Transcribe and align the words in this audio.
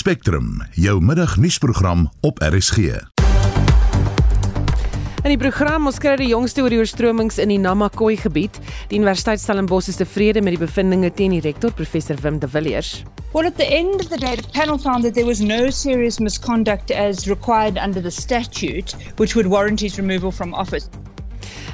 Spectrum, 0.00 0.62
jou 0.72 1.00
middagnuusprogram 1.04 2.10
op 2.20 2.38
RSG. 2.42 2.76
In 5.20 5.28
die 5.28 5.36
program 5.36 5.84
ons 5.90 5.98
kry 6.00 6.14
die 6.16 6.30
jongste 6.30 6.62
oor 6.64 6.72
die 6.72 6.78
oorstromings 6.80 7.36
in 7.42 7.52
die 7.52 7.58
Namakwa 7.60 8.14
gebied. 8.16 8.56
Die 8.88 8.96
Universiteit 8.96 9.42
Stellenbosch 9.42 9.90
is 9.92 10.00
tevrede 10.00 10.40
met 10.40 10.56
die 10.56 10.62
bevindinge 10.62 11.10
teen 11.12 11.34
die 11.36 11.42
rektor 11.44 11.74
professor 11.76 12.16
Wim 12.24 12.38
de 12.40 12.48
Villiers. 12.48 13.02
Well, 13.34 13.44
at 13.44 13.60
the 13.60 13.68
end 13.68 14.00
of 14.00 14.08
the 14.08 14.16
day, 14.16 14.40
the 14.40 14.48
panel 14.56 14.78
found 14.78 15.04
that 15.04 15.12
there 15.12 15.28
was 15.28 15.44
no 15.44 15.68
serious 15.68 16.16
misconduct 16.18 16.90
as 16.90 17.28
required 17.28 17.76
under 17.76 18.00
the 18.00 18.10
statute, 18.10 18.96
which 19.18 19.36
would 19.36 19.52
warrant 19.52 19.84
his 19.84 19.98
removal 19.98 20.32
from 20.32 20.54
office. 20.54 20.88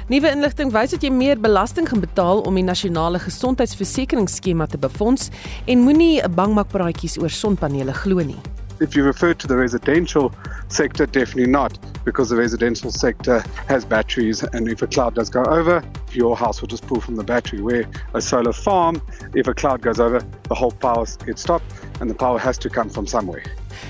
Nuwe 0.07 0.29
inligting 0.31 0.69
wys 0.71 0.93
dat 0.93 1.03
jy 1.03 1.09
meer 1.11 1.35
belasting 1.43 1.89
gaan 1.89 1.99
betaal 1.99 2.39
om 2.47 2.55
die 2.55 2.63
nasionale 2.63 3.19
gesondheidsversekeringsskema 3.19 4.69
te 4.71 4.77
befonds 4.79 5.27
en 5.67 5.81
moenie 5.83 6.21
'n 6.23 6.31
bangmakpraatjies 6.31 7.17
oor 7.19 7.29
sonpanele 7.29 7.91
glo 7.91 8.23
nie. 8.23 8.39
If 8.79 8.95
you 8.95 9.03
refer 9.03 9.33
to 9.33 9.47
the 9.47 9.55
residential 9.55 10.31
sector, 10.69 11.07
definitely 11.07 11.51
not, 11.51 11.77
because 12.05 12.29
the 12.29 12.39
residential 12.39 12.91
sector 12.91 13.43
has 13.65 13.83
batteries, 13.83 14.43
and 14.53 14.69
if 14.69 14.81
a 14.81 14.87
cloud 14.87 15.15
does 15.15 15.29
go 15.29 15.43
over, 15.43 15.83
your 16.13 16.37
house 16.37 16.61
will 16.61 16.69
just 16.69 16.87
pull 16.87 17.01
from 17.01 17.17
the 17.17 17.23
battery. 17.23 17.61
Where 17.61 17.85
a 18.13 18.21
solar 18.21 18.53
farm, 18.53 19.01
if 19.33 19.47
a 19.47 19.53
cloud 19.53 19.81
goes 19.81 19.99
over, 19.99 20.21
the 20.47 20.55
whole 20.55 20.73
power 20.79 21.05
gets 21.25 21.41
stopped, 21.41 21.65
and 21.99 22.09
the 22.09 22.15
power 22.15 22.39
has 22.39 22.57
to 22.59 22.69
come 22.69 22.89
from 22.89 23.07
somewhere. 23.07 23.43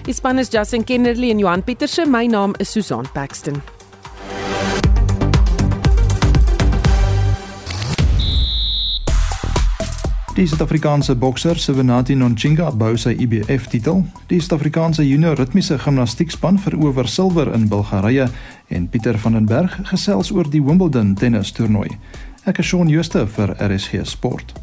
Die 0.03 0.13
span 0.13 0.39
is 0.39 0.49
Justin 0.49 0.83
Kennerly 0.83 1.29
en 1.29 1.37
Johan 1.37 1.61
Pieterse. 1.61 2.07
My 2.07 2.27
naam 2.27 2.55
is 2.59 2.69
Susan 2.69 3.05
Paxton. 3.13 3.61
Die 10.37 10.45
Suid-Afrikaanse 10.45 11.15
bokser 11.15 11.57
Sevenati 11.57 12.13
Nonchinga 12.13 12.67
bou 12.77 12.93
sy 13.01 13.15
IBF-titel. 13.23 14.03
Die 14.29 14.37
Suid-Afrikaanse 14.37 15.01
junior 15.01 15.33
ritmiese 15.39 15.79
gimnastiekspan 15.81 16.59
verower 16.61 17.09
silwer 17.09 17.49
in 17.57 17.65
Bulgarië 17.71 18.27
en 18.69 18.85
Pieter 18.93 19.17
van 19.25 19.33
den 19.39 19.49
Berg 19.49 19.79
gesels 19.89 20.29
oor 20.29 20.45
die 20.45 20.61
Wimbledon 20.61 21.15
tennistoernooi. 21.17 21.89
Ek 22.45 22.61
is 22.61 22.69
Shaun 22.69 22.93
Schuster 22.93 23.25
vir 23.25 23.57
RSG 23.57 24.05
Sport. 24.05 24.53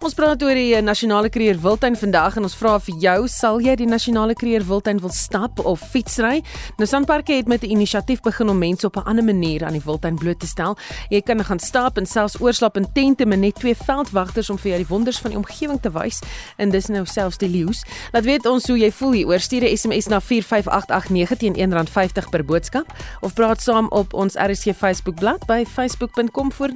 Ons 0.00 0.14
praat 0.16 0.40
oor 0.40 0.56
die 0.56 0.78
nasionale 0.80 1.28
kreer 1.28 1.58
wildtuin 1.60 1.92
vandag 2.00 2.38
en 2.40 2.46
ons 2.46 2.54
vra 2.56 2.78
vir 2.80 2.94
jou, 3.02 3.16
sal 3.28 3.58
jy 3.60 3.74
die 3.76 3.88
nasionale 3.88 4.32
kreer 4.32 4.62
wildtuin 4.64 4.96
wil 5.02 5.12
stap 5.12 5.60
of 5.68 5.82
fietsry? 5.92 6.38
Nou 6.78 6.86
Sanparks 6.88 7.28
het 7.28 7.50
met 7.52 7.62
'n 7.62 7.76
inisiatief 7.76 8.22
begin 8.22 8.48
om 8.48 8.58
mense 8.58 8.86
op 8.86 8.96
'n 8.96 9.04
ander 9.04 9.24
manier 9.24 9.64
aan 9.64 9.76
die 9.76 9.84
wildtuin 9.84 10.16
bloot 10.16 10.40
te 10.40 10.46
stel. 10.46 10.76
Jy 11.10 11.20
kan 11.20 11.44
gaan 11.44 11.58
stap 11.58 11.98
en 11.98 12.06
selfs 12.06 12.40
oorslaap 12.40 12.76
in 12.76 12.92
tente 12.92 13.26
met 13.26 13.38
net 13.38 13.54
twee 13.54 13.74
veldwagters 13.74 14.50
om 14.50 14.58
vir 14.58 14.70
jou 14.70 14.78
die 14.78 14.88
wonders 14.88 15.18
van 15.18 15.30
die 15.30 15.38
omgewing 15.38 15.80
te 15.80 15.90
wys 15.90 16.18
en 16.56 16.70
dis 16.70 16.86
nou 16.86 17.04
selfs 17.04 17.36
die 17.36 17.48
leeu's. 17.48 17.84
Laat 18.12 18.24
weet 18.24 18.46
ons 18.46 18.66
hoe 18.66 18.78
jy 18.78 18.92
voel 18.92 19.12
hieroor. 19.12 19.40
Stuur 19.40 19.64
'n 19.64 19.76
SMS 19.76 20.06
na 20.06 20.20
45889 20.20 21.38
teen 21.38 21.54
R1.50 21.54 22.30
per 22.30 22.44
boodskap 22.44 22.86
of 23.20 23.34
praat 23.34 23.60
saam 23.60 23.88
op 23.88 24.14
ons 24.14 24.34
RSG 24.34 24.76
Facebookblad 24.76 25.46
by. 25.46 25.66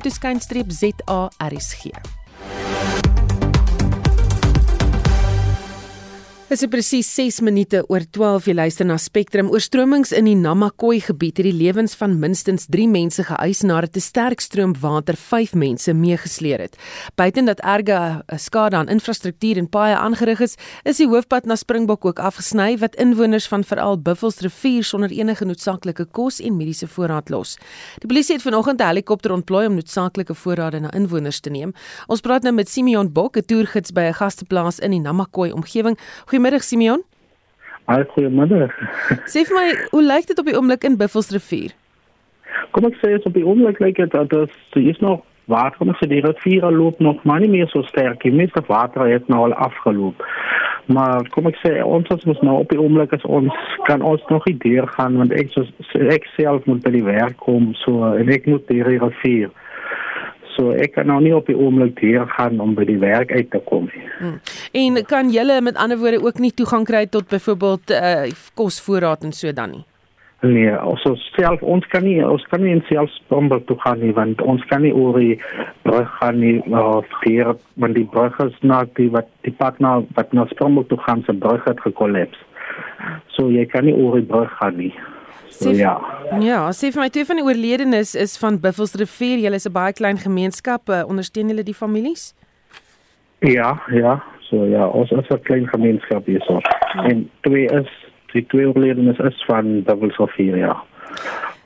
Dit 0.02 0.12
is 6.54 6.68
presies 6.70 7.08
6 7.10 7.40
minute 7.42 7.80
oor 7.90 8.04
12 8.14 8.44
jy 8.46 8.52
luister 8.54 8.86
na 8.86 8.94
Spectrum. 9.00 9.48
Oorstromings 9.50 10.12
in 10.14 10.28
die 10.28 10.36
Namakwa 10.38 10.92
gebied 11.02 11.40
het 11.40 11.48
die 11.48 11.54
lewens 11.54 11.96
van 11.98 12.12
minstens 12.22 12.68
3 12.70 12.86
mense 12.92 13.24
geëis 13.26 13.64
nadat 13.66 13.96
'n 13.96 14.00
sterk 14.00 14.40
stroom 14.40 14.74
water 14.78 15.16
5 15.16 15.54
mense 15.54 15.92
meegesleer 15.92 16.60
het. 16.60 16.76
Buiten 17.16 17.46
dat 17.46 17.58
erge 17.60 18.22
eh, 18.26 18.38
skade 18.38 18.76
aan 18.76 18.88
infrastruktuur 18.88 19.56
en 19.56 19.68
paaie 19.68 19.96
aangerig 19.96 20.40
is, 20.40 20.54
is 20.84 20.96
die 20.96 21.08
hoofpad 21.08 21.44
na 21.44 21.56
Springbok 21.56 22.04
ook 22.04 22.18
afgesny 22.18 22.78
wat 22.78 22.94
inwoners 22.94 23.48
van 23.48 23.64
veral 23.64 23.98
Buffelsrivier 23.98 24.84
sonder 24.84 25.10
enige 25.10 25.44
noodsaaklike 25.44 26.04
kos 26.04 26.40
en 26.40 26.56
mediese 26.56 26.86
voorraad 26.86 27.30
los. 27.30 27.56
Die 27.98 28.08
polisie 28.08 28.34
het 28.34 28.42
vanoggend 28.42 28.80
'n 28.80 28.86
helikopter 28.86 29.32
ontplooi 29.32 29.66
om 29.66 29.74
noodsaaklike 29.74 30.34
voorrade 30.34 30.80
na 30.80 30.92
inwoners 30.92 31.40
te 31.40 31.50
neem. 31.50 31.72
Ons 32.06 32.20
praat 32.20 32.42
nou 32.42 32.54
met 32.54 32.68
Simeon 32.68 33.12
Bok, 33.12 33.36
'n 33.36 33.44
toergids 33.44 33.92
by 33.92 34.00
'n 34.00 34.14
gasteplaas 34.14 34.78
in 34.78 34.90
die 34.90 35.00
Namakwa 35.00 35.50
omgewing. 35.52 35.98
Goeiemiddag 36.44 36.68
Simeon. 36.68 37.02
Al 37.84 38.02
goeiemiddag. 38.04 38.72
Sê 39.32 39.46
vir 39.48 39.56
my, 39.56 39.68
hoe 39.94 40.02
lyk 40.04 40.26
dit 40.28 40.40
op 40.42 40.48
die 40.50 40.56
oomblik 40.58 40.82
in 40.84 40.98
Buffelsrivier? 41.00 41.72
Kom 42.76 42.84
ek 42.84 42.98
sê 43.00 43.14
dit 43.14 43.24
op 43.24 43.32
die 43.32 43.44
oomblik 43.48 43.80
lyk 43.80 43.96
dit 43.96 44.12
dat 44.12 44.28
dit 44.28 44.76
is 44.92 45.00
nog 45.00 45.22
water 45.48 45.88
nog 45.88 45.96
so 45.96 46.08
die 46.10 46.20
rivier 46.20 46.68
loop 46.68 47.00
nog 47.00 47.24
maar 47.24 47.40
nie 47.40 47.48
meer 47.48 47.70
so 47.72 47.80
sterk. 47.88 48.20
Die 48.28 48.34
meeste 48.36 48.60
water 48.68 49.06
het 49.08 49.24
nou 49.32 49.40
al 49.46 49.56
afgeloop. 49.56 50.20
Maar 50.92 51.24
kom 51.32 51.48
ek 51.48 51.56
sê 51.64 51.78
ons 51.80 52.12
ons 52.12 52.28
moet 52.28 52.44
nou 52.44 52.60
op 52.60 52.76
die 52.76 52.82
oomblik 52.82 53.16
as 53.16 53.24
ons 53.24 53.64
kan 53.88 54.04
ons 54.04 54.28
nog 54.28 54.44
nie 54.44 54.58
deur 54.66 54.90
gaan 54.98 55.16
want 55.22 55.32
ek 55.32 55.56
so 55.56 55.64
ek 56.12 56.28
self 56.36 56.68
moet 56.68 56.84
by 56.84 56.92
die 56.92 57.06
werk 57.08 57.40
kom 57.40 57.72
so 57.86 58.12
en 58.12 58.36
ek 58.36 58.52
moet 58.52 58.68
die 58.68 58.84
rivier 58.84 59.48
So 60.54 60.70
ek 60.70 60.94
kan 60.94 61.08
nou 61.10 61.20
nie 61.22 61.34
op 61.34 61.48
die 61.50 61.56
oomblik 61.58 61.98
hier 62.04 62.28
gaan 62.36 62.60
om 62.62 62.76
by 62.78 62.86
die 62.86 63.00
werk 63.02 63.32
uit 63.34 63.50
te 63.50 63.60
kom 63.66 63.88
nie. 63.90 64.04
Hmm. 64.18 64.38
En 64.72 65.00
kan 65.10 65.32
julle 65.34 65.60
met 65.60 65.80
ander 65.80 65.98
woorde 65.98 66.22
ook 66.22 66.38
nie 66.38 66.52
toegang 66.54 66.86
kry 66.86 67.06
tot 67.06 67.28
byvoorbeeld 67.28 67.90
uh, 67.90 68.30
kosvoorraad 68.54 69.26
en 69.26 69.32
so 69.32 69.52
dan 69.52 69.70
nie? 69.78 69.84
Nee, 70.44 70.72
also 70.76 71.14
self 71.32 71.62
ons 71.62 71.86
kan 71.88 72.04
nie 72.04 72.18
ons 72.20 72.42
kan 72.50 72.60
nie 72.60 72.74
self 72.90 73.12
bombe 73.32 73.56
toe 73.64 73.78
gaan 73.80 74.02
nie 74.04 74.12
want 74.12 74.42
ons 74.44 74.64
kan 74.68 74.82
nie 74.84 74.92
oor 74.92 75.16
die 75.16 75.38
brug 75.88 76.10
gaan 76.18 76.42
nie 76.42 76.58
of 76.68 77.08
hier 77.22 77.54
want 77.80 77.96
die 77.96 78.04
brug 78.04 78.36
is 78.44 78.58
nou 78.60 78.82
die 78.98 79.08
wat 79.14 79.30
die 79.48 79.54
pad 79.62 79.80
na 79.80 79.94
wat 80.18 80.36
na 80.36 80.44
Strombok 80.52 80.90
toe 80.90 81.00
gaan 81.06 81.24
se 81.24 81.32
brug 81.32 81.64
het 81.64 81.80
gekollaps. 81.86 82.36
So 83.32 83.48
jy 83.48 83.64
kan 83.72 83.88
nie 83.88 83.96
oor 83.96 84.20
die 84.20 84.28
brug 84.28 84.52
gaan 84.60 84.76
nie. 84.82 84.92
So, 85.58 85.70
ja. 85.70 85.94
Ja, 86.40 86.68
sê 86.74 86.90
vir 86.90 87.04
my 87.04 87.08
twee 87.14 87.26
van 87.28 87.38
die 87.38 87.44
oorledenes 87.46 88.14
is 88.18 88.36
van 88.40 88.58
Buffelsrivier. 88.60 89.38
Julle 89.38 89.60
is 89.60 89.66
'n 89.66 89.72
baie 89.72 89.92
klein 89.92 90.18
gemeenskap. 90.18 90.88
Uh, 90.88 91.02
ondersteun 91.06 91.48
julle 91.48 91.62
die 91.62 91.74
families? 91.74 92.34
Ja, 93.38 93.80
ja. 93.90 94.22
So 94.40 94.64
ja, 94.66 94.86
ons 94.86 95.10
is 95.10 95.28
'n 95.28 95.42
klein 95.42 95.68
gemeenskap 95.68 96.26
hier 96.26 96.42
so. 96.42 96.60
Ja. 96.60 97.04
En 97.04 97.30
twee 97.40 97.66
is 97.66 97.88
die 98.32 98.46
twee 98.46 98.66
oorledenes 98.66 99.18
is 99.18 99.44
van 99.46 99.82
Buffelsrivier, 99.82 100.56
ja. 100.56 100.82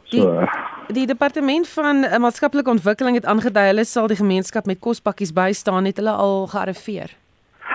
So 0.05 0.17
die, 0.17 0.41
eh, 0.41 0.53
die 0.89 1.07
departement 1.07 1.69
van 1.69 2.05
uh, 2.05 2.17
maatskaplike 2.17 2.71
ontwikkeling 2.71 3.15
het 3.15 3.27
aangedui 3.27 3.67
hulle 3.67 3.85
sal 3.85 4.07
die 4.07 4.17
gemeenskap 4.17 4.67
met 4.67 4.81
kospakkies 4.81 5.33
bystaan 5.33 5.85
het 5.85 5.97
hulle 5.97 6.11
al 6.11 6.47
gearriveer. 6.47 7.13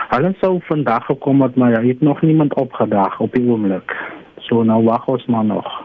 Hulle 0.10 0.34
sou 0.42 0.60
vandag 0.70 1.06
gekom 1.06 1.42
het 1.42 1.56
maar 1.56 1.72
ja, 1.72 1.82
het 1.82 2.02
nog 2.02 2.22
niemand 2.22 2.54
opgedag 2.54 3.20
op 3.20 3.34
die 3.34 3.50
oomblik. 3.50 3.96
So 4.38 4.64
nou 4.64 4.84
wag 4.84 5.08
ons 5.08 5.26
maar 5.26 5.46
nog. 5.46 5.83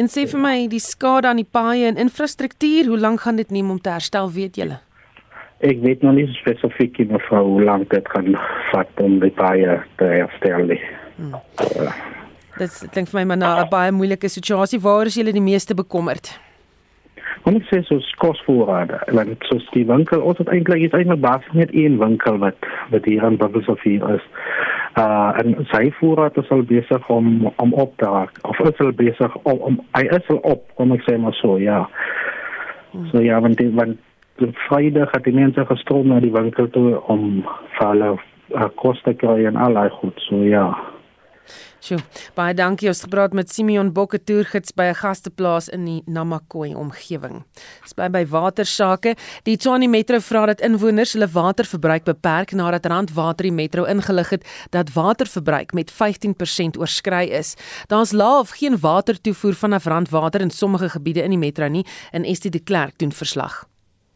En 0.00 0.08
sê 0.08 0.22
vir 0.24 0.40
my 0.40 0.54
die 0.72 0.80
skade 0.80 1.28
aan 1.28 1.40
die 1.42 1.50
paaie 1.58 1.84
en 1.90 1.98
infrastruktuur, 2.00 2.86
hoe 2.88 2.98
lank 2.98 3.20
gaan 3.26 3.36
dit 3.36 3.50
neem 3.52 3.68
om 3.74 3.80
te 3.84 3.92
herstel, 3.92 4.30
weet 4.32 4.56
julle? 4.56 4.78
Ek 5.60 5.82
weet 5.84 6.00
nog 6.06 6.14
nie 6.16 6.24
spesifiek 6.38 6.96
nie 7.02 7.10
mevrou 7.10 7.42
hoe 7.50 7.64
lank 7.68 7.90
dit 7.92 8.06
gaan 8.14 8.30
vat 8.70 9.02
om 9.04 9.18
die 9.20 9.32
paaie 9.36 9.76
te 10.00 10.08
herstel 10.08 10.64
nie. 10.70 10.78
Hmm. 11.18 11.36
Dit 12.56 12.78
klink 12.94 13.10
vir 13.12 13.20
my 13.20 13.24
maar 13.28 13.40
na 13.42 13.50
'n 13.60 13.68
baie 13.68 13.92
moeilike 13.92 14.28
situasie. 14.28 14.80
Waar 14.80 15.06
is 15.06 15.20
julle 15.20 15.32
die 15.36 15.48
meeste 15.52 15.74
bekommerd? 15.74 16.32
Kom 17.44 17.56
ek 17.60 17.68
sê 17.70 17.82
so 17.88 18.00
kosvoorrade. 18.22 19.00
Want 19.16 19.48
so 19.48 19.58
die 19.74 19.86
winkel, 19.86 20.22
ons 20.22 20.38
het 20.42 20.50
eintlik 20.52 20.88
is 20.88 20.96
eintlik 20.96 21.22
basies 21.24 21.56
net 21.56 21.74
een 21.74 21.98
winkel 22.02 22.38
wat 22.42 22.70
wat 22.90 23.04
hier 23.08 23.24
aan 23.24 23.38
Bubbles 23.40 23.68
of 23.68 23.82
hier 23.82 24.04
is 24.14 24.26
uh 24.98 25.30
en 25.38 25.66
sy 25.70 25.90
voorraad 26.00 26.36
is 26.36 26.50
al 26.50 26.62
besig 26.62 27.08
om 27.08 27.52
om 27.56 27.72
op 27.72 27.96
te 27.96 28.04
raak 28.04 28.38
of 28.42 28.58
is 28.58 28.78
al 28.78 28.92
besig 28.92 29.36
om, 29.42 29.58
om 29.58 29.80
hy 29.94 30.02
is 30.02 30.30
al 30.34 30.40
op 30.42 30.64
kom 30.74 30.92
ek 30.92 31.04
sê 31.06 31.16
maar 31.18 31.36
so 31.38 31.58
ja 31.58 31.84
so 33.12 33.22
ja 33.22 33.40
want 33.40 33.56
die, 33.58 33.70
want 33.74 33.98
die 34.42 34.50
Vrydag 34.66 35.14
het 35.14 35.24
die 35.24 35.36
mense 35.36 35.64
gestroom 35.66 36.08
na 36.10 36.18
die 36.20 36.32
winkel 36.34 36.70
toe 36.74 36.98
om 37.06 37.44
vir 37.76 37.86
hulle 37.86 38.10
uh, 38.16 38.68
kos 38.82 38.98
te 39.06 39.14
kry 39.14 39.44
en 39.46 39.56
al 39.56 39.78
daai 39.78 39.90
goed 40.00 40.18
so 40.26 40.42
ja 40.42 40.66
Sjoe, 41.80 41.96
baie 42.36 42.52
dankie. 42.52 42.90
Ons 42.90 43.00
gepraat 43.06 43.32
met 43.32 43.48
Simeon 43.48 43.88
Bokke 43.96 44.18
toergids 44.20 44.74
by 44.76 44.90
'n 44.90 45.00
gasteplaas 45.00 45.68
in 45.68 45.84
die 45.84 46.02
Namakwa 46.06 46.68
omgewing. 46.76 47.42
Ons 47.82 47.94
bly 47.94 48.10
by 48.10 48.26
watersake. 48.26 49.16
Die 49.44 49.56
Tshwane 49.56 49.88
Metro 49.88 50.18
vra 50.18 50.46
dat 50.46 50.60
inwoners 50.60 51.12
hulle 51.12 51.28
waterverbruik 51.28 52.04
beperk 52.04 52.52
nadat 52.52 52.86
Randwater 52.86 53.44
die 53.44 53.52
metro 53.52 53.84
ingelig 53.84 54.30
het 54.30 54.44
dat 54.70 54.92
waterverbruik 54.92 55.72
met 55.72 55.90
15% 55.90 56.76
oorskry 56.76 57.30
is. 57.30 57.56
Daar's 57.88 58.12
lae 58.12 58.40
of 58.40 58.50
geen 58.50 58.78
watertoevoer 58.78 59.54
vanaf 59.54 59.84
Randwater 59.84 60.40
in 60.40 60.50
sommige 60.50 60.88
gebiede 60.88 61.22
in 61.22 61.30
die 61.30 61.38
metro 61.38 61.68
nie, 61.68 61.86
en 62.10 62.24
Estie 62.24 62.50
de 62.50 62.60
Klerk 62.60 62.98
doen 62.98 63.12
verslag. 63.12 63.69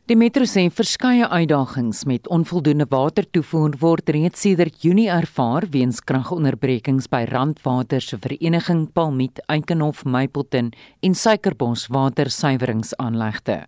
Die 0.04 0.18
metro 0.20 0.44
sê 0.44 0.66
verskeie 0.68 1.24
uitdagings 1.32 2.02
met 2.04 2.26
onvoldoende 2.28 2.84
watertoevoer 2.92 3.78
word 3.80 4.10
reeds 4.12 4.42
sedert 4.44 4.82
Junie 4.84 5.06
ervaar 5.08 5.64
weens 5.72 6.02
kragonderbrekings 6.04 7.08
by 7.08 7.22
Randwater 7.30 8.04
se 8.04 8.18
vereniging 8.20 8.82
Palmiet, 8.92 9.40
Eikenhof, 9.48 10.02
Mapleton 10.04 10.74
en 11.00 11.16
Suikerbos 11.16 11.86
watersuiweringsaanlegte. 11.96 13.62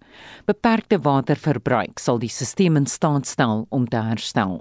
Beperkte 0.44 1.00
waterverbruik 1.08 2.04
sal 2.04 2.20
die 2.20 2.28
stelsel 2.28 2.82
in 2.82 2.92
staat 2.92 3.24
stel 3.24 3.64
om 3.72 3.88
te 3.88 4.04
herstel. 4.04 4.60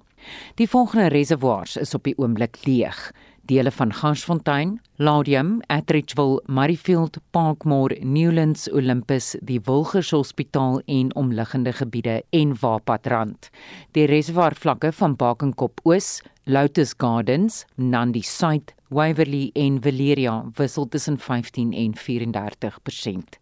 Die 0.55 0.71
volgende 0.71 1.11
reservoirs 1.11 1.75
is 1.75 1.91
op 1.93 2.07
die 2.07 2.15
oomblik 2.15 2.63
leeg. 2.63 3.11
Dele 3.45 3.71
van 3.71 3.93
Garsfontein, 3.93 4.79
Laudium, 4.97 5.61
Atteridgeville, 5.67 6.41
Murrayfield, 6.45 7.17
Parkmore, 7.31 7.97
Newlands, 8.01 8.71
Olympus, 8.71 9.35
die 9.41 9.59
Wilgers 9.65 10.09
Hospitaal 10.11 10.81
en 10.85 11.15
omliggende 11.15 11.73
gebiede 11.73 12.23
en 12.29 12.55
Waapadrand. 12.59 13.49
Die 13.91 14.07
reservoirvlakke 14.09 14.91
van 14.91 15.15
Bakenkop 15.15 15.79
Oos, 15.83 16.21
Lotus 16.45 16.93
Gardens, 16.97 17.65
Nandi 17.75 18.21
Suid, 18.21 18.73
Waverley 18.89 19.49
en 19.53 19.81
Valeria 19.81 20.43
wissel 20.57 20.87
tussen 20.87 21.17
15 21.17 21.73
en 21.73 21.93
34%. 21.93 23.39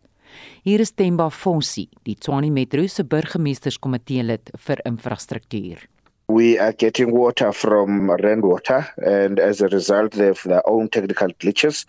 Hier 0.64 0.80
is 0.80 0.92
Temba 0.92 1.30
Fonsi, 1.30 1.88
die 2.04 2.16
Tshwane 2.16 2.50
Metro 2.52 2.88
se 2.88 3.04
burgemeesterskomitee 3.04 4.24
lid 4.24 4.52
vir 4.66 4.82
infrastruktuur. 4.90 5.84
We 6.34 6.58
are 6.58 6.74
getting 6.74 7.12
water 7.12 7.54
from 7.54 8.10
rainwater, 8.10 8.88
and 8.98 9.38
as 9.38 9.62
a 9.62 9.68
result, 9.68 10.14
they 10.14 10.26
have 10.26 10.42
their 10.44 10.68
own 10.68 10.90
technical 10.90 11.28
glitches 11.28 11.86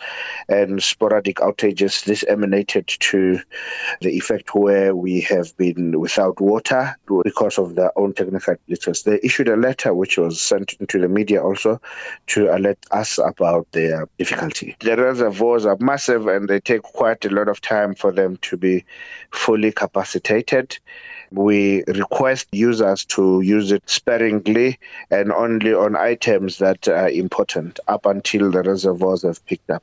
and 0.51 0.83
sporadic 0.83 1.37
outages. 1.37 2.05
This 2.05 2.25
emanated 2.29 2.87
to 2.87 3.41
the 4.03 4.11
effect 4.11 4.55
where 4.55 4.95
we 4.95 5.23
have 5.23 5.57
been 5.57 5.99
without 5.99 6.43
water 6.43 6.95
because 7.25 7.57
of 7.57 7.75
their 7.75 7.99
own 7.99 8.13
technical 8.13 8.57
glitches. 8.69 9.05
They 9.05 9.19
issued 9.23 9.49
a 9.49 9.57
letter 9.57 9.95
which 9.95 10.19
was 10.19 10.43
sent 10.43 10.75
to 10.89 11.01
the 11.01 11.09
media 11.09 11.43
also 11.43 11.81
to 12.27 12.55
alert 12.55 12.85
us 12.91 13.17
about 13.17 13.73
their 13.73 14.11
difficulty. 14.19 14.77
The 14.79 14.99
reservoirs 14.99 15.65
are 15.65 15.79
massive 15.81 16.27
and 16.27 16.47
they 16.47 16.61
take 16.61 16.83
quite 16.83 17.25
a 17.25 17.31
lot 17.31 17.49
of 17.49 17.63
time 17.63 17.95
for 17.95 18.13
them 18.13 18.37
to 18.43 18.59
be 18.59 18.85
fully 19.31 19.73
capacitated. 19.73 20.79
We 21.35 21.85
request 21.87 22.49
users 22.53 23.05
to 23.07 23.41
use 23.41 23.73
it 23.73 23.83
sparingly 23.87 24.79
and 25.11 25.33
only 25.33 25.75
on 25.75 25.97
items 25.97 26.59
that 26.59 26.89
are 26.89 27.09
important 27.09 27.81
up 27.89 28.07
until 28.07 28.51
the 28.51 28.63
reservoirs 28.63 29.23
have 29.23 29.45
picked 29.47 29.71
up, 29.71 29.83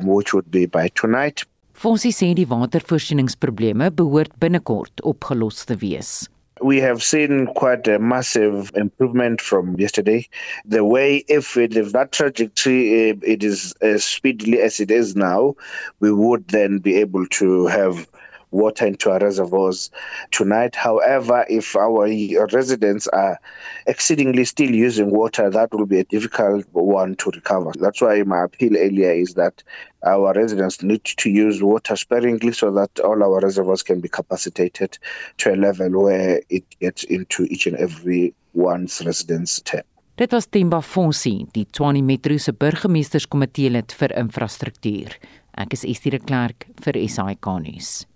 which 0.00 0.34
would 0.34 0.50
be 0.50 0.66
by 0.66 0.88
tonight. 0.88 1.44
Fonsie 1.74 2.12
sê 2.12 2.34
die 2.34 2.44
watervoorsieningsprobleme 2.44 3.90
behoort 3.90 4.34
binnekort 4.38 5.00
opgelos 5.02 5.64
te 5.64 5.78
wees. 5.80 6.28
We 6.60 6.76
have 6.80 7.02
seen 7.02 7.46
quite 7.54 7.88
a 7.88 7.98
massive 7.98 8.70
improvement 8.74 9.40
from 9.40 9.80
yesterday. 9.80 10.28
The 10.66 10.84
way, 10.84 11.24
if, 11.26 11.56
it, 11.56 11.74
if 11.74 11.92
that 11.92 12.12
trajectory 12.12 13.08
it 13.22 13.42
is 13.42 13.72
as 13.80 14.04
speedily 14.04 14.60
as 14.60 14.78
it 14.78 14.90
is 14.90 15.16
now, 15.16 15.54
we 16.00 16.12
would 16.12 16.48
then 16.48 16.76
be 16.78 16.96
able 16.96 17.26
to 17.40 17.66
have 17.66 18.06
water 18.50 18.86
into 18.86 19.10
our 19.10 19.18
reservoirs 19.18 19.90
tonight. 20.30 20.74
However, 20.74 21.44
if 21.48 21.76
our 21.76 22.08
residents 22.52 23.06
are 23.08 23.38
exceedingly 23.86 24.44
still 24.44 24.70
using 24.70 25.10
water, 25.10 25.50
that 25.50 25.72
will 25.72 25.86
be 25.86 26.00
a 26.00 26.04
difficult 26.04 26.66
one 26.72 27.14
to 27.16 27.30
recover. 27.30 27.72
That's 27.78 28.00
why 28.00 28.22
my 28.22 28.44
appeal 28.44 28.76
earlier 28.76 29.12
is 29.12 29.34
that 29.34 29.62
our 30.04 30.32
residents 30.32 30.82
need 30.82 31.04
to 31.04 31.30
use 31.30 31.62
water 31.62 31.96
sparingly 31.96 32.52
so 32.52 32.70
that 32.72 33.00
all 33.00 33.22
our 33.22 33.40
reservoirs 33.40 33.82
can 33.82 34.00
be 34.00 34.08
capacitated 34.08 34.98
to 35.38 35.54
a 35.54 35.56
level 35.56 36.04
where 36.04 36.40
it 36.48 36.64
gets 36.80 37.04
into 37.04 37.44
each 37.44 37.66
and 37.66 37.76
every 37.76 38.34
one's 38.54 39.02
residence 39.04 39.60
tap. 39.64 39.86
Dit 40.16 40.32
was 40.32 40.48
Timba 40.48 40.82
Fonsi, 40.82 41.46
die 41.54 41.64
Tshwane 41.64 42.02
Metro 42.02 42.36
se 42.38 42.52
burgemeesterskomitee 42.52 43.70
lid 43.72 43.94
vir 43.96 44.12
infrastruktuur. 44.20 45.14
Ek 45.56 45.72
is 45.72 45.84
Estie 45.88 46.12
de 46.12 46.20
Klerk 46.20 46.66
vir 46.84 46.98
SAK 47.08 47.48
nuus. 47.64 48.09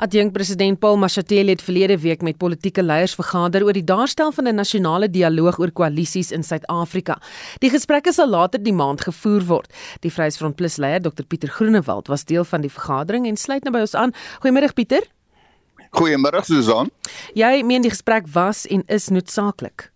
Adjunk 0.00 0.32
president 0.32 0.78
Paul 0.80 0.96
Mashatile 0.96 1.52
het 1.52 1.62
verlede 1.62 1.98
week 2.00 2.22
met 2.22 2.38
politieke 2.40 2.82
leiers 2.82 3.14
vergader 3.18 3.66
oor 3.66 3.76
die 3.76 3.84
daarstel 3.84 4.32
van 4.32 4.48
'n 4.48 4.54
nasionale 4.54 5.10
dialoog 5.10 5.58
oor 5.58 5.70
koalisies 5.70 6.30
in 6.30 6.42
Suid-Afrika. 6.42 7.20
Die 7.58 7.70
gesprekke 7.70 8.12
sal 8.12 8.28
later 8.28 8.62
die 8.62 8.72
maand 8.72 9.00
gevoer 9.00 9.44
word. 9.44 9.72
Die 10.00 10.10
Vryheidsfront 10.10 10.56
Plus 10.56 10.76
leier 10.76 11.02
Dr 11.02 11.24
Pieter 11.24 11.48
Groenewald 11.48 12.08
was 12.08 12.24
deel 12.24 12.44
van 12.44 12.60
die 12.60 12.70
vergadering 12.70 13.26
en 13.26 13.36
sluit 13.36 13.62
nou 13.62 13.72
by 13.72 13.80
ons 13.80 13.94
aan. 13.94 14.12
Goeiemôre 14.40 14.72
Pieter. 14.74 15.02
Goeiemôre 15.90 16.44
Susan. 16.44 16.90
Jy 17.34 17.62
meen 17.62 17.82
die 17.82 17.90
gesprek 17.90 18.26
was 18.32 18.66
en 18.66 18.82
is 18.86 19.08
noodsaaklik. 19.08 19.90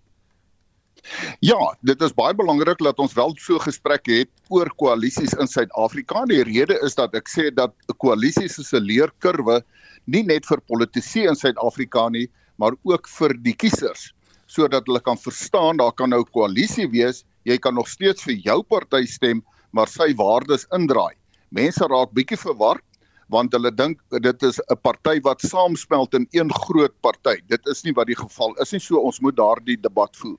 Ja, 1.40 1.76
dit 1.80 2.02
is 2.02 2.14
baie 2.14 2.34
belangrik 2.34 2.78
dat 2.78 2.98
ons 2.98 3.12
wel 3.12 3.34
so 3.36 3.58
gesprekke 3.58 4.12
het 4.12 4.30
oor 4.50 4.70
koalisies 4.76 5.34
in 5.40 5.46
Suid-Afrika. 5.46 6.24
Die 6.26 6.42
rede 6.44 6.78
is 6.82 6.94
dat 6.94 7.14
ek 7.14 7.28
sê 7.28 7.50
dat 7.54 7.72
'n 7.88 7.96
koalisie 7.98 8.44
is 8.44 8.72
'n 8.72 8.84
leerkurwe 8.84 9.62
nie 10.06 10.22
net 10.22 10.46
vir 10.46 10.60
politici 10.60 11.26
in 11.26 11.36
Suid-Afrika 11.36 12.08
nie, 12.08 12.28
maar 12.58 12.72
ook 12.84 13.08
vir 13.08 13.34
die 13.34 13.54
kiesers 13.54 14.12
sodat 14.54 14.86
hulle 14.86 15.00
kan 15.00 15.18
verstaan 15.18 15.80
daar 15.80 15.92
kan 15.92 16.12
nou 16.12 16.22
koalisie 16.24 16.86
wees, 16.92 17.24
jy 17.44 17.58
kan 17.58 17.74
nog 17.74 17.88
steeds 17.88 18.24
vir 18.26 18.36
jou 18.44 18.62
party 18.62 19.04
stem, 19.06 19.42
maar 19.72 19.90
sy 19.90 20.12
waardes 20.14 20.66
indraai. 20.76 21.14
Mense 21.50 21.86
raak 21.90 22.12
bietjie 22.14 22.38
verward 22.38 22.84
want 23.32 23.54
hulle 23.56 23.70
dink 23.72 24.00
dit 24.22 24.42
is 24.42 24.60
'n 24.70 24.76
party 24.82 25.18
wat 25.24 25.40
saamsmelt 25.40 26.14
in 26.14 26.26
een 26.32 26.50
groot 26.52 26.92
party. 27.00 27.40
Dit 27.48 27.66
is 27.66 27.82
nie 27.84 27.92
wat 27.92 28.06
die 28.06 28.16
geval 28.16 28.54
is 28.60 28.72
nie, 28.72 28.80
so 28.80 29.00
ons 29.00 29.20
moet 29.20 29.36
daardie 29.36 29.80
debat 29.80 30.14
voer. 30.16 30.38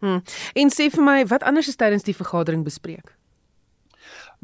Hmm. 0.00 0.22
En 0.54 0.68
sê 0.68 0.90
vir 0.90 1.02
my, 1.02 1.26
wat 1.26 1.42
anders 1.42 1.68
is 1.68 1.76
tydens 1.76 2.02
die 2.02 2.14
vergadering 2.14 2.64
bespreek? 2.64 3.14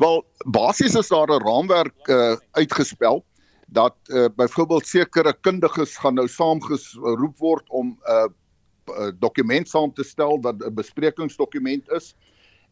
Wel, 0.00 0.22
basies 0.48 0.94
is 0.96 1.08
daar 1.12 1.28
'n 1.28 1.44
raamwerk 1.44 2.08
uh, 2.08 2.36
uitgespel 2.50 3.24
dat 3.68 3.96
uh, 4.06 4.24
byvoorbeeld 4.36 4.86
sekere 4.86 5.34
kundiges 5.40 5.96
gaan 5.96 6.14
nou 6.14 6.28
saamgeroep 6.28 7.38
word 7.38 7.68
om 7.68 7.86
'n 7.86 7.98
uh, 8.08 8.28
uh, 8.96 9.10
dokument 9.18 9.68
saam 9.68 9.92
te 9.92 10.04
stel 10.04 10.40
wat 10.40 10.56
'n 10.64 10.74
besprekingsdokument 10.74 11.90
is 11.90 12.14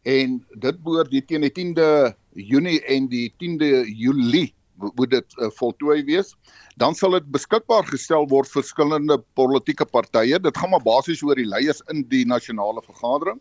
en 0.01 0.45
dit 0.57 0.83
behoort 0.83 1.11
die 1.11 1.25
teen 1.25 1.41
die 1.41 1.53
10de 1.53 2.15
Junie 2.33 2.81
en 2.85 3.07
die 3.07 3.33
10de 3.37 3.85
Julie 3.85 4.53
moet 4.95 5.11
dit 5.11 5.37
uh, 5.37 5.49
voltooi 5.53 6.03
wees. 6.03 6.35
Dan 6.77 6.95
sal 6.95 7.11
dit 7.11 7.31
beskikbaar 7.31 7.85
gestel 7.85 8.25
word 8.27 8.49
vir 8.49 8.63
verskillende 8.63 9.21
politieke 9.33 9.85
partye. 9.85 10.39
Dit 10.39 10.57
gaan 10.57 10.69
maar 10.69 10.81
basies 10.83 11.21
oor 11.21 11.35
die 11.35 11.45
leiers 11.45 11.81
in 11.93 12.07
die 12.09 12.25
nasionale 12.25 12.81
vergadering 12.81 13.39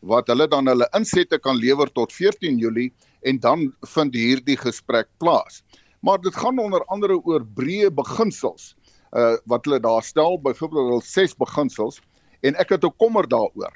wat 0.00 0.28
hulle 0.28 0.48
dan 0.48 0.66
hulle 0.66 0.88
insette 0.96 1.38
kan 1.38 1.56
lewer 1.56 1.88
tot 1.92 2.12
14 2.12 2.58
Julie 2.58 2.92
en 3.22 3.38
dan 3.38 3.68
vind 3.94 4.14
hierdie 4.14 4.56
gesprek 4.56 5.08
plaas. 5.18 5.62
Maar 6.00 6.20
dit 6.20 6.36
gaan 6.36 6.58
onder 6.58 6.84
andere 6.84 7.20
oor 7.24 7.44
breë 7.44 7.90
beginsels 7.94 8.74
uh 9.10 9.36
wat 9.50 9.64
hulle 9.66 9.80
daar 9.82 10.02
stel, 10.06 10.38
byvoorbeeld 10.38 10.88
hulle 10.88 11.02
ses 11.02 11.34
beginsels 11.34 12.00
en 12.46 12.54
ek 12.56 12.68
het 12.76 12.84
'n 12.84 12.96
kommer 12.96 13.28
daaroor. 13.28 13.74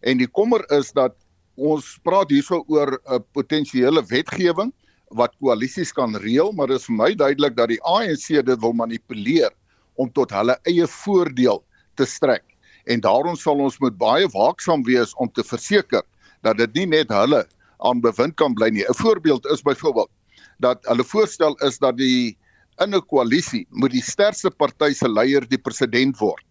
En 0.00 0.18
die 0.18 0.28
kommer 0.28 0.62
is 0.70 0.92
dat 0.92 1.14
ons 1.56 1.98
praat 2.02 2.30
hierso 2.30 2.64
oor 2.68 2.92
'n 2.92 3.14
uh, 3.14 3.18
potensiële 3.32 4.02
wetgewing 4.06 4.72
wat 5.10 5.34
koalisies 5.40 5.92
kan 5.92 6.16
reël, 6.16 6.52
maar 6.52 6.66
dit 6.66 6.76
is 6.76 6.86
vir 6.86 6.96
my 6.96 7.14
duidelik 7.14 7.56
dat 7.56 7.68
die 7.68 7.82
ANC 7.82 8.26
dit 8.44 8.60
wil 8.60 8.72
manipuleer 8.72 9.50
om 9.94 10.10
tot 10.12 10.30
hulle 10.30 10.58
eie 10.66 10.86
voordeel 10.86 11.62
te 11.94 12.04
strek. 12.04 12.44
En 12.86 13.00
daarom 13.00 13.36
sal 13.36 13.58
ons 13.58 13.78
moet 13.78 13.96
baie 13.98 14.28
waaksaam 14.28 14.84
wees 14.84 15.14
om 15.14 15.30
te 15.32 15.44
verseker 15.44 16.02
dat 16.42 16.56
dit 16.56 16.74
nie 16.74 16.86
net 16.86 17.10
hulle 17.10 17.46
aan 17.78 18.00
bewind 18.00 18.36
kan 18.36 18.54
bly 18.54 18.68
nie. 18.70 18.84
'n 18.84 18.94
Voorbeeld 18.94 19.46
is 19.46 19.62
byvoorbeeld 19.62 20.10
dat 20.58 20.78
hulle 20.88 21.04
voorstel 21.04 21.54
is 21.66 21.78
dat 21.78 21.96
die 21.96 22.36
in 22.82 22.94
'n 22.94 23.06
koalisie 23.06 23.66
moet 23.70 23.90
die 23.90 24.02
sterkste 24.02 24.50
party 24.50 24.92
se 24.92 25.08
leier 25.08 25.48
die 25.48 25.58
president 25.58 26.18
word. 26.18 26.44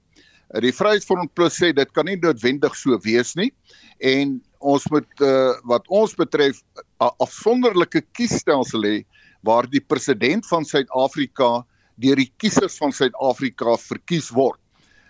Die 0.61 0.71
Vryheidsfront 0.71 1.33
Plus 1.33 1.57
sê 1.57 1.73
dit 1.73 1.91
kan 1.93 2.05
nie 2.05 2.17
noodwendig 2.17 2.75
so 2.75 2.97
wees 3.03 3.35
nie 3.35 3.51
en 3.99 4.41
ons 4.59 4.85
moet 4.91 5.21
uh, 5.21 5.53
wat 5.63 5.87
ons 5.89 6.15
betref 6.15 6.61
'n 7.01 7.09
afsonderlike 7.19 8.01
kiesstelsel 8.13 8.83
hê 8.83 9.05
waar 9.41 9.67
die 9.69 9.81
president 9.81 10.45
van 10.45 10.65
Suid-Afrika 10.65 11.65
deur 11.97 12.15
die 12.15 12.31
kiesers 12.37 12.77
van 12.77 12.91
Suid-Afrika 12.91 13.77
verkies 13.77 14.29
word. 14.29 14.59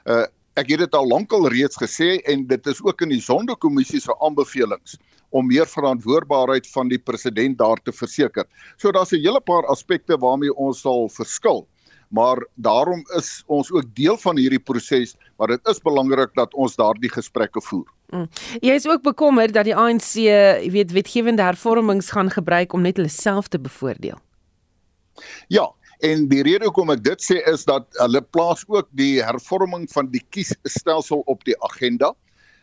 Uh 0.05 0.25
ek 0.55 0.69
het 0.71 0.79
dit 0.85 0.95
al 0.95 1.07
lankal 1.07 1.47
reeds 1.51 1.77
gesê 1.77 2.15
en 2.31 2.47
dit 2.47 2.67
is 2.67 2.81
ook 2.83 3.01
in 3.01 3.09
die 3.09 3.21
Sonderkommissie 3.21 4.00
se 4.00 4.15
aanbevelings 4.24 4.97
om 5.35 5.47
meer 5.47 5.67
verantwoordbaarheid 5.67 6.67
van 6.71 6.88
die 6.88 7.00
president 7.00 7.57
daar 7.59 7.81
te 7.83 7.91
verseker. 7.91 8.45
So 8.77 8.91
daar's 8.91 9.12
'n 9.12 9.19
hele 9.19 9.41
paar 9.41 9.65
aspekte 9.67 10.17
waarmee 10.17 10.55
ons 10.55 10.81
sal 10.81 11.09
verskil 11.09 11.67
maar 12.09 12.38
daarom 12.55 13.03
is 13.17 13.43
ons 13.47 13.71
ook 13.71 13.88
deel 13.95 14.17
van 14.17 14.38
hierdie 14.38 14.59
proses 14.59 15.15
maar 15.38 15.47
dit 15.47 15.67
is 15.67 15.81
belangrik 15.81 16.33
dat 16.35 16.53
ons 16.53 16.75
daardie 16.75 17.09
gesprekke 17.12 17.62
voer. 17.62 17.88
Mm. 18.13 18.27
Jy 18.62 18.75
is 18.77 18.88
ook 18.88 19.01
bekommerd 19.03 19.53
dat 19.53 19.65
die 19.65 19.75
ANC, 19.75 20.13
jy 20.21 20.69
weet, 20.71 20.93
wetgewende 20.95 21.43
hervormings 21.43 22.12
gaan 22.15 22.29
gebruik 22.29 22.74
om 22.74 22.85
net 22.85 22.97
hulle 23.01 23.12
self 23.12 23.47
te 23.47 23.59
bevoordeel. 23.59 24.19
Ja, 25.47 25.65
en 26.03 26.27
die 26.29 26.43
rede 26.43 26.65
hoekom 26.65 26.91
ek 26.91 27.03
dit 27.03 27.21
sê 27.21 27.39
is 27.51 27.65
dat 27.65 27.87
hulle 28.01 28.21
plaas 28.35 28.65
ook 28.67 28.87
die 28.91 29.21
hervorming 29.23 29.87
van 29.93 30.11
die 30.11 30.23
kiesstelsel 30.35 31.23
op 31.31 31.43
die 31.45 31.55
agenda. 31.63 32.13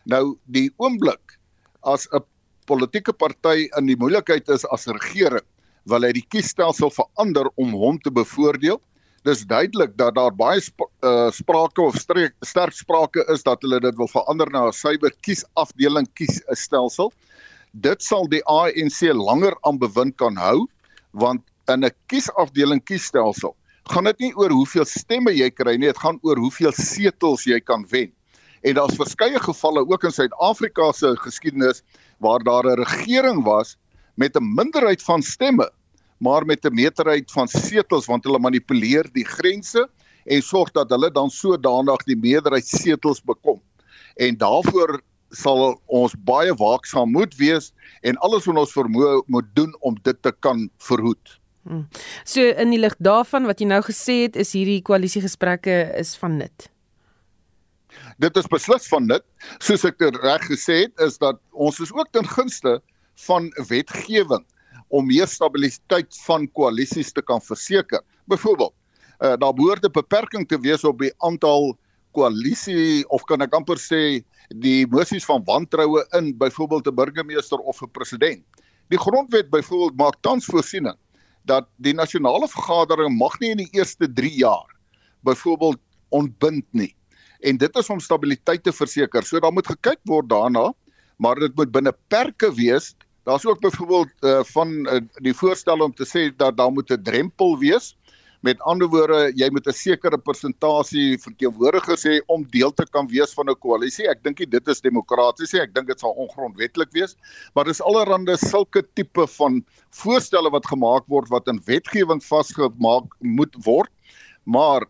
Nou 0.05 0.37
die 0.45 0.69
oomblik 0.77 1.37
as 1.83 2.07
'n 2.13 2.21
politieke 2.65 3.13
party 3.13 3.69
in 3.77 3.87
die 3.87 3.97
moeilikheid 3.97 4.49
is 4.49 4.65
as 4.65 4.87
regering, 4.87 5.43
wil 5.85 6.03
hy 6.03 6.13
die 6.13 6.27
kiesstelsel 6.29 6.89
verander 6.89 7.49
om 7.57 7.73
hom 7.73 7.99
te 7.99 8.11
bevoordeel 8.11 8.79
dis 9.23 9.43
duidelik 9.47 9.95
dat 9.97 10.15
daar 10.15 10.33
baie 10.35 10.59
sp 10.63 10.83
uh, 10.83 11.31
sprake 11.31 11.81
of 11.81 11.95
sterk, 11.99 12.35
sterk 12.43 12.75
sprake 12.75 13.23
is 13.31 13.43
dat 13.47 13.61
hulle 13.63 13.79
dit 13.83 13.95
wil 13.99 14.09
verander 14.11 14.49
na 14.51 14.67
'n 14.67 14.75
suiwer 14.75 15.13
kiesafdeling 15.21 16.07
kiesstelsel. 16.13 17.11
dit 17.73 18.03
sal 18.03 18.27
die 18.29 18.43
ANC 18.45 19.01
langer 19.17 19.55
aan 19.65 19.79
bewind 19.79 20.15
kan 20.17 20.35
hou 20.37 20.67
want 21.11 21.41
in 21.67 21.85
'n 21.85 21.91
kiesafdeling 22.07 22.83
kiesstelsel 22.83 23.55
gaan 23.91 24.07
dit 24.07 24.19
nie 24.19 24.33
oor 24.39 24.51
hoeveel 24.51 24.85
stemme 24.87 25.31
jy 25.35 25.49
kry 25.51 25.75
nie, 25.75 25.89
dit 25.91 25.99
gaan 25.99 26.19
oor 26.23 26.39
hoeveel 26.39 26.71
setels 26.71 27.43
jy 27.45 27.59
kan 27.59 27.83
wen. 27.91 28.11
En 28.63 28.77
daar's 28.77 28.95
verskeie 28.95 29.39
gevalle 29.43 29.83
ook 29.83 30.05
in 30.07 30.15
Suid-Afrika 30.15 30.91
se 30.95 31.15
geskiedenis 31.19 31.83
waar 32.23 32.43
daar 32.43 32.63
'n 32.63 32.79
regering 32.79 33.43
was 33.43 33.75
met 34.15 34.37
'n 34.37 34.55
minderheid 34.55 35.01
van 35.03 35.21
stemme, 35.21 35.69
maar 36.19 36.45
met 36.45 36.65
'n 36.65 36.73
meerderheid 36.73 37.31
van 37.31 37.47
setels 37.47 38.05
want 38.05 38.23
hulle 38.23 38.39
manipuleer 38.39 39.03
die 39.13 39.25
grense 39.25 39.89
en 40.25 40.41
sorg 40.41 40.71
dat 40.71 40.89
hulle 40.89 41.11
dan 41.11 41.29
sodanig 41.29 42.03
die 42.05 42.15
meerderheid 42.15 42.67
setels 42.67 43.21
bekom. 43.21 43.59
En 44.15 44.37
daarvoor 44.37 45.01
sal 45.31 45.81
ons 45.85 46.15
baie 46.23 46.53
waaksaam 46.53 47.11
moet 47.11 47.35
wees 47.35 47.73
en 48.01 48.17
alles 48.17 48.45
wat 48.45 48.57
ons 48.57 48.71
vermoë 48.71 49.23
moet 49.27 49.55
doen 49.55 49.75
om 49.79 49.97
dit 50.03 50.21
te 50.21 50.31
kan 50.39 50.69
verhoed. 50.77 51.42
Hmm. 51.63 51.87
So 52.27 52.43
in 52.43 52.73
die 52.73 52.79
lig 52.79 52.95
daarvan 52.99 53.47
wat 53.47 53.61
jy 53.63 53.69
nou 53.69 53.79
gesê 53.85 54.23
het, 54.25 54.35
is 54.39 54.51
hierdie 54.55 54.81
koalisiegesprekke 54.83 55.95
is 55.99 56.11
van 56.19 56.37
nut. 56.41 56.67
Dit 58.21 58.37
is 58.37 58.49
beslis 58.51 58.87
van 58.91 59.07
nut. 59.07 59.23
Soos 59.63 59.85
ek 59.87 60.01
reg 60.19 60.43
gesê 60.49 60.83
het, 60.85 60.95
is 61.05 61.15
dat 61.21 61.39
ons 61.51 61.79
is 61.83 61.93
ook 61.95 62.11
ten 62.11 62.27
gunste 62.27 62.79
van 63.27 63.47
wetgewing 63.69 64.43
om 64.93 65.07
meer 65.07 65.29
stabiliteit 65.29 66.11
van 66.25 66.49
koalisies 66.57 67.13
te 67.15 67.23
kan 67.25 67.41
verseker. 67.41 68.03
Byvoorbeeld, 68.29 68.73
uh, 69.23 69.35
daar 69.39 69.55
behoort 69.55 69.85
'n 69.85 69.91
beperking 69.91 70.47
te 70.47 70.59
wees 70.59 70.83
op 70.83 70.99
die 70.99 71.13
aantal 71.17 71.77
koalisie 72.11 73.07
of 73.09 73.23
kan 73.23 73.41
ek 73.41 73.53
amper 73.53 73.77
sê 73.77 74.21
die 74.49 74.85
mosies 74.87 75.25
van 75.25 75.41
wantroue 75.45 76.05
in 76.19 76.37
byvoorbeeld 76.37 76.87
'n 76.87 76.95
burgemeester 76.95 77.57
of 77.57 77.81
'n 77.81 77.91
president. 77.91 78.43
Die 78.89 78.99
grondwet 78.99 79.49
byvoorbeeld 79.49 79.97
maak 79.97 80.15
tans 80.21 80.45
voorsiening 80.45 80.97
dat 81.49 81.67
die 81.77 81.93
nasionale 81.93 82.47
vergadering 82.47 83.17
mag 83.17 83.39
nie 83.39 83.51
in 83.53 83.63
die 83.63 83.71
eerste 83.71 84.07
3 84.07 84.31
jaar 84.39 84.69
byvoorbeeld 85.23 85.79
ontbind 86.09 86.65
nie. 86.71 86.91
En 87.43 87.57
dit 87.57 87.75
is 87.75 87.89
om 87.89 87.99
stabiliteit 87.99 88.63
te 88.63 88.73
verseker. 88.73 89.23
So 89.23 89.39
daar 89.39 89.53
moet 89.53 89.67
gekyk 89.67 89.99
word 90.07 90.29
daarna, 90.29 90.71
maar 91.17 91.39
dit 91.39 91.55
moet 91.55 91.71
binne 91.71 91.93
perke 92.07 92.53
wees. 92.55 92.93
Daar's 93.27 93.45
ook 93.47 93.59
byvoorbeeld 93.63 94.11
uh, 94.21 94.43
van 94.51 94.71
uh, 94.87 94.99
die 95.23 95.33
voorstel 95.35 95.83
om 95.83 95.93
te 95.95 96.07
sê 96.07 96.29
dat 96.35 96.57
daar 96.57 96.71
moet 96.71 96.91
'n 96.91 97.03
drempel 97.03 97.57
wees 97.59 97.95
Met 98.43 98.59
ander 98.67 98.89
woorde, 98.91 99.29
jy 99.39 99.47
moet 99.55 99.67
'n 99.71 99.71
sekere 99.71 100.17
persentasie 100.19 101.15
verteenwoordigers 101.15 102.01
hê 102.03 102.17
om 102.27 102.41
deel 102.51 102.73
te 102.75 102.83
kan 102.91 103.07
wees 103.07 103.31
van 103.33 103.47
'n 103.47 103.55
koalisie. 103.55 104.09
Ek 104.11 104.19
dink 104.23 104.37
dit 104.51 104.67
is 104.67 104.81
demokraties, 104.81 105.53
ek 105.53 105.73
dink 105.73 105.87
dit 105.87 105.99
sal 105.99 106.11
ongrondwettig 106.11 106.91
wees, 106.91 107.15
maar 107.55 107.63
dis 107.63 107.79
allerhande 107.79 108.35
sulke 108.35 108.83
tipe 108.95 109.27
van 109.37 109.63
voorstelle 109.91 110.51
wat 110.51 110.67
gemaak 110.67 111.07
word 111.07 111.29
wat 111.29 111.47
in 111.47 111.61
wetgewing 111.65 112.19
vasgemaak 112.19 113.07
moet 113.21 113.55
word. 113.63 113.91
Maar 114.43 114.83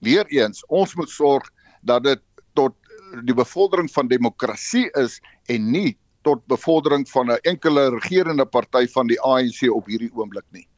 weer 0.00 0.26
eens, 0.28 0.62
ons 0.68 0.94
moet 0.96 1.08
sorg 1.08 1.48
dat 1.82 2.04
dit 2.04 2.20
tot 2.54 2.74
die 3.24 3.34
bevordering 3.34 3.88
van 3.90 4.08
demokrasie 4.08 4.90
is 5.00 5.20
en 5.48 5.72
nie 5.72 5.96
tot 6.24 6.44
bevordering 6.46 7.08
van 7.08 7.30
'n 7.30 7.40
enkele 7.42 7.88
regerende 7.88 8.44
party 8.44 8.86
van 8.86 9.06
die 9.06 9.20
ANC 9.20 9.64
op 9.72 9.86
hierdie 9.86 10.12
oomblik 10.12 10.44
nie. 10.52 10.68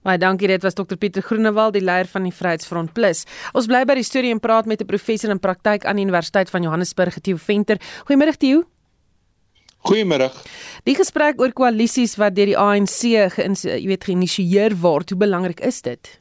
Baie 0.00 0.16
dankie, 0.16 0.48
dit 0.48 0.62
was 0.64 0.74
Dr 0.74 0.96
Pieter 0.96 1.22
Groenewald, 1.22 1.74
die 1.76 1.84
leier 1.84 2.08
van 2.08 2.24
die 2.24 2.32
Vryheidsfront 2.32 2.94
Plus. 2.96 3.26
Ons 3.52 3.66
bly 3.68 3.82
by 3.84 3.98
die 3.98 4.04
storie 4.06 4.30
en 4.32 4.40
praat 4.40 4.64
met 4.64 4.80
'n 4.80 4.86
professor 4.88 5.30
in 5.30 5.38
praktyk 5.38 5.84
aan 5.84 5.96
die 5.96 6.04
Universiteit 6.04 6.48
van 6.50 6.62
Johannesburg, 6.62 7.20
Theo 7.20 7.36
Venter. 7.36 7.76
Goeiemôre 8.08 8.36
Theo. 8.36 8.64
Goeiemôre. 9.84 10.30
Die 10.84 10.94
gesprek 10.94 11.40
oor 11.40 11.52
koalisies 11.52 12.16
wat 12.16 12.34
deur 12.34 12.46
die 12.46 12.58
ANC 12.58 13.02
jy 13.02 13.86
weet 13.86 14.04
geïnisieer 14.04 14.76
word, 14.80 15.10
hoe 15.10 15.18
belangrik 15.18 15.60
is 15.60 15.82
dit? 15.82 16.20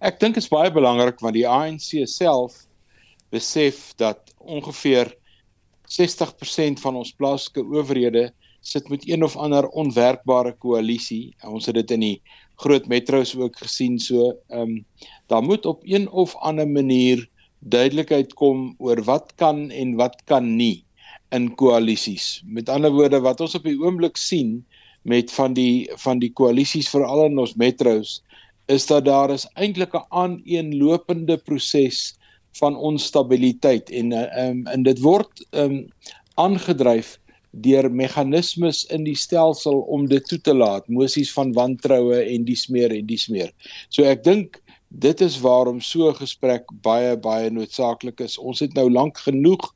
Ek 0.00 0.20
dink 0.20 0.34
dit 0.34 0.42
is 0.42 0.48
baie 0.48 0.70
belangrik 0.70 1.20
want 1.20 1.34
die 1.34 1.48
ANC 1.48 2.06
self 2.06 2.66
besef 3.30 3.94
dat 3.96 4.34
ongeveer 4.38 5.12
60% 5.88 6.80
van 6.80 6.96
ons 6.96 7.12
plaaslike 7.12 7.64
owerhede 7.64 8.32
sit 8.60 8.88
met 8.88 9.08
een 9.08 9.24
of 9.24 9.36
ander 9.36 9.68
onwerkbare 9.68 10.52
koalisie. 10.58 11.36
Ons 11.46 11.66
het 11.66 11.74
dit 11.74 11.90
in 11.90 12.00
die 12.00 12.20
groot 12.58 12.86
metro's 12.86 13.34
ook 13.36 13.56
gesien 13.56 13.98
so. 13.98 14.32
Ehm 14.48 14.60
um, 14.60 14.84
daar 15.26 15.42
moet 15.42 15.66
op 15.66 15.82
een 15.84 16.08
of 16.10 16.36
ander 16.36 16.68
manier 16.68 17.28
duidelikheid 17.58 18.34
kom 18.34 18.74
oor 18.78 19.02
wat 19.04 19.32
kan 19.36 19.70
en 19.70 19.94
wat 19.96 20.22
kan 20.24 20.56
nie 20.56 20.84
in 21.30 21.54
koalisies. 21.54 22.42
Met 22.46 22.68
ander 22.68 22.92
woorde 22.92 23.20
wat 23.20 23.40
ons 23.40 23.54
op 23.54 23.66
die 23.66 23.78
oomblik 23.78 24.16
sien 24.16 24.64
met 25.02 25.32
van 25.32 25.52
die 25.52 25.90
van 26.04 26.18
die 26.18 26.32
koalisies 26.32 26.88
veral 26.88 27.26
in 27.26 27.38
ons 27.38 27.54
metro's 27.54 28.22
is 28.68 28.86
dat 28.86 29.04
daar 29.04 29.30
is 29.30 29.46
eintlik 29.54 29.94
'n 29.94 30.06
aaneenlopende 30.08 31.36
proses 31.36 32.16
van 32.58 32.76
onstabiliteit 32.76 33.90
en 33.90 34.12
ehm 34.12 34.50
um, 34.50 34.66
en 34.66 34.82
dit 34.82 35.00
word 35.00 35.46
ehm 35.50 35.64
um, 35.64 35.88
aangedryf 36.34 37.18
deur 37.50 37.90
meganismes 37.90 38.84
in 38.92 39.04
die 39.04 39.16
stelsel 39.16 39.80
om 39.80 40.06
dit 40.08 40.24
toe 40.28 40.40
te 40.40 40.54
laat, 40.54 40.88
mosies 40.88 41.32
van 41.32 41.52
wantroue 41.52 42.20
en 42.22 42.44
dies 42.44 42.66
meer 42.68 42.92
en 42.92 43.06
dies 43.06 43.28
meer. 43.28 43.52
So 43.88 44.04
ek 44.04 44.24
dink 44.24 44.60
dit 44.88 45.20
is 45.20 45.40
waarom 45.40 45.80
so 45.80 46.08
'n 46.10 46.20
gesprek 46.20 46.64
baie 46.82 47.16
baie 47.16 47.50
noodsaaklik 47.50 48.20
is. 48.20 48.38
Ons 48.38 48.60
het 48.60 48.74
nou 48.74 48.90
lank 48.90 49.18
genoeg 49.18 49.74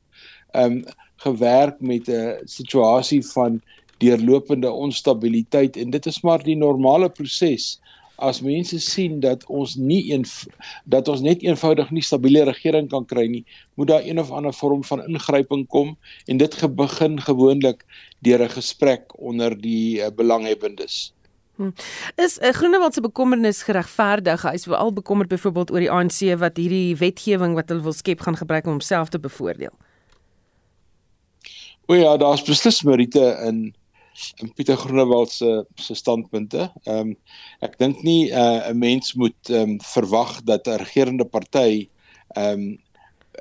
um, 0.53 0.83
gewerk 1.17 1.81
met 1.81 2.09
'n 2.09 2.41
situasie 2.45 3.21
van 3.33 3.61
deurlopende 3.97 4.71
onstabiliteit 4.71 5.77
en 5.77 5.89
dit 5.89 6.05
is 6.05 6.21
maar 6.21 6.43
die 6.43 6.57
normale 6.57 7.09
proses 7.09 7.79
as 8.15 8.41
mense 8.41 8.79
sien 8.79 9.19
dat 9.19 9.45
ons 9.49 9.75
nie 9.75 10.11
een 10.11 10.25
dat 10.85 11.07
ons 11.07 11.21
net 11.21 11.41
eenvoudig 11.41 11.89
nie 11.91 12.03
stabiele 12.03 12.43
regering 12.45 12.89
kan 12.89 13.05
kry 13.05 13.25
nie, 13.27 13.43
moet 13.75 13.87
daar 13.87 14.05
een 14.05 14.19
of 14.19 14.31
ander 14.31 14.53
vorm 14.53 14.83
van 14.83 15.05
ingryping 15.07 15.67
kom 15.67 15.97
en 16.27 16.37
dit 16.37 16.75
begin 16.75 17.19
gewoonlik 17.21 17.85
deur 18.19 18.43
'n 18.43 18.49
gesprek 18.49 19.13
onder 19.17 19.61
die 19.61 19.99
uh, 19.99 20.07
belanghebbendes. 20.15 21.13
Hmm. 21.55 21.73
Is 22.15 22.39
uh, 22.41 22.49
Groenewald 22.49 22.93
se 22.93 23.01
bekommernis 23.01 23.63
geregverdig? 23.63 24.41
Hy 24.41 24.53
is 24.53 24.65
veral 24.65 24.93
bekommerd 24.93 25.29
byvoorbeeld 25.29 25.71
oor 25.71 25.79
die 25.79 25.91
ANC 25.91 26.33
wat 26.37 26.57
hierdie 26.57 26.97
wetgewing 26.97 27.53
wat 27.53 27.69
hulle 27.69 27.81
wil 27.81 27.93
skep 27.93 28.21
gaan 28.25 28.37
gebruik 28.37 28.65
om 28.65 28.71
homself 28.71 29.09
te 29.09 29.19
bevoordeel. 29.19 29.73
O 31.85 31.93
ja, 31.93 32.17
daar's 32.17 32.41
beslis 32.41 32.81
meriete 32.83 33.37
in 33.45 33.75
in 34.41 34.53
Pieter 34.53 34.77
Groenewald 34.77 35.31
se 35.31 35.65
se 35.75 35.95
standpunte. 35.95 36.71
Ehm 36.83 36.99
um, 36.99 37.13
ek 37.65 37.77
dink 37.81 38.01
nie 38.05 38.29
uh, 38.31 38.69
'n 38.69 38.73
uh, 38.73 38.79
mens 38.79 39.13
moet 39.13 39.49
ehm 39.49 39.75
um, 39.75 39.79
verwag 39.93 40.41
dat 40.49 40.67
'n 40.67 40.81
regerende 40.83 41.25
party 41.25 41.89
ehm 42.35 42.59
um, 42.59 42.77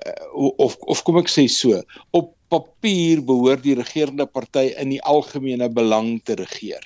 uh, 0.06 0.50
of 0.56 0.76
of 0.80 1.02
kom 1.02 1.18
ek 1.20 1.30
sê 1.30 1.46
so, 1.48 1.82
op 2.10 2.34
papier 2.48 3.22
behoort 3.24 3.62
die 3.62 3.76
regerende 3.76 4.26
party 4.26 4.72
in 4.76 4.92
die 4.92 5.02
algemene 5.02 5.68
belang 5.68 6.20
te 6.24 6.34
regeer. 6.34 6.84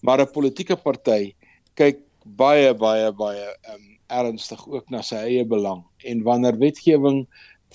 Maar 0.00 0.20
'n 0.20 0.32
politieke 0.32 0.76
party 0.76 1.34
kyk 1.74 2.00
baie 2.24 2.74
baie 2.74 3.12
baie 3.12 3.48
ehm 3.48 3.80
um, 3.80 3.88
ernstig 4.12 4.60
ook 4.68 4.90
na 4.90 5.00
sy 5.02 5.16
eie 5.16 5.44
belang 5.48 5.84
en 6.04 6.22
wanneer 6.22 6.58
wetgewing 6.60 7.24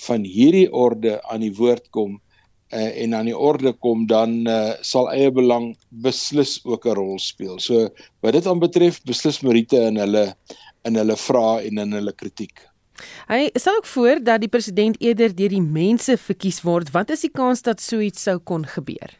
van 0.06 0.22
hierdie 0.22 0.70
orde 0.70 1.18
aan 1.32 1.42
die 1.42 1.54
woord 1.58 1.90
kom, 1.90 2.20
uh, 2.74 3.04
en 3.04 3.14
aan 3.14 3.26
die 3.30 3.38
orde 3.38 3.74
kom 3.74 4.06
dan 4.08 4.48
uh, 4.48 4.74
sal 4.82 5.10
eie 5.12 5.32
belang 5.32 5.76
beslis 5.90 6.60
ook 6.66 6.86
'n 6.86 6.96
rol 6.96 7.20
speel. 7.20 7.60
So 7.60 7.90
wat 8.22 8.34
dit 8.34 8.48
aanbetref 8.48 9.02
beslis 9.04 9.42
Marite 9.42 9.78
in 9.78 9.98
hulle 9.98 10.36
in 10.84 10.96
hulle 10.96 11.18
vrae 11.18 11.68
en 11.68 11.78
in 11.78 11.92
hulle 11.92 12.14
kritiek. 12.14 12.64
Hy 13.28 13.50
sê 13.54 13.72
ook 13.78 13.86
voor 13.86 14.24
dat 14.24 14.42
die 14.42 14.50
president 14.50 14.96
eerder 15.02 15.36
deur 15.36 15.50
die 15.50 15.62
mense 15.62 16.18
verkies 16.18 16.62
word. 16.62 16.92
Wat 16.92 17.10
is 17.10 17.22
die 17.22 17.32
kans 17.34 17.62
dat 17.62 17.82
so 17.82 18.00
iets 18.00 18.24
sou 18.24 18.40
kon 18.40 18.66
gebeur? 18.66 19.12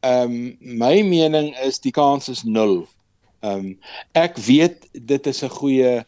Ehm 0.00 0.22
um, 0.22 0.56
my 0.60 1.02
mening 1.02 1.54
is 1.66 1.80
die 1.82 1.92
kans 1.92 2.28
is 2.28 2.44
0. 2.44 2.86
Ehm 3.40 3.58
um, 3.58 3.74
ek 4.12 4.38
weet 4.38 4.88
dit 4.92 5.26
is 5.26 5.42
'n 5.42 5.50
goeie 5.50 6.04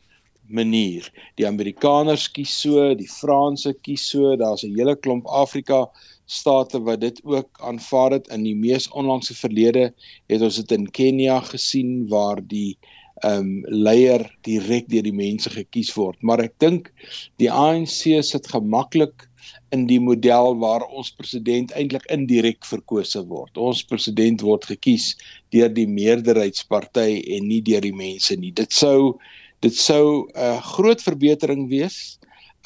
manier. 0.50 1.09
Die 1.38 1.47
Amerikaners 1.47 2.28
kies 2.35 2.52
so, 2.62 2.95
die 2.95 3.09
Franse 3.09 3.75
kies 3.75 4.09
so, 4.12 4.37
daar's 4.37 4.64
'n 4.64 4.76
hele 4.76 4.97
klomp 4.97 5.26
Afrika 5.26 5.88
state 6.26 6.83
wat 6.87 7.00
dit 7.00 7.21
ook 7.25 7.61
aanvaar 7.61 8.12
het 8.19 8.28
in 8.28 8.42
die 8.42 8.54
mees 8.54 8.88
onlangse 8.90 9.35
verlede 9.35 9.92
het 10.28 10.42
ons 10.42 10.57
dit 10.62 10.73
in 10.73 10.90
Kenia 10.90 11.40
gesien 11.40 12.09
waar 12.09 12.40
die 12.42 12.78
ehm 13.21 13.38
um, 13.38 13.64
leier 13.66 14.23
direk 14.47 14.87
deur 14.88 15.02
die 15.02 15.12
mense 15.12 15.50
gekies 15.50 15.90
word 15.95 16.23
maar 16.23 16.40
ek 16.40 16.54
dink 16.59 16.92
die 17.37 17.50
ANC 17.50 18.23
sit 18.25 18.47
gemaklik 18.49 19.26
in 19.75 19.87
die 19.87 20.00
model 20.02 20.57
waar 20.62 20.85
ons 20.88 21.11
president 21.14 21.73
eintlik 21.78 22.07
indirek 22.12 22.66
verkose 22.66 23.23
word. 23.30 23.59
Ons 23.59 23.83
president 23.87 24.42
word 24.47 24.66
gekies 24.71 25.12
deur 25.54 25.71
die 25.75 25.87
meerderheidsparty 25.90 27.21
en 27.37 27.47
nie 27.49 27.61
deur 27.66 27.85
die 27.87 27.95
mense 27.97 28.37
nie. 28.37 28.52
Dit 28.57 28.75
sou 28.76 29.19
dit 29.61 29.76
sou 29.76 30.29
'n 30.29 30.38
uh, 30.38 30.62
groot 30.75 31.02
verbetering 31.02 31.69
wees 31.69 32.19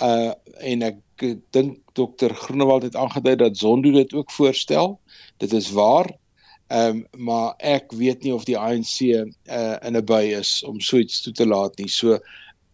uh 0.02 0.32
en 0.58 0.82
ek 0.82 1.24
dink 1.50 1.78
Dr 1.94 2.34
Groenewald 2.34 2.82
het 2.82 2.96
aangedui 2.96 3.36
dat 3.36 3.58
Zondo 3.58 3.90
dit 3.90 4.14
ook 4.14 4.30
voorstel. 4.30 5.00
Dit 5.38 5.52
is 5.52 5.70
waar. 5.70 6.10
Ehm 6.66 7.04
um, 7.12 7.24
maar 7.24 7.54
ek 7.58 7.92
weet 7.92 8.22
nie 8.22 8.34
of 8.34 8.44
die 8.44 8.58
ANC 8.58 9.00
uh, 9.00 9.76
in 9.82 9.96
'n 9.96 10.04
by 10.04 10.34
is 10.38 10.62
om 10.64 10.80
so 10.80 10.96
iets 10.96 11.22
toe 11.22 11.32
te 11.32 11.46
laat 11.46 11.78
nie. 11.78 11.88
So 11.88 12.18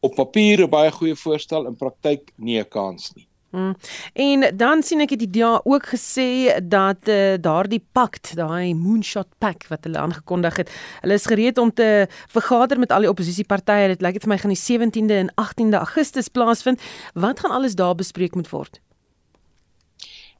op 0.00 0.14
papier 0.14 0.62
'n 0.62 0.70
baie 0.70 0.90
goeie 0.90 1.16
voorstel, 1.16 1.66
in 1.66 1.76
praktyk 1.76 2.32
nie 2.36 2.58
'n 2.58 2.68
kans 2.68 3.12
nie. 3.14 3.26
Hmm. 3.50 3.74
En 4.14 4.56
dan 4.56 4.82
sien 4.86 5.00
ek 5.02 5.10
dit 5.16 5.24
die 5.24 5.40
DA 5.40 5.56
ook 5.66 5.88
gesê 5.90 6.54
dat 6.62 7.08
uh, 7.10 7.34
daardie 7.42 7.80
pakt, 7.92 8.36
daai 8.38 8.74
moonshot 8.78 9.26
pact 9.42 9.66
wat 9.72 9.88
hulle 9.88 9.98
aangekondig 9.98 10.60
het, 10.62 10.70
hulle 11.02 11.16
is 11.18 11.26
gereed 11.26 11.58
om 11.58 11.72
te 11.74 12.06
vergader 12.30 12.78
met 12.78 12.94
al 12.94 13.02
die 13.02 13.10
oppositiepartye. 13.10 13.88
Dit 13.96 14.04
lyk 14.06 14.20
dit 14.20 14.26
vir 14.26 14.32
my 14.34 14.38
gaan 14.38 14.54
die 14.54 14.62
17de 14.62 15.18
en 15.24 15.32
18de 15.34 15.80
Augustus 15.80 16.30
plaasvind. 16.30 16.78
Wat 17.18 17.42
gaan 17.42 17.56
alles 17.56 17.74
daar 17.74 17.98
bespreek 17.98 18.38
moet 18.38 18.52
word? 18.54 18.78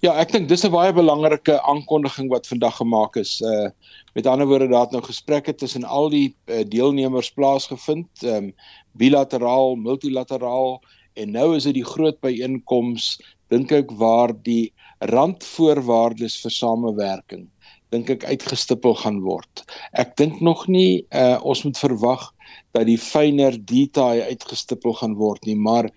Ja, 0.00 0.14
ek 0.16 0.30
dink 0.32 0.46
dis 0.48 0.62
'n 0.64 0.72
baie 0.72 0.92
belangrike 0.96 1.58
aankondiging 1.60 2.30
wat 2.30 2.46
vandag 2.46 2.78
gemaak 2.78 3.16
is. 3.16 3.40
Uh 3.40 3.68
met 4.14 4.26
ander 4.26 4.46
woorde, 4.46 4.66
daar 4.68 4.80
het 4.80 4.90
nou 4.90 5.02
gesprekke 5.04 5.54
tussen 5.54 5.84
al 5.84 6.08
die 6.10 6.34
uh, 6.46 6.64
deelnemers 6.66 7.30
plaasgevind, 7.30 8.08
ehm 8.22 8.34
um, 8.34 8.54
bilateraal, 8.92 9.76
multilateraal 9.76 10.80
en 11.20 11.32
nou 11.36 11.54
is 11.56 11.68
dit 11.68 11.76
die 11.80 11.86
groot 11.86 12.18
byeenkoms 12.24 13.16
dink 13.52 13.72
ek 13.76 13.94
waar 14.00 14.32
die 14.46 14.72
randvoorwaardes 15.12 16.40
vir 16.42 16.54
samewerking 16.54 17.48
dink 17.90 18.10
ek 18.12 18.24
uitgestipel 18.24 18.94
gaan 19.00 19.18
word. 19.24 19.64
Ek 19.98 20.14
dink 20.20 20.38
nog 20.44 20.68
nie 20.70 21.02
uh, 21.10 21.40
ons 21.42 21.64
moet 21.66 21.78
verwag 21.80 22.28
dat 22.76 22.86
die 22.86 22.98
fynere 23.02 23.58
detail 23.58 24.28
uitgestipel 24.30 24.94
gaan 25.00 25.16
word 25.18 25.46
nie, 25.48 25.56
maar 25.58 25.90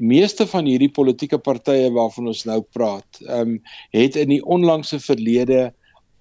meeste 0.00 0.46
van 0.48 0.66
hierdie 0.66 0.90
politieke 0.92 1.38
partye 1.38 1.90
waarvan 1.94 2.32
ons 2.32 2.46
nou 2.48 2.62
praat, 2.76 3.20
ehm 3.28 3.56
um, 3.56 3.58
het 3.94 4.16
in 4.16 4.32
die 4.32 4.42
onlangse 4.42 4.98
verlede 5.04 5.72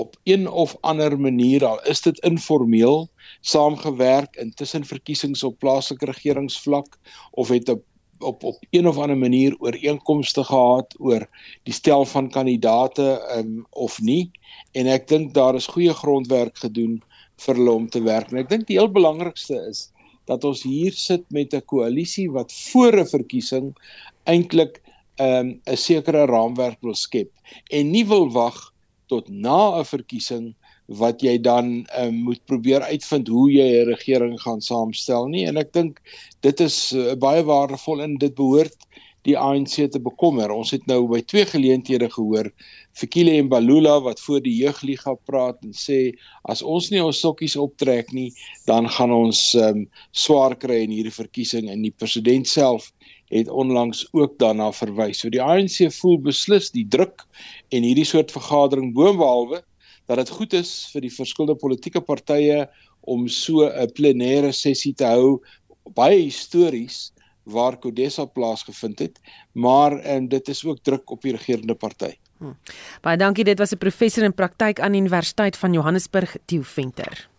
op 0.02 0.16
een 0.28 0.48
of 0.50 0.76
ander 0.82 1.16
manier 1.20 1.66
al 1.66 1.80
is 1.90 2.02
dit 2.02 2.20
informeel 2.28 3.08
saamgewerk 3.42 4.36
intussen 4.42 4.86
verkiesings 4.86 5.44
op 5.48 5.60
plaaslike 5.64 6.06
regeringsvlak 6.10 6.98
of 7.32 7.50
het 7.54 7.70
'n 7.70 7.82
op 8.24 8.44
op 8.44 8.60
een 8.70 8.88
of 8.88 8.98
ander 8.98 9.18
manier 9.18 9.56
ooreenkomste 9.60 10.44
gehad 10.44 10.96
oor 11.00 11.28
die 11.64 11.74
stel 11.74 12.06
van 12.06 12.30
kandidate 12.30 13.08
um, 13.38 13.66
of 13.70 14.00
nie. 14.02 14.32
En 14.72 14.88
ek 14.88 15.08
dink 15.08 15.34
daar 15.34 15.56
is 15.56 15.68
goeie 15.68 15.94
grondwerk 15.94 16.58
gedoen 16.58 17.02
vir 17.46 17.56
hulle 17.56 17.72
om 17.72 17.90
te 17.90 18.02
werk. 18.04 18.32
En 18.32 18.42
ek 18.44 18.50
dink 18.50 18.68
die 18.68 18.80
heel 18.80 18.92
belangrikste 18.92 19.60
is 19.70 19.90
dat 20.30 20.44
ons 20.48 20.64
hier 20.64 20.96
sit 20.96 21.26
met 21.36 21.54
'n 21.54 21.66
koalisie 21.66 22.30
wat 22.32 22.54
voor 22.54 23.00
'n 23.00 23.08
verkiesing 23.08 23.74
eintlik 24.24 24.82
ehm, 25.16 25.48
'n 25.48 25.62
um, 25.66 25.78
sekere 25.78 26.26
raamwerk 26.26 26.80
wil 26.82 26.96
skep 26.96 27.32
en 27.70 27.92
nie 27.92 28.06
wil 28.06 28.32
wag 28.32 28.74
tot 29.08 29.30
na 29.30 29.80
'n 29.80 29.86
verkiesing 29.86 30.56
wat 30.88 31.22
jy 31.24 31.38
dan 31.42 31.86
um, 31.98 32.16
moet 32.28 32.42
probeer 32.46 32.82
uitvind 32.82 33.28
hoe 33.28 33.50
jy 33.52 33.68
'n 33.82 33.88
regering 33.88 34.40
gaan 34.42 34.62
saamstel 34.62 35.28
nie 35.28 35.46
en 35.48 35.58
ek 35.58 35.74
dink 35.74 36.02
dit 36.42 36.60
is 36.60 36.92
uh, 36.92 37.16
baie 37.16 37.44
waardevol 37.44 38.02
en 38.02 38.18
dit 38.18 38.36
behoort 38.36 38.78
die 39.24 39.36
ANC 39.40 39.76
te 39.92 40.00
bekommer. 40.04 40.52
Ons 40.52 40.74
het 40.76 40.86
nou 40.90 41.06
by 41.08 41.22
twee 41.24 41.46
geleenthede 41.48 42.10
gehoor 42.12 42.50
Fikile 42.94 43.38
en 43.40 43.50
Balula 43.50 43.96
wat 44.04 44.20
voor 44.22 44.42
die 44.44 44.56
jeugliga 44.60 45.16
praat 45.26 45.64
en 45.64 45.72
sê 45.78 46.14
as 46.44 46.62
ons 46.62 46.90
nie 46.92 47.02
ons 47.04 47.22
sokkies 47.24 47.56
optrek 47.60 48.12
nie, 48.14 48.32
dan 48.68 48.90
gaan 48.92 49.14
ons 49.16 49.54
um, 49.56 49.86
swaar 50.12 50.58
kry 50.60 50.84
in 50.84 50.94
hierdie 50.94 51.16
verkiesing 51.16 51.72
en 51.72 51.86
die 51.86 51.96
president 51.96 52.50
self 52.50 52.92
het 53.34 53.50
onlangs 53.50 54.06
ook 54.12 54.36
daarna 54.38 54.70
verwys. 54.76 55.24
So 55.24 55.32
die 55.34 55.42
ANC 55.42 55.80
voel 55.96 56.20
beslis 56.28 56.70
die 56.76 56.86
druk 56.86 57.24
en 57.74 57.88
hierdie 57.88 58.06
soort 58.06 58.34
vergadering 58.36 58.92
boonbehalwe 58.94 59.64
dat 60.16 60.28
dit 60.28 60.36
goed 60.36 60.54
is 60.54 60.72
vir 60.94 61.02
die 61.02 61.14
verskillende 61.14 61.60
politieke 61.60 62.02
partye 62.02 62.68
om 63.02 63.28
so 63.28 63.68
'n 63.68 63.92
plenêre 63.94 64.52
sessie 64.52 64.94
te 64.94 65.06
hou 65.06 65.42
baie 65.96 66.20
histories 66.24 67.12
waar 67.44 67.78
Kodesa 67.78 68.26
plaasgevind 68.26 69.00
het, 69.00 69.20
maar 69.52 69.98
en 70.00 70.28
dit 70.28 70.48
is 70.48 70.64
ook 70.66 70.80
druk 70.84 71.10
op 71.12 71.22
die 71.22 71.32
regerende 71.36 71.76
party. 71.76 72.14
Hmm. 72.38 72.56
Baie 73.02 73.18
dankie, 73.18 73.44
dit 73.44 73.60
was 73.60 73.74
'n 73.74 73.78
professor 73.78 74.24
in 74.24 74.34
praktyk 74.34 74.80
aan 74.80 74.94
Universiteit 74.94 75.58
van 75.58 75.74
Johannesburg, 75.74 76.36
Theo 76.46 76.62
Venter. 76.62 77.33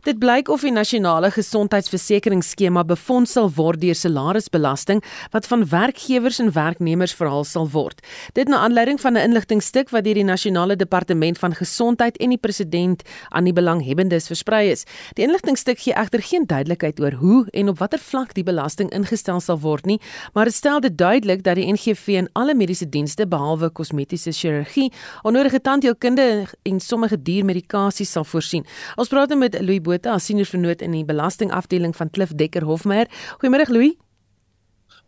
Dit 0.00 0.16
blyk 0.16 0.48
of 0.48 0.62
die 0.64 0.72
nasionale 0.72 1.28
gesondheidsversekeringsskema 1.34 2.86
befonds 2.88 3.34
sal 3.36 3.50
word 3.52 3.82
deur 3.82 3.96
salarisbelasting 3.98 5.02
wat 5.34 5.44
van 5.50 5.66
werkgewers 5.68 6.38
en 6.40 6.48
werknemers 6.54 7.12
verhaal 7.18 7.44
sal 7.44 7.68
word. 7.68 8.00
Dit 8.32 8.48
na 8.48 8.62
aanleiding 8.64 9.00
van 9.00 9.12
'n 9.12 9.28
inligtingstuk 9.28 9.90
wat 9.90 10.04
deur 10.04 10.14
die 10.14 10.24
nasionale 10.24 10.76
departement 10.76 11.38
van 11.38 11.54
gesondheid 11.54 12.16
en 12.16 12.28
die 12.28 12.38
president 12.38 13.02
aan 13.28 13.44
die 13.44 13.52
belanghebbendes 13.52 14.26
versprei 14.26 14.70
is. 14.70 14.84
Die 15.14 15.24
inligtingstuk 15.24 15.78
gee 15.78 15.92
egter 15.94 16.22
geen 16.22 16.46
duidelikheid 16.46 17.00
oor 17.00 17.12
hoe 17.12 17.46
en 17.50 17.68
op 17.68 17.78
watter 17.78 17.98
vlak 17.98 18.34
die 18.34 18.44
belasting 18.44 18.90
ingestel 18.90 19.40
sal 19.40 19.58
word 19.58 19.84
nie, 19.84 20.00
maar 20.32 20.44
dit 20.44 20.54
stel 20.54 20.80
dit 20.80 20.98
duidelik 20.98 21.42
dat 21.42 21.56
die 21.56 21.72
NGV 21.72 22.08
in 22.08 22.28
alle 22.32 22.54
mediese 22.54 22.88
dienste 22.88 23.26
behalwe 23.26 23.70
kosmetiese 23.70 24.32
chirurgie, 24.32 24.92
onnodige 25.22 25.60
tandheelkunde 25.60 26.46
en 26.62 26.80
sommige 26.80 27.22
diermedikasie 27.22 28.06
sal 28.06 28.24
voorsien. 28.24 28.64
Ons 28.96 29.08
praat 29.08 29.28
nou 29.28 29.38
met 29.38 29.60
Louis 29.60 29.89
Botha, 29.90 30.18
senior 30.22 30.46
vernoot 30.46 30.84
in 30.86 30.94
die 30.94 31.04
belastingafdeling 31.06 31.96
van 31.98 32.10
Klif 32.14 32.36
Dekker 32.38 32.62
Hofmeyer. 32.68 33.10
Goeiemôre 33.40 33.66
Louis. 33.74 33.96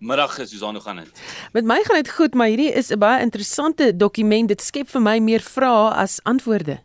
Middag, 0.03 0.35
Susan, 0.35 0.75
hoe 0.75 0.83
gaan 0.83 0.97
dit? 0.97 1.21
Met 1.55 1.65
my 1.65 1.79
gaan 1.87 2.01
dit 2.03 2.11
goed, 2.11 2.35
maar 2.35 2.51
hierdie 2.51 2.73
is 2.75 2.91
'n 2.91 2.99
baie 2.99 3.23
interessante 3.23 3.97
dokument. 3.97 4.49
Dit 4.49 4.61
skep 4.61 4.89
vir 4.89 5.03
my 5.03 5.19
meer 5.19 5.41
vrae 5.41 5.95
as 5.95 6.19
antwoorde. 6.23 6.81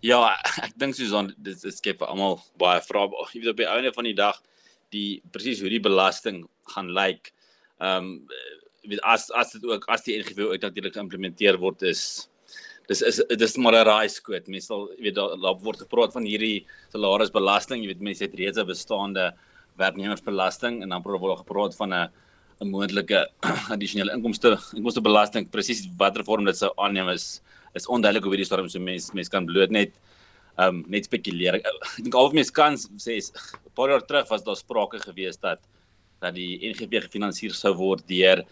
Ja, 0.00 0.34
ek 0.66 0.72
dink 0.76 0.94
Susan, 0.94 1.34
dit, 1.38 1.62
dit 1.62 1.74
skep 1.74 1.98
vir 1.98 2.08
almal 2.08 2.42
baie 2.58 2.80
vrae. 2.82 3.08
Jy 3.32 3.40
weet 3.40 3.50
op 3.50 3.56
die 3.56 3.70
einde 3.70 3.92
van 3.92 4.04
die 4.04 4.14
dag 4.14 4.42
die 4.90 5.22
presies 5.30 5.60
hoe 5.60 5.70
die 5.70 5.80
belasting 5.80 6.48
gaan 6.74 6.90
lyk. 6.90 7.32
Ehm 7.78 8.04
um, 8.04 8.28
weet 8.82 9.00
as 9.00 9.30
as 9.30 9.52
dit 9.52 9.64
ook 9.64 9.86
as 9.88 10.02
die 10.02 10.18
NGV 10.18 10.50
ook 10.50 10.60
natuurlik 10.60 10.92
geïmplementeer 10.92 11.58
word 11.58 11.82
is 11.82 12.28
dis 12.88 13.02
is 13.02 13.20
dis 13.40 13.56
maar 13.56 13.74
'n 13.74 13.86
raai 13.86 14.08
skoot. 14.08 14.48
Mense 14.48 14.66
sal 14.66 14.88
weet 14.98 15.14
daar, 15.14 15.36
daar 15.40 15.56
word 15.62 15.78
gepraat 15.78 16.12
van 16.12 16.24
hierdie 16.24 16.66
salarisbelasting. 16.92 17.82
Jy 17.82 17.88
weet 17.92 18.00
mense 18.00 18.24
het 18.24 18.34
reeds 18.34 18.58
'n 18.58 18.66
bestaande 18.66 19.32
werknemersbelasting 19.76 20.82
en 20.82 20.88
dan 20.88 21.02
word 21.02 21.22
daar 21.22 21.44
gepraat 21.44 21.76
van 21.76 21.92
'n 21.92 22.08
'n 22.60 22.70
moontlike 22.70 23.26
addisionele 23.74 24.12
inkomste 24.12 24.58
inkomstebelasting. 24.76 25.50
Presies 25.50 25.88
watter 25.98 26.24
vorm 26.24 26.44
dit 26.44 26.56
sou 26.56 26.72
aanneem 26.76 27.08
is 27.08 27.40
is 27.74 27.86
onduidelik 27.86 28.24
hoe 28.24 28.32
hierdie 28.34 28.46
storm 28.46 28.68
so 28.68 28.78
mense 28.78 29.10
mense 29.14 29.30
kan 29.30 29.46
bloot 29.46 29.70
net 29.70 29.92
ehm 30.58 30.68
um, 30.68 30.84
net 30.86 31.04
spekuleer. 31.04 31.54
Ek 31.54 31.66
dink 31.98 32.14
al 32.14 32.28
of 32.28 32.32
mense 32.32 32.52
kan 32.52 32.76
sê 32.76 33.18
'n 33.18 33.74
paar 33.74 33.90
jaar 33.90 34.06
terug 34.06 34.28
was 34.28 34.44
daar 34.44 34.56
sprake 34.56 34.98
gewees 34.98 35.36
dat 35.40 35.60
dat 36.20 36.34
die 36.34 36.60
NGP 36.70 37.02
gefinansier 37.08 37.52
sou 37.52 37.74
word 37.74 38.06
deur 38.08 38.44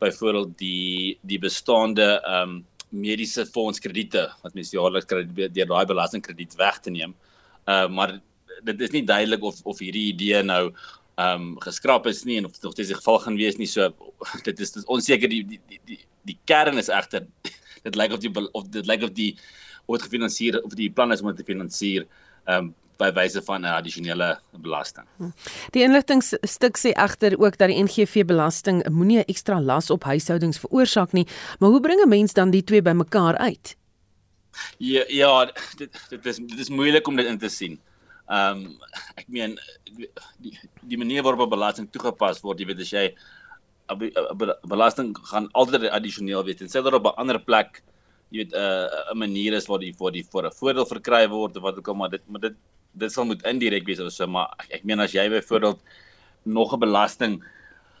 byvoorbeeld 0.00 0.58
die 0.58 1.18
die 1.22 1.38
bestaande 1.38 2.20
ehm 2.24 2.42
um, 2.42 2.64
mediese 2.96 3.46
fondskrediete 3.46 4.26
wat 4.42 4.54
mens 4.56 4.72
jaarliks 4.74 5.08
kry 5.10 5.24
deur 5.28 5.68
daai 5.72 5.86
belastingkrediet 5.92 6.56
weg 6.60 6.80
te 6.84 6.92
neem. 6.94 7.14
Uh 7.68 7.86
maar 7.88 8.18
dit 8.64 8.80
is 8.80 8.94
nie 8.94 9.04
duidelik 9.04 9.44
of 9.44 9.60
of 9.64 9.82
hierdie 9.84 10.08
idee 10.12 10.42
nou 10.42 10.62
ehm 11.16 11.42
um, 11.42 11.60
geskraap 11.64 12.06
is 12.06 12.24
nie 12.28 12.36
en 12.36 12.48
of 12.48 12.52
dit 12.52 12.62
nog 12.62 12.72
steeds 12.76 12.92
die 12.92 12.98
geval 12.98 13.18
gaan 13.24 13.36
wees 13.40 13.56
nie. 13.56 13.68
So 13.68 13.88
dit 14.48 14.60
is 14.60 14.72
dit 14.72 14.82
is 14.82 14.88
onseker 14.92 15.32
die 15.32 15.44
die 15.44 15.60
die 15.68 15.80
die, 15.92 16.00
die 16.28 16.38
kern 16.44 16.78
is 16.78 16.92
egter 16.92 17.26
dit 17.86 17.96
lyk 17.96 18.12
of 18.12 18.24
die 18.24 18.32
of 18.52 18.68
dit 18.74 18.86
lyk 18.86 19.06
of 19.06 19.14
die 19.16 19.32
word 19.86 20.02
gefinansier 20.02 20.58
of 20.64 20.74
die 20.74 20.90
plan 20.90 21.12
is 21.14 21.22
om 21.22 21.30
dit 21.32 21.40
te 21.44 21.48
finansier 21.52 22.08
ehm 22.46 22.68
um, 22.68 22.74
by 22.98 23.10
wyse 23.12 23.42
van 23.42 23.60
'n 23.60 23.76
addisionele 23.78 24.38
belasting. 24.50 25.06
Hm. 25.16 25.30
Die 25.72 25.82
inligtingstuk 25.82 26.78
sê 26.78 26.92
egter 26.92 27.38
ook 27.38 27.58
dat 27.58 27.68
die 27.68 27.82
NGV 27.82 28.24
belasting 28.24 28.88
moenie 28.88 29.18
'n 29.18 29.28
ekstra 29.28 29.60
las 29.60 29.90
op 29.90 30.04
huishoudings 30.04 30.58
veroorsaak 30.58 31.12
nie, 31.12 31.26
maar 31.58 31.70
hoe 31.70 31.80
bring 31.80 32.00
'n 32.00 32.08
mens 32.08 32.32
dan 32.32 32.50
die 32.50 32.64
twee 32.64 32.82
bymekaar 32.82 33.36
uit? 33.36 33.76
Ja, 34.78 35.04
ja, 35.08 35.52
dit 35.76 35.90
dit 36.08 36.26
is 36.26 36.36
dit 36.36 36.58
is 36.58 36.68
moeilik 36.68 37.06
om 37.06 37.16
dit 37.16 37.26
in 37.26 37.38
te 37.38 37.48
sien. 37.48 37.80
Ehm 38.26 38.56
um, 38.56 38.78
ek 39.14 39.28
meen 39.28 39.58
die 40.38 40.58
die 40.80 40.98
manier 40.98 41.22
waarop 41.22 41.50
belasting 41.50 41.90
toegepas 41.90 42.40
word, 42.40 42.58
jy 42.58 42.66
weet 42.66 42.80
as 42.80 42.90
jy 42.90 43.14
belasting 44.66 45.14
gaan 45.30 45.48
altyd 45.52 45.90
addisioneel 45.90 46.44
weet 46.44 46.60
en 46.60 46.68
sê 46.68 46.82
dat 46.82 46.94
op 46.94 47.06
'n 47.06 47.20
ander 47.22 47.38
plek 47.38 47.82
jy 48.30 48.38
weet 48.38 48.52
'n 48.52 48.58
uh, 48.58 49.12
'n 49.12 49.18
manier 49.18 49.52
is 49.52 49.66
waar 49.66 49.78
die 49.78 49.92
vir 49.92 50.12
die 50.12 50.24
vir 50.24 50.46
'n 50.46 50.58
voordeel 50.58 50.86
verkry 50.86 51.28
word 51.28 51.56
of 51.56 51.62
wat 51.62 51.78
ook 51.78 51.88
al 51.88 51.94
maar 51.94 52.10
dit 52.10 52.22
maar 52.26 52.40
dit 52.40 52.56
dit 52.98 53.12
sal 53.12 53.28
moet 53.28 53.44
indirek 53.48 53.86
wees 53.88 54.00
of 54.02 54.12
so 54.14 54.26
maar 54.26 54.52
ek, 54.62 54.80
ek 54.80 54.86
meen 54.88 55.02
as 55.04 55.14
jy 55.16 55.28
byvoorbeeld 55.32 55.80
nog 56.44 56.74
'n 56.74 56.82
belasting 56.82 57.34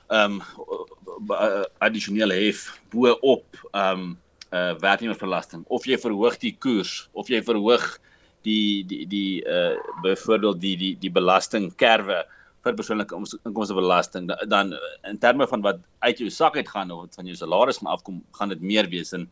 ehm 0.08 0.38
um, 0.38 1.64
addisioneel 1.82 2.30
hef 2.30 2.80
bo 2.90 3.16
op 3.22 3.46
ehm 3.72 4.00
um, 4.00 4.18
uh 4.54 4.74
werknemersbelasting 4.78 5.64
of 5.66 5.86
jy 5.86 5.98
verhoog 5.98 6.38
die 6.38 6.54
koers 6.62 7.08
of 7.12 7.28
jy 7.28 7.42
verhoog 7.42 7.98
die 8.46 8.84
die 8.86 9.06
die 9.10 9.42
uh 9.42 9.74
byvoorbeeld 10.02 10.60
die 10.60 10.76
die 10.76 10.94
die 11.02 11.10
belastingkerwe 11.10 12.22
vir 12.66 12.74
persoonlike 12.78 13.18
inkomste 13.46 13.74
belasting 13.74 14.30
dan 14.50 14.74
in 15.06 15.18
terme 15.18 15.46
van 15.50 15.62
wat 15.66 15.82
uit 16.06 16.22
jou 16.22 16.30
sak 16.30 16.56
uit 16.56 16.68
gaan 16.68 16.90
of 16.90 17.06
wat 17.06 17.18
van 17.18 17.26
jou 17.26 17.36
salaris 17.38 17.82
gaan 17.82 17.90
afkom 17.90 18.22
gaan 18.38 18.54
dit 18.54 18.62
meer 18.62 18.88
wees 18.90 19.12
en 19.18 19.26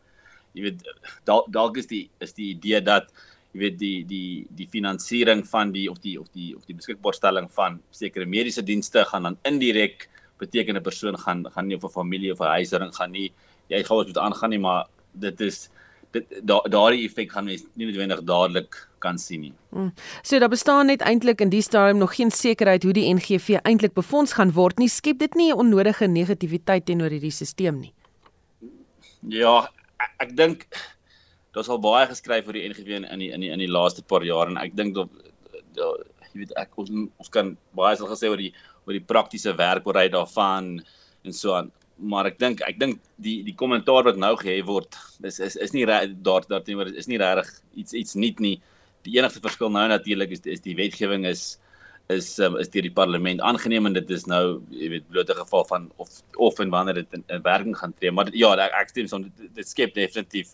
jy 0.55 0.67
weet 0.67 0.83
dalk 1.27 1.47
dalk 1.55 1.79
is 1.81 1.87
die 1.87 2.05
is 2.23 2.35
die 2.35 2.51
idee 2.55 2.81
dat 2.83 3.11
jy 3.55 3.61
weet 3.61 3.77
die 3.79 4.03
die 4.03 4.45
die 4.51 4.67
finansiering 4.67 5.45
van 5.47 5.71
die 5.71 5.87
of 5.91 6.01
die 6.03 6.17
of 6.19 6.27
die 6.35 6.51
of 6.57 6.65
die 6.67 6.75
beskikbaarstelling 6.75 7.47
van 7.55 7.79
sekere 7.95 8.27
mediese 8.27 8.63
dienste 8.67 9.05
gaan 9.07 9.29
dan 9.29 9.37
indirek 9.47 10.09
beteken 10.43 10.75
'n 10.75 10.83
persoon 10.83 11.17
gaan 11.17 11.45
gaan 11.53 11.67
nie 11.67 11.77
of 11.77 11.85
'n 11.85 11.95
familie 11.95 12.31
of 12.31 12.41
'n 12.41 12.51
huishouding 12.59 12.93
gaan 12.95 13.11
nie 13.11 13.31
jy 13.69 13.83
gaan 13.83 13.97
wat 13.97 14.07
moet 14.07 14.17
aangaan 14.17 14.49
nie 14.49 14.59
maar 14.59 14.85
dit 15.13 15.41
is 15.41 15.69
dit 16.11 16.25
daardie 16.45 17.05
effek 17.07 17.31
gaan 17.31 17.45
mens 17.45 17.63
nie 17.75 17.87
noodwendig 17.87 18.23
dadelik 18.23 18.75
kan 18.99 19.17
sien 19.17 19.41
nie. 19.41 19.53
Mm. 19.69 19.91
So 20.23 20.39
daar 20.39 20.49
bestaan 20.49 20.85
net 20.85 21.01
eintlik 21.01 21.41
in 21.41 21.49
die 21.49 21.61
stadium 21.61 21.97
nog 21.97 22.15
geen 22.15 22.31
sekerheid 22.31 22.83
hoe 22.83 22.93
die 22.93 23.13
NGV 23.13 23.59
eintlik 23.63 23.93
befonds 23.93 24.33
gaan 24.33 24.53
word 24.55 24.79
nie. 24.81 24.89
Skep 24.89 25.19
dit 25.19 25.35
nie 25.35 25.51
'n 25.51 25.57
onnodige 25.57 26.07
negativiteit 26.07 26.85
teenoor 26.85 27.09
hierdie 27.09 27.31
stelsel 27.31 27.73
nie. 27.73 27.93
Ja, 29.27 29.69
ek, 29.97 30.11
ek 30.17 30.35
dink 30.37 30.67
daar's 31.55 31.71
al 31.71 31.81
baie 31.81 32.07
geskryf 32.11 32.47
oor 32.47 32.57
die 32.57 32.67
NGV 32.69 32.99
in 32.99 33.07
in 33.07 33.23
die 33.23 33.31
in 33.31 33.45
die, 33.45 33.51
in 33.55 33.63
die 33.63 33.71
laaste 33.71 34.03
paar 34.03 34.23
jaar 34.27 34.51
en 34.51 34.59
ek 34.61 34.75
dink 34.75 34.95
dat 34.97 35.09
jy 35.79 36.43
weet 36.43 36.53
ek 36.59 36.77
ons 36.81 36.91
ons 36.91 37.31
kan 37.31 37.55
baie 37.77 37.95
sal 37.95 38.11
gesê 38.11 38.31
oor 38.31 38.41
die 38.41 38.53
oor 38.85 38.97
die 38.97 39.07
praktiese 39.13 39.55
werkbaarheid 39.57 40.13
daarvan 40.13 40.77
en 41.25 41.33
so 41.33 41.55
aan 41.55 41.71
maar 41.97 42.27
ek 42.27 42.39
dink 42.39 42.61
ek 42.67 42.79
dink 42.79 42.99
die 43.23 43.41
die 43.47 43.55
kommentaar 43.55 44.03
wat 44.07 44.17
nou 44.19 44.33
gehê 44.39 44.59
word 44.67 44.97
is 45.23 45.39
is 45.39 45.55
is 45.55 45.73
nie 45.73 45.85
daar 45.87 46.43
daarteenoor 46.47 46.91
is 46.91 47.07
nie 47.07 47.19
regtig 47.21 47.51
iets 47.75 47.93
iets 47.93 48.15
nuut 48.15 48.39
nie. 48.43 48.57
Die 49.07 49.15
enigste 49.17 49.39
verskil 49.43 49.71
nou 49.71 49.87
natuurlik 49.87 50.33
is 50.35 50.43
is 50.43 50.63
die 50.65 50.75
wetgewing 50.75 51.25
is 51.25 51.57
is 52.09 52.27
um, 52.39 52.57
is 52.61 52.69
deur 52.69 52.85
die 52.85 52.93
parlement 52.93 53.41
aangeneem 53.41 53.87
en 53.87 53.95
dit 53.95 54.11
is 54.11 54.27
nou 54.27 54.61
jy 54.69 54.91
weet 54.91 55.07
blote 55.09 55.33
geval 55.39 55.65
van 55.71 55.87
of 55.97 56.21
of 56.35 56.59
en 56.59 56.69
wanneer 56.69 56.99
dit 57.01 57.17
in, 57.17 57.23
in 57.29 57.41
werking 57.41 57.77
gaan 57.77 57.95
tree. 57.95 58.11
Maar 58.11 58.29
ja, 58.35 58.53
ek, 58.67 58.75
ek 58.81 58.91
stem 58.93 59.07
so 59.07 59.23
dit, 59.23 59.49
dit 59.55 59.67
skep 59.67 59.95
definitief 59.95 60.53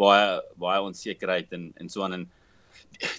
baie 0.00 0.40
baie 0.62 0.82
onsekerheid 0.88 1.52
en 1.56 1.70
en 1.80 1.92
so 1.92 2.04
aan. 2.06 2.18
En 2.18 2.28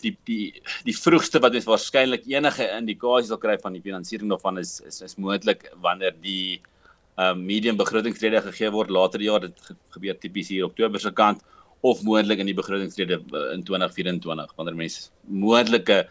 die 0.03 0.13
die 0.29 0.61
die 0.87 0.95
vroegste 0.97 1.41
wat 1.43 1.55
mens 1.57 1.69
waarskynlik 1.69 2.27
enige 2.29 2.67
indikasies 2.77 3.31
sal 3.31 3.41
kry 3.41 3.57
van 3.61 3.77
die 3.77 3.83
finansiering 3.85 4.29
daarvan 4.33 4.61
is 4.61 4.79
is, 4.89 5.01
is 5.07 5.17
moontlik 5.17 5.67
wanneer 5.85 6.15
die 6.25 6.61
um, 7.17 7.45
medium 7.45 7.79
begrotingsrede 7.79 8.43
gegee 8.49 8.71
word 8.73 8.93
later 8.93 9.21
jaar. 9.21 9.45
Dit 9.47 9.73
gebeur 9.95 10.19
tipies 10.19 10.51
hier 10.53 10.67
Oktober 10.69 10.99
se 10.99 11.11
kant 11.11 11.43
of 11.81 12.03
moontlik 12.05 12.41
in 12.41 12.49
die 12.51 12.57
begrotingsrede 12.57 13.21
uh, 13.33 13.47
in 13.55 13.65
2024 13.65 14.53
wanneer 14.57 14.77
mense 14.77 15.09
moontlike 15.25 16.03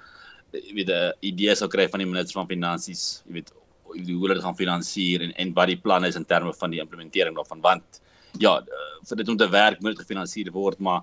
jy 0.50 0.74
weet 0.74 0.90
'n 0.90 1.12
idee 1.30 1.54
sou 1.54 1.68
kry 1.70 1.87
van 1.88 2.02
die 2.02 2.11
minister 2.11 2.40
van 2.40 2.50
finansies 2.50 3.22
jy 3.26 3.38
weet 3.38 3.52
hoe 3.90 4.18
hulle 4.22 4.35
dit 4.35 4.44
gaan 4.44 4.59
finansier 4.59 5.22
en 5.26 5.33
en 5.42 5.52
wat 5.54 5.70
die 5.70 5.80
plan 5.87 6.04
is 6.04 6.16
in 6.18 6.26
terme 6.26 6.52
van 6.54 6.70
die 6.70 6.80
implementering 6.83 7.37
daarvan. 7.37 7.61
Want 7.61 8.00
ja 8.38 8.59
uh, 8.61 8.90
vir 9.09 9.16
dit 9.16 9.29
om 9.29 9.37
te 9.37 9.49
werk 9.49 9.81
moet 9.83 9.99
gefinansier 9.99 10.53
word 10.53 10.79
maar 10.79 11.03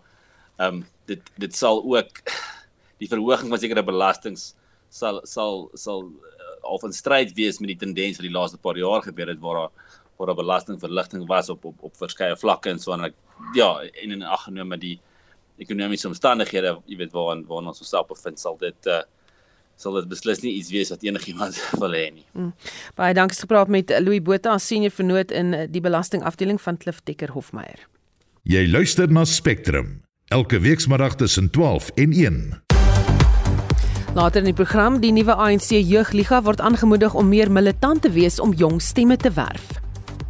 ehm 0.58 0.82
um, 0.82 0.86
dit 1.06 1.22
dit 1.38 1.56
sal 1.56 1.84
ook 1.84 2.22
die 3.02 3.10
verhoging 3.10 3.50
van 3.50 3.60
sekere 3.60 3.84
belastings 3.84 4.54
sal 4.90 5.22
sal 5.24 5.70
sal 5.74 6.08
of 6.68 6.84
in 6.84 6.94
stryd 6.94 7.34
wees 7.36 7.60
met 7.60 7.72
die 7.74 7.80
tendens 7.84 8.18
wat 8.18 8.28
die 8.28 8.36
laaste 8.36 8.58
paar 8.58 8.78
jaar 8.78 9.02
gebeur 9.02 9.28
het 9.28 9.40
waar 9.40 9.62
daar 9.62 9.72
waar 10.18 10.32
daar 10.32 10.42
belastingverligting 10.42 11.28
was 11.28 11.50
op 11.50 11.66
op 11.66 11.84
op 11.90 11.98
verskeie 11.98 12.36
vlakke 12.36 12.70
en 12.70 12.80
so 12.80 12.94
en 12.94 13.06
ek 13.10 13.16
ja 13.56 13.70
en 14.04 14.12
in 14.12 14.24
ag 14.24 14.48
geneem 14.48 14.68
met 14.68 14.82
die 14.82 14.98
ekonomiese 15.58 16.08
omstandighede 16.08 16.78
jy 16.86 16.98
weet 16.98 17.14
waar 17.14 17.44
waar 17.50 17.70
ons 17.74 17.82
osself 17.82 18.08
bevind 18.08 18.40
sal 18.40 18.58
dit 18.58 18.88
uh, 18.88 19.02
sal 19.78 20.00
dit 20.00 20.10
beslis 20.10 20.42
nie 20.44 20.56
iets 20.58 20.72
wees 20.74 20.92
wat 20.94 21.06
enigiemand 21.06 21.60
wil 21.82 21.94
hê 21.94 22.10
nie. 22.12 22.26
Mm. 22.34 22.54
Baie 22.98 23.14
dankie 23.18 23.40
gepraat 23.40 23.72
met 23.72 23.94
Louis 24.02 24.22
Botha, 24.22 24.58
senior 24.58 24.94
vernoot 24.94 25.32
in 25.32 25.54
die 25.72 25.82
belastingafdeling 25.82 26.60
van 26.62 26.82
Klif 26.82 27.04
Dekker 27.06 27.36
Hofmeyer. 27.38 27.86
Jy 28.48 28.68
luister 28.72 29.12
na 29.12 29.26
Spectrum 29.28 30.02
elke 30.34 30.60
weekmiddag 30.60 31.16
tussen 31.16 31.50
12 31.50 31.90
en 31.96 32.12
1. 32.12 32.62
Later 34.18 34.40
in 34.40 34.50
die 34.50 34.54
program, 34.54 35.00
die 35.00 35.12
nuwe 35.14 35.36
ANC 35.36 35.70
Jeugliga 35.70 36.42
word 36.42 36.62
aangemoedig 36.64 37.14
om 37.14 37.28
meer 37.30 37.52
militant 37.52 38.02
te 38.02 38.10
wees 38.12 38.40
om 38.40 38.54
jong 38.58 38.82
stemme 38.82 39.18
te 39.18 39.30
werf. 39.36 39.78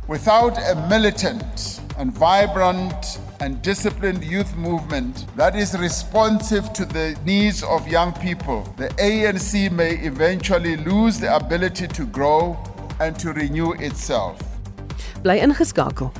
Without 0.07 0.57
a 0.57 0.75
militant 0.89 1.79
and 1.97 2.11
vibrant 2.17 3.19
and 3.39 3.61
disciplined 3.61 4.23
youth 4.23 4.55
movement 4.55 5.25
that 5.35 5.55
is 5.55 5.77
responsive 5.77 6.73
to 6.73 6.85
the 6.85 7.17
needs 7.25 7.63
of 7.63 7.87
young 7.87 8.13
people, 8.13 8.63
the 8.77 8.89
ANC 8.99 9.71
may 9.71 9.91
eventually 9.97 10.77
lose 10.77 11.19
the 11.19 11.35
ability 11.35 11.87
to 11.87 12.05
grow 12.05 12.57
and 12.99 13.17
to 13.19 13.33
renew 13.33 13.73
itself. 13.73 14.39
Bly 15.23 15.39
ingeskakel. 15.39 16.11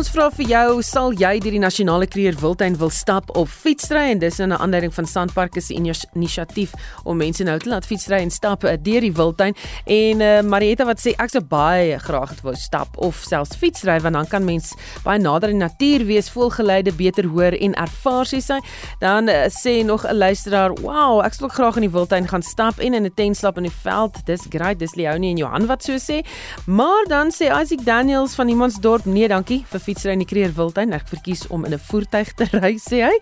Ons 0.00 0.08
vra 0.14 0.30
vir 0.32 0.46
jou, 0.48 0.78
sal 0.80 1.12
jy 1.12 1.34
deur 1.44 1.52
die 1.52 1.60
nasionale 1.60 2.06
kreer 2.08 2.32
wildtuin 2.40 2.72
wil 2.80 2.88
stap 2.88 3.28
of 3.36 3.52
fietsry 3.52 4.06
en 4.14 4.20
dis 4.22 4.38
in 4.40 4.48
'n 4.48 4.56
aanleiding 4.56 4.94
van 4.94 5.04
Sandpark 5.04 5.60
se 5.60 5.74
inisiatief 5.74 6.72
om 7.04 7.16
mense 7.16 7.44
nou 7.44 7.58
te 7.58 7.68
laat 7.68 7.84
fietsry 7.84 8.16
en 8.16 8.30
stap 8.30 8.64
eh, 8.64 8.78
deur 8.80 9.00
die 9.00 9.12
wildtuin 9.12 9.54
en 9.84 10.20
uh, 10.20 10.40
Marietta 10.40 10.86
wat 10.86 11.00
sê 11.00 11.12
ek 11.18 11.28
sou 11.28 11.42
baie 11.44 11.98
graag 11.98 12.32
wou 12.42 12.54
stap 12.54 12.88
of 12.96 13.14
selfs 13.28 13.54
fietsry 13.54 14.00
want 14.00 14.14
dan 14.14 14.26
kan 14.26 14.44
mens 14.44 14.72
baie 15.04 15.18
nader 15.18 15.50
aan 15.50 15.58
die 15.58 15.68
natuur 15.68 16.06
wees, 16.06 16.30
voelgeleide 16.30 16.92
beter 16.92 17.26
hoor 17.28 17.52
en 17.52 17.74
ervaar 17.74 18.24
sê 18.24 18.40
sy. 18.40 18.58
Dan 19.00 19.28
uh, 19.28 19.50
sê 19.52 19.84
nog 19.84 20.06
'n 20.06 20.16
luisteraar, 20.16 20.72
"Wow, 20.80 21.20
ek 21.20 21.34
sou 21.34 21.48
graag 21.50 21.76
in 21.76 21.82
die 21.82 21.92
wildtuin 21.92 22.26
gaan 22.26 22.42
stap 22.42 22.78
en 22.78 22.94
in 22.94 23.04
'n 23.04 23.14
tent 23.14 23.36
slaap 23.36 23.58
in 23.58 23.68
die 23.68 23.78
veld. 23.84 24.16
Dis 24.24 24.46
great, 24.48 24.78
dis 24.78 24.94
Leonie 24.94 25.30
en 25.30 25.36
Johan 25.36 25.66
wat 25.66 25.84
so 25.84 25.92
sê." 25.98 26.24
Maar 26.64 27.04
dan 27.08 27.30
sê 27.30 27.52
Isaac 27.52 27.84
Daniels 27.84 28.34
van 28.34 28.48
Imansdorp, 28.48 29.04
"Nee, 29.04 29.28
dankie 29.28 29.64
vir 29.68 29.89
fietsry 29.90 30.14
in 30.14 30.22
die 30.22 30.28
Kreer 30.28 30.52
Wildtuin. 30.54 30.94
Ek 30.94 31.08
verkies 31.10 31.46
om 31.50 31.64
in 31.66 31.74
'n 31.74 31.82
voertuig 31.90 32.32
te 32.38 32.46
ry, 32.62 32.76
sê 32.78 33.02
hy. 33.02 33.16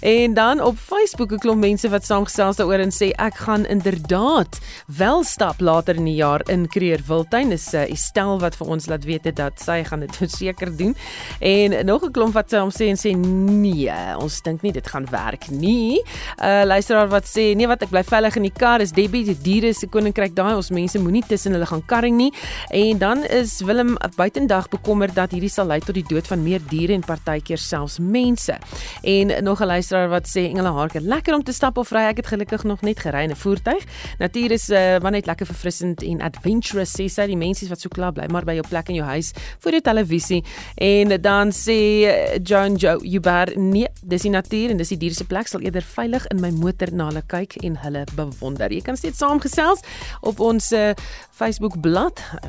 En 0.00 0.34
dan 0.34 0.60
op 0.60 0.76
Facebook 0.78 1.32
'n 1.32 1.38
klomp 1.38 1.60
mense 1.60 1.88
wat 1.88 2.04
saamgesels 2.04 2.56
daaroor 2.56 2.80
en 2.80 2.92
sê 2.92 3.12
ek 3.18 3.36
gaan 3.46 3.66
inderdaad 3.66 4.60
wel 4.86 5.24
stap 5.24 5.60
later 5.60 5.96
in 5.96 6.04
die 6.04 6.16
jaar 6.16 6.40
in 6.48 6.68
Kreer 6.68 7.00
Wildtuin. 7.06 7.50
Dis 7.50 7.74
uh, 7.74 7.82
eh, 7.82 7.94
stel 7.94 8.40
wat 8.40 8.56
vir 8.56 8.66
ons 8.66 8.86
laat 8.86 9.04
weet 9.04 9.36
dat 9.36 9.60
sy 9.60 9.82
gaan 9.84 10.00
dit 10.00 10.16
verseker 10.24 10.76
doen. 10.76 10.94
En 11.40 11.86
nog 11.86 12.04
'n 12.04 12.12
klomp 12.12 12.34
wat 12.34 12.50
saam 12.50 12.70
sê 12.70 12.88
en 12.88 12.96
sê 12.96 13.12
nee, 13.16 13.92
ons 14.18 14.42
dink 14.42 14.62
nie 14.62 14.72
dit 14.72 14.86
gaan 14.86 15.06
werk 15.10 15.50
nie. 15.50 16.00
'n 16.00 16.44
uh, 16.44 16.64
Luisteraar 16.64 17.08
wat 17.08 17.26
sê 17.26 17.54
nee 17.54 17.66
wat 17.66 17.82
ek 17.82 17.90
bly 17.90 18.02
veilig 18.04 18.36
in 18.36 18.48
die 18.48 18.58
kar 18.58 18.80
is 18.80 18.92
Debbie 18.92 19.24
die 19.24 19.36
diere 19.36 19.72
se 19.74 19.86
koninkryk 19.86 20.34
daai 20.34 20.54
ons 20.54 20.70
mense 20.70 20.98
moenie 20.98 21.24
tussen 21.26 21.52
hulle 21.52 21.66
gaan 21.66 21.84
karring 21.86 22.16
nie. 22.16 22.32
En 22.70 22.98
dan 22.98 23.24
is 23.24 23.60
Willem 23.60 23.96
buitendag 24.16 24.68
bekommerd 24.68 25.14
dat 25.14 25.30
hierdie 25.30 25.50
sal 25.50 25.66
lei 25.66 25.80
tot 25.80 25.94
die 25.94 26.06
dood 26.14 26.30
van 26.30 26.42
meer 26.42 26.62
diere 26.70 26.94
en 26.96 27.04
partykeer 27.04 27.60
selfs 27.60 27.98
mense. 27.98 28.58
En 29.02 29.34
nog 29.44 29.60
'n 29.60 29.66
luisteraar 29.66 30.08
wat 30.08 30.28
sê 30.28 30.48
Engela 30.48 30.72
Harker, 30.72 31.00
lekker 31.00 31.34
om 31.34 31.42
te 31.42 31.52
stap 31.52 31.76
of 31.76 31.90
ry. 31.90 32.08
Ek 32.08 32.16
het 32.16 32.26
gelukkig 32.26 32.64
nog 32.64 32.80
net 32.80 33.00
gery 33.00 33.22
in 33.22 33.30
'n 33.30 33.36
voertuig. 33.36 33.84
Natuur 34.18 34.50
is 34.50 34.70
uh, 34.70 34.98
maar 34.98 35.10
net 35.10 35.26
lekker 35.26 35.46
verfrissend 35.46 36.02
en 36.02 36.20
adventurous 36.20 36.90
sê 37.00 37.06
sy 37.08 37.26
die 37.26 37.36
mense 37.36 37.68
wat 37.68 37.80
so 37.80 37.88
klaar 37.88 38.12
bly 38.12 38.26
maar 38.30 38.44
by 38.44 38.56
jou 38.58 38.64
plek 38.68 38.88
in 38.88 38.94
jou 38.94 39.06
huis 39.06 39.32
voor 39.58 39.70
die 39.70 39.80
televisie. 39.80 40.44
En 40.74 41.20
dan 41.20 41.52
sê 41.52 41.78
eh, 42.04 42.38
John 42.42 42.74
Joe, 42.74 42.98
you 43.06 43.20
bear 43.20 43.52
nee, 43.56 43.88
dis 44.02 44.22
die 44.22 44.30
natuur 44.30 44.70
en 44.70 44.76
dis 44.76 44.88
die 44.88 44.98
diere 44.98 45.14
se 45.14 45.24
plek 45.24 45.50
sal 45.50 45.60
eerder 45.60 45.82
veilig 45.82 46.26
in 46.26 46.40
my 46.40 46.50
motor 46.50 46.92
na 46.92 47.08
hulle 47.10 47.22
kyk 47.26 47.56
en 47.62 47.78
hulle 47.84 48.04
bewonder. 48.14 48.72
Jy 48.72 48.82
kan 48.86 48.96
steeds 48.96 49.18
saamgesels 49.18 49.84
op 50.20 50.40
ons 50.40 50.72
uh, 50.72 50.92
Facebook 51.30 51.80
bladsy. 51.80 52.02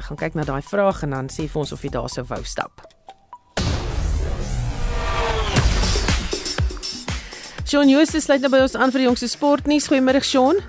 Gaan 0.10 0.20
kyk 0.20 0.36
na 0.36 0.44
daai 0.44 0.62
vraag 0.66 1.04
en 1.06 1.16
dan 1.16 1.32
sê 1.32 1.48
vir 1.48 1.64
ons 1.64 1.72
of 1.72 1.82
jy 1.82 1.94
daar 1.96 2.12
sou 2.12 2.26
wou 2.28 2.44
stap. 2.44 2.95
Sean 7.66 7.90
Jooste 7.90 8.20
sluit 8.22 8.44
nou 8.44 8.52
by 8.54 8.60
ons 8.62 8.76
aan 8.78 8.92
vir 8.94 9.02
die 9.02 9.08
jongste 9.08 9.26
sportnuus. 9.32 9.88
Goeiemôre 9.90 10.22
Sean. 10.22 10.60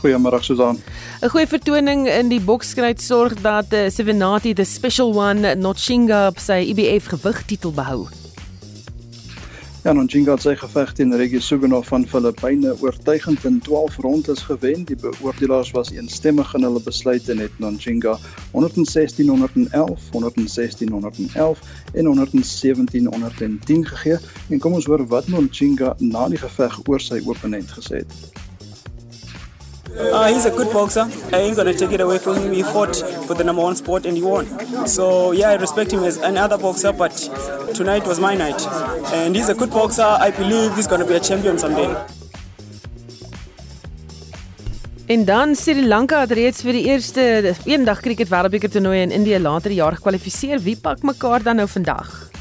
Goeiemôre 0.00 0.40
Susan. 0.42 0.80
'n 1.22 1.30
Goeie 1.30 1.46
vertoning 1.46 2.08
in 2.10 2.28
die 2.28 2.40
bokskryd 2.40 2.98
sorg 3.00 3.38
dat 3.42 3.70
Sevenati 3.70 4.54
the 4.54 4.64
Special 4.64 5.14
One 5.14 5.54
Notchinga 5.54 6.26
op 6.34 6.42
sy 6.42 6.74
IBF 6.74 7.06
gewigtitel 7.14 7.70
behou. 7.70 8.08
Ja, 9.84 9.92
Nonjinga 9.92 10.32
het 10.32 10.40
sy 10.40 10.54
geveg 10.56 10.94
teen 10.96 11.10
Reggie 11.12 11.42
Sugunov 11.44 11.90
van 11.92 12.06
Filippyne 12.08 12.70
oortuigend 12.80 13.42
in 13.44 13.58
12 13.66 13.98
rondes 14.00 14.40
gewen. 14.48 14.86
Die 14.88 14.96
beoordelaars 14.96 15.74
was 15.76 15.90
eensstemmig 15.92 16.54
in 16.56 16.64
hulle 16.64 16.80
besluit 16.80 17.28
en 17.28 17.42
het 17.44 17.58
Nonjinga 17.60 18.14
116-111, 18.54 20.06
116-111 20.14 21.60
en 22.00 22.08
117-110 22.08 23.84
gegee. 23.90 24.16
En 24.48 24.58
kom 24.58 24.80
ons 24.80 24.88
hoor 24.88 25.04
wat 25.12 25.28
Nonjinga 25.28 25.92
na 26.00 26.32
die 26.32 26.40
geveg 26.40 26.80
oor 26.88 27.04
sy 27.04 27.20
oponent 27.28 27.76
gesê 27.76 28.00
het. 28.06 28.43
Uh, 29.96 30.26
he's 30.32 30.44
a 30.44 30.50
good 30.50 30.72
boxer. 30.72 31.06
I 31.32 31.38
ain't 31.38 31.56
gonna 31.56 31.72
take 31.72 31.92
it 31.92 32.00
away 32.00 32.18
from 32.18 32.36
him. 32.36 32.52
He 32.52 32.62
fought 32.62 32.96
for 33.26 33.34
the 33.34 33.44
number 33.44 33.62
one 33.62 33.76
spot 33.76 34.06
and 34.06 34.16
he 34.16 34.22
won. 34.22 34.46
So 34.86 35.30
yeah, 35.32 35.50
I 35.50 35.54
respect 35.54 35.92
him 35.92 36.02
as 36.02 36.16
another 36.16 36.58
boxer, 36.58 36.92
but 36.92 37.14
tonight 37.74 38.04
was 38.06 38.18
my 38.18 38.34
night. 38.34 38.60
And 39.12 39.36
he's 39.36 39.48
a 39.48 39.54
good 39.54 39.70
boxer. 39.70 40.02
I 40.02 40.32
believe 40.32 40.74
he's 40.74 40.88
gonna 40.88 41.06
be 41.06 41.14
a 41.14 41.20
champion 41.20 41.58
someday. 41.58 41.94
En 45.06 45.24
dan 45.24 45.54
Sri 45.54 45.86
Lanka 45.86 46.20
het 46.20 46.32
reeds 46.32 46.62
vir 46.64 46.72
die 46.72 46.84
eerste 46.88 47.54
eendag 47.68 48.00
cricket 48.00 48.30
wêreldbeker 48.32 48.70
toernooi 48.72 49.02
in 49.02 49.12
Indië 49.12 49.38
later 49.38 49.70
die 49.70 49.78
jaar 49.78 49.94
gekwalifiseer. 49.94 50.58
Wie 50.64 50.76
pak 50.80 51.02
mekaar 51.02 51.42
dan 51.42 51.60
nou 51.60 51.68
vandag? 51.68 52.33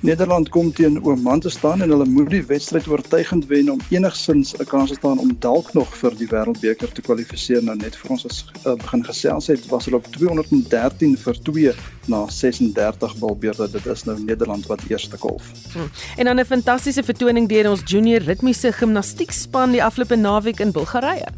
Nederland 0.00 0.48
kom 0.48 0.72
teen 0.72 1.04
Oman 1.04 1.40
te 1.40 1.50
staan 1.52 1.82
en 1.82 1.90
hulle 1.92 2.06
moet 2.08 2.30
die 2.32 2.44
wedstryd 2.48 2.86
oortuigend 2.88 3.44
wen 3.50 3.68
om 3.68 3.80
enigsins 3.92 4.54
'n 4.56 4.64
kans 4.64 4.88
te 4.88 4.96
staan 4.96 5.18
om 5.18 5.36
dalk 5.38 5.72
nog 5.76 5.92
vir 5.96 6.16
die 6.16 6.28
wêreldbeker 6.30 6.92
te 6.92 7.02
kwalifiseer. 7.02 7.62
Nou 7.62 7.76
net 7.76 7.96
vir 7.96 8.10
ons 8.10 8.24
as 8.24 8.46
uh, 8.64 8.74
begin 8.80 9.04
gesels 9.04 9.46
het, 9.46 9.66
was 9.68 9.84
hulle 9.84 9.96
op 9.96 10.06
213 10.16 11.16
vir 11.16 11.40
2 11.42 11.74
na 12.08 12.24
36 12.28 13.18
balbeurte. 13.18 13.68
Dit 13.70 13.86
is 13.86 14.04
nou 14.04 14.16
Nederland 14.24 14.66
wat 14.66 14.80
eerste 14.88 15.18
golf. 15.18 15.52
Hmm. 15.72 15.90
En 16.16 16.24
dan 16.24 16.40
'n 16.40 16.44
fantastiese 16.44 17.02
vertoning 17.02 17.48
deur 17.48 17.70
ons 17.70 17.82
junior 17.84 18.22
ritmiese 18.22 18.72
gimnastiekspan 18.72 19.70
die 19.70 19.84
afgelope 19.84 20.16
naweek 20.16 20.60
in 20.60 20.72
Bulgarië. 20.72 21.28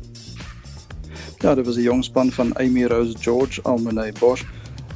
Ja, 1.38 1.55
dit 1.55 1.66
was 1.66 1.77
'n 1.77 1.83
jong 1.83 2.05
span 2.05 2.31
van 2.31 2.55
Amy 2.57 2.85
Rose 2.85 3.18
George, 3.18 3.62
Almane 3.62 4.12
Bosch 4.18 4.44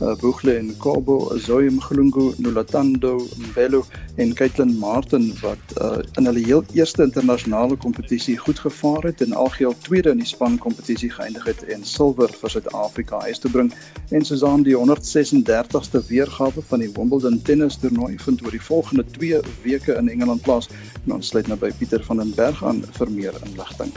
uh, 0.01 0.15
Boegle 0.21 0.57
en 0.57 0.77
Kobo, 0.77 1.39
Zoe 1.39 1.71
Mglungu, 1.71 2.33
Nulatando, 2.39 3.27
Mbelo 3.37 3.85
en 4.17 4.35
Caitlin 4.35 4.79
Martin 4.79 5.33
wat 5.41 5.77
uh, 5.81 5.99
in 6.17 6.25
hulle 6.25 6.45
heel 6.45 6.65
eerste 6.73 7.03
internasionale 7.03 7.77
kompetisie 7.77 8.37
goed 8.39 8.59
gevaar 8.59 9.03
het 9.03 9.21
en 9.21 9.33
algeheel 9.33 9.75
tweede 9.79 10.11
in 10.11 10.23
die 10.23 10.29
span 10.29 10.59
kompetisie 10.59 11.11
geëindig 11.11 11.45
het 11.45 11.65
en 11.65 11.85
silwer 11.85 12.33
vir 12.41 12.57
Suid-Afrika 12.57 13.21
huis 13.27 13.39
te 13.39 13.53
bring. 13.53 13.73
En 14.11 14.25
Susan 14.25 14.65
die 14.67 14.77
136ste 14.77 16.03
weergawe 16.09 16.65
van 16.73 16.85
die 16.85 16.93
Wimbledon 16.97 17.41
tennis 17.43 17.81
toernooi 17.81 18.17
vind 18.25 18.45
oor 18.45 18.57
die 18.57 18.67
volgende 18.73 19.07
2 19.19 19.41
weke 19.65 19.97
in 19.97 20.09
Engeland 20.09 20.43
plaas. 20.43 20.71
En 21.05 21.19
ons 21.21 21.33
sluit 21.33 21.49
nou 21.49 21.59
by 21.61 21.73
Pieter 21.79 22.05
van 22.05 22.23
den 22.23 22.35
Berg 22.37 22.65
aan 22.65 22.85
vir 22.99 23.11
meer 23.11 23.43
inligting. 23.45 23.93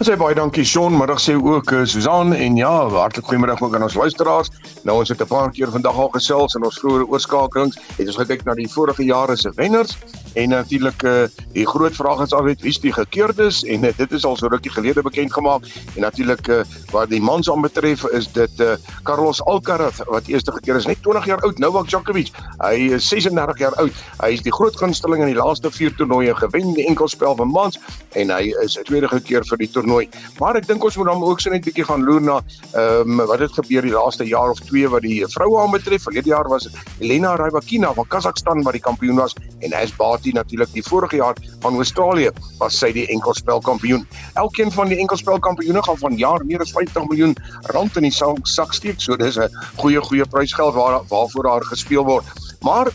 Sê 0.00 0.14
baie 0.16 0.32
dankie 0.32 0.62
Shaun, 0.64 0.94
middag 0.96 1.18
sê 1.20 1.34
ook 1.36 1.72
uh, 1.76 1.82
Susan 1.84 2.32
en 2.32 2.54
ja, 2.56 2.70
hartlik 2.88 3.26
goeiemiddag 3.28 3.60
ook 3.60 3.74
aan 3.76 3.82
ons 3.84 3.98
luisteraars. 4.00 4.48
Nou 4.88 4.96
ons 5.02 5.08
het 5.12 5.20
'n 5.20 5.28
paar 5.28 5.50
keer 5.52 5.68
vandag 5.68 5.92
al 5.92 6.08
gesels 6.08 6.54
in 6.56 6.64
ons 6.64 6.80
vroeë 6.80 7.04
oorskakelings, 7.04 7.76
het 7.98 8.06
ons 8.06 8.16
gekyk 8.16 8.44
na 8.44 8.54
die 8.54 8.68
vorige 8.72 9.04
jare 9.04 9.36
se 9.36 9.52
wenners 9.60 9.98
en 10.34 10.48
natuurlik 10.48 11.02
uh, 11.02 11.24
die 11.52 11.66
groot 11.66 11.94
vraag 11.94 12.22
is 12.22 12.32
altyd 12.32 12.60
wie's 12.62 12.78
die 12.78 12.92
gekeerdes 12.92 13.64
en 13.64 13.84
uh, 13.84 13.90
dit 13.96 14.12
is 14.12 14.24
al 14.24 14.36
so 14.36 14.46
rukkie 14.46 14.70
gelede 14.70 15.02
bekend 15.02 15.32
gemaak 15.32 15.66
en 15.94 16.00
natuurlik 16.00 16.48
uh, 16.48 16.62
wat 16.92 17.10
die 17.10 17.20
mans 17.20 17.50
aanbetref 17.50 18.04
is 18.14 18.28
dit 18.32 18.60
uh, 18.60 18.76
Carlos 19.02 19.42
Alcaraz 19.44 19.98
wat 20.06 20.30
eerste 20.30 20.54
keer 20.62 20.76
is 20.76 20.86
net 20.86 21.02
20 21.02 21.26
jaar 21.26 21.42
oud, 21.42 21.58
Novak 21.58 21.88
Djokovic. 21.88 22.30
Hy 22.58 22.94
is 22.94 23.08
36 23.08 23.58
jaar 23.58 23.74
oud. 23.82 23.92
Hy 24.22 24.30
is 24.32 24.42
die 24.46 24.52
groot 24.52 24.76
gunsteling 24.76 25.22
in 25.22 25.32
die 25.32 25.40
laaste 25.40 25.70
4 25.70 25.94
toernooie 25.98 26.34
gewen 26.36 26.74
die 26.74 26.86
enkelspel 26.86 27.36
van 27.36 27.50
mans 27.50 27.80
en 28.14 28.30
hy 28.30 28.54
is 28.62 28.78
tweede 28.86 29.10
keer 29.26 29.44
vir 29.44 29.58
die 29.58 29.70
toernooi 29.70 29.89
toernooi. 29.90 30.08
Maar 30.38 30.58
ek 30.60 30.66
dink 30.68 30.84
ons 30.84 30.96
moet 30.96 31.08
dan 31.10 31.22
ook 31.24 31.40
so 31.42 31.50
net 31.50 31.64
bietjie 31.66 31.84
gaan 31.86 32.04
loer 32.06 32.22
na 32.22 32.38
ehm 32.72 33.20
um, 33.20 33.26
wat 33.26 33.42
het 33.42 33.52
gebeur 33.58 33.82
die 33.82 33.92
laaste 33.92 34.24
jaar 34.28 34.50
of 34.50 34.60
twee 34.68 34.88
wat 34.88 35.02
die 35.02 35.24
vroue 35.34 35.58
aanbetref. 35.64 36.04
Verlede 36.06 36.30
jaar 36.30 36.48
was 36.48 36.68
Elena 37.00 37.34
Rybakina 37.36 37.92
van 37.94 38.06
Kazakhstan 38.08 38.62
wat 38.62 38.76
die 38.78 38.84
kampioen 38.84 39.16
was 39.20 39.34
en 39.60 39.74
Ash 39.74 39.92
Barty 39.96 40.32
natuurlik 40.34 40.72
die 40.72 40.84
vorige 40.86 41.16
jaar 41.16 41.36
van 41.60 41.74
Australië 41.74 42.30
was 42.58 42.78
sy 42.78 42.92
die 42.92 43.06
enkelspel 43.10 43.60
kampioen. 43.60 44.06
Elkeen 44.34 44.72
van 44.72 44.88
die 44.88 44.98
enkelspel 44.98 45.38
kampioene 45.38 45.82
gaan 45.82 45.98
van 45.98 46.16
jaar 46.16 46.44
meer 46.46 46.62
as 46.62 46.72
50 46.76 47.08
miljoen 47.10 47.36
rand 47.74 47.96
in 47.96 48.08
die 48.08 48.14
sak 48.14 48.74
steek. 48.74 49.00
So 49.00 49.16
dis 49.16 49.38
'n 49.38 49.50
goeie 49.76 50.00
goeie 50.00 50.26
prysgeld 50.26 50.74
waar 50.74 51.02
waarvoor 51.08 51.42
daar 51.42 51.64
gespeel 51.64 52.04
word. 52.04 52.24
Maar 52.62 52.88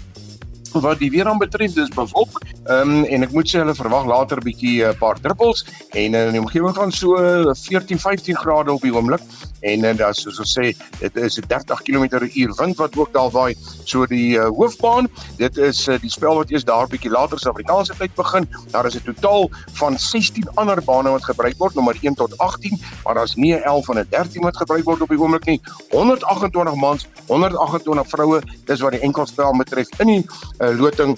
wat 0.82 1.00
die 1.00 1.10
weer 1.12 1.28
aan 1.28 1.38
betref 1.38 1.74
dis 1.74 1.90
bewolk 1.90 2.42
ehm 2.66 2.90
um, 2.90 3.04
en 3.06 3.24
ek 3.24 3.32
moet 3.32 3.50
sê 3.50 3.60
hulle 3.62 3.76
verwag 3.78 4.08
later 4.10 4.40
'n 4.42 4.46
bietjie 4.46 4.82
'n 4.82 4.90
uh, 4.90 4.98
paar 4.98 5.20
druppels. 5.22 5.66
En 5.94 6.14
in 6.14 6.32
die 6.32 6.42
omgewing 6.42 6.74
van 6.74 6.92
so 6.92 7.14
14 7.54 8.00
15 8.00 8.36
grade 8.36 8.72
op 8.72 8.82
die 8.82 8.94
oomblik. 8.94 9.22
En 9.62 9.84
en 9.84 9.98
dan 9.98 10.14
soos 10.14 10.40
ons 10.40 10.58
sê 10.58 10.74
dit 11.00 11.16
is 11.16 11.38
'n 11.38 11.46
30 11.48 11.82
km/h 11.82 12.58
wind 12.58 12.78
wat 12.78 12.98
ook 12.98 13.14
daar 13.14 13.30
waai. 13.30 13.56
So 13.84 14.06
die 14.06 14.38
uh, 14.38 14.48
hoofbaan 14.48 15.08
dit 15.38 15.58
is 15.58 15.88
uh, 15.88 16.00
die 16.02 16.10
spel 16.10 16.36
wat 16.36 16.50
eers 16.50 16.66
daar 16.66 16.88
bietjie 16.88 17.12
later 17.12 17.38
Suid-Afrikaanse 17.38 17.94
tyd 17.98 18.16
begin. 18.16 18.50
Daar 18.72 18.86
is 18.86 18.96
'n 18.96 19.14
totaal 19.14 19.50
van 19.74 20.00
16 20.00 20.50
ander 20.56 20.82
bane 20.84 21.10
wat 21.10 21.24
gebruik 21.24 21.58
word 21.58 21.76
nommer 21.76 21.98
1 22.02 22.16
tot 22.16 22.38
18 22.38 22.82
maar 23.04 23.14
daar's 23.14 23.36
nie 23.36 23.54
11 23.54 23.86
van 23.86 24.00
'n 24.00 24.08
13 24.10 24.42
wat 24.42 24.58
gebruik 24.58 24.84
word 24.84 25.02
op 25.02 25.10
die 25.10 25.20
oomblik 25.20 25.46
nie. 25.46 25.62
128 25.90 26.76
mans 26.76 27.08
128 27.28 28.10
vroue 28.10 28.42
dis 28.66 28.80
wat 28.80 28.92
die 28.92 29.02
enkelspel 29.02 29.58
betref 29.58 29.88
in 30.00 30.08
die 30.08 30.26
uh, 30.60 30.80
loting 30.80 31.18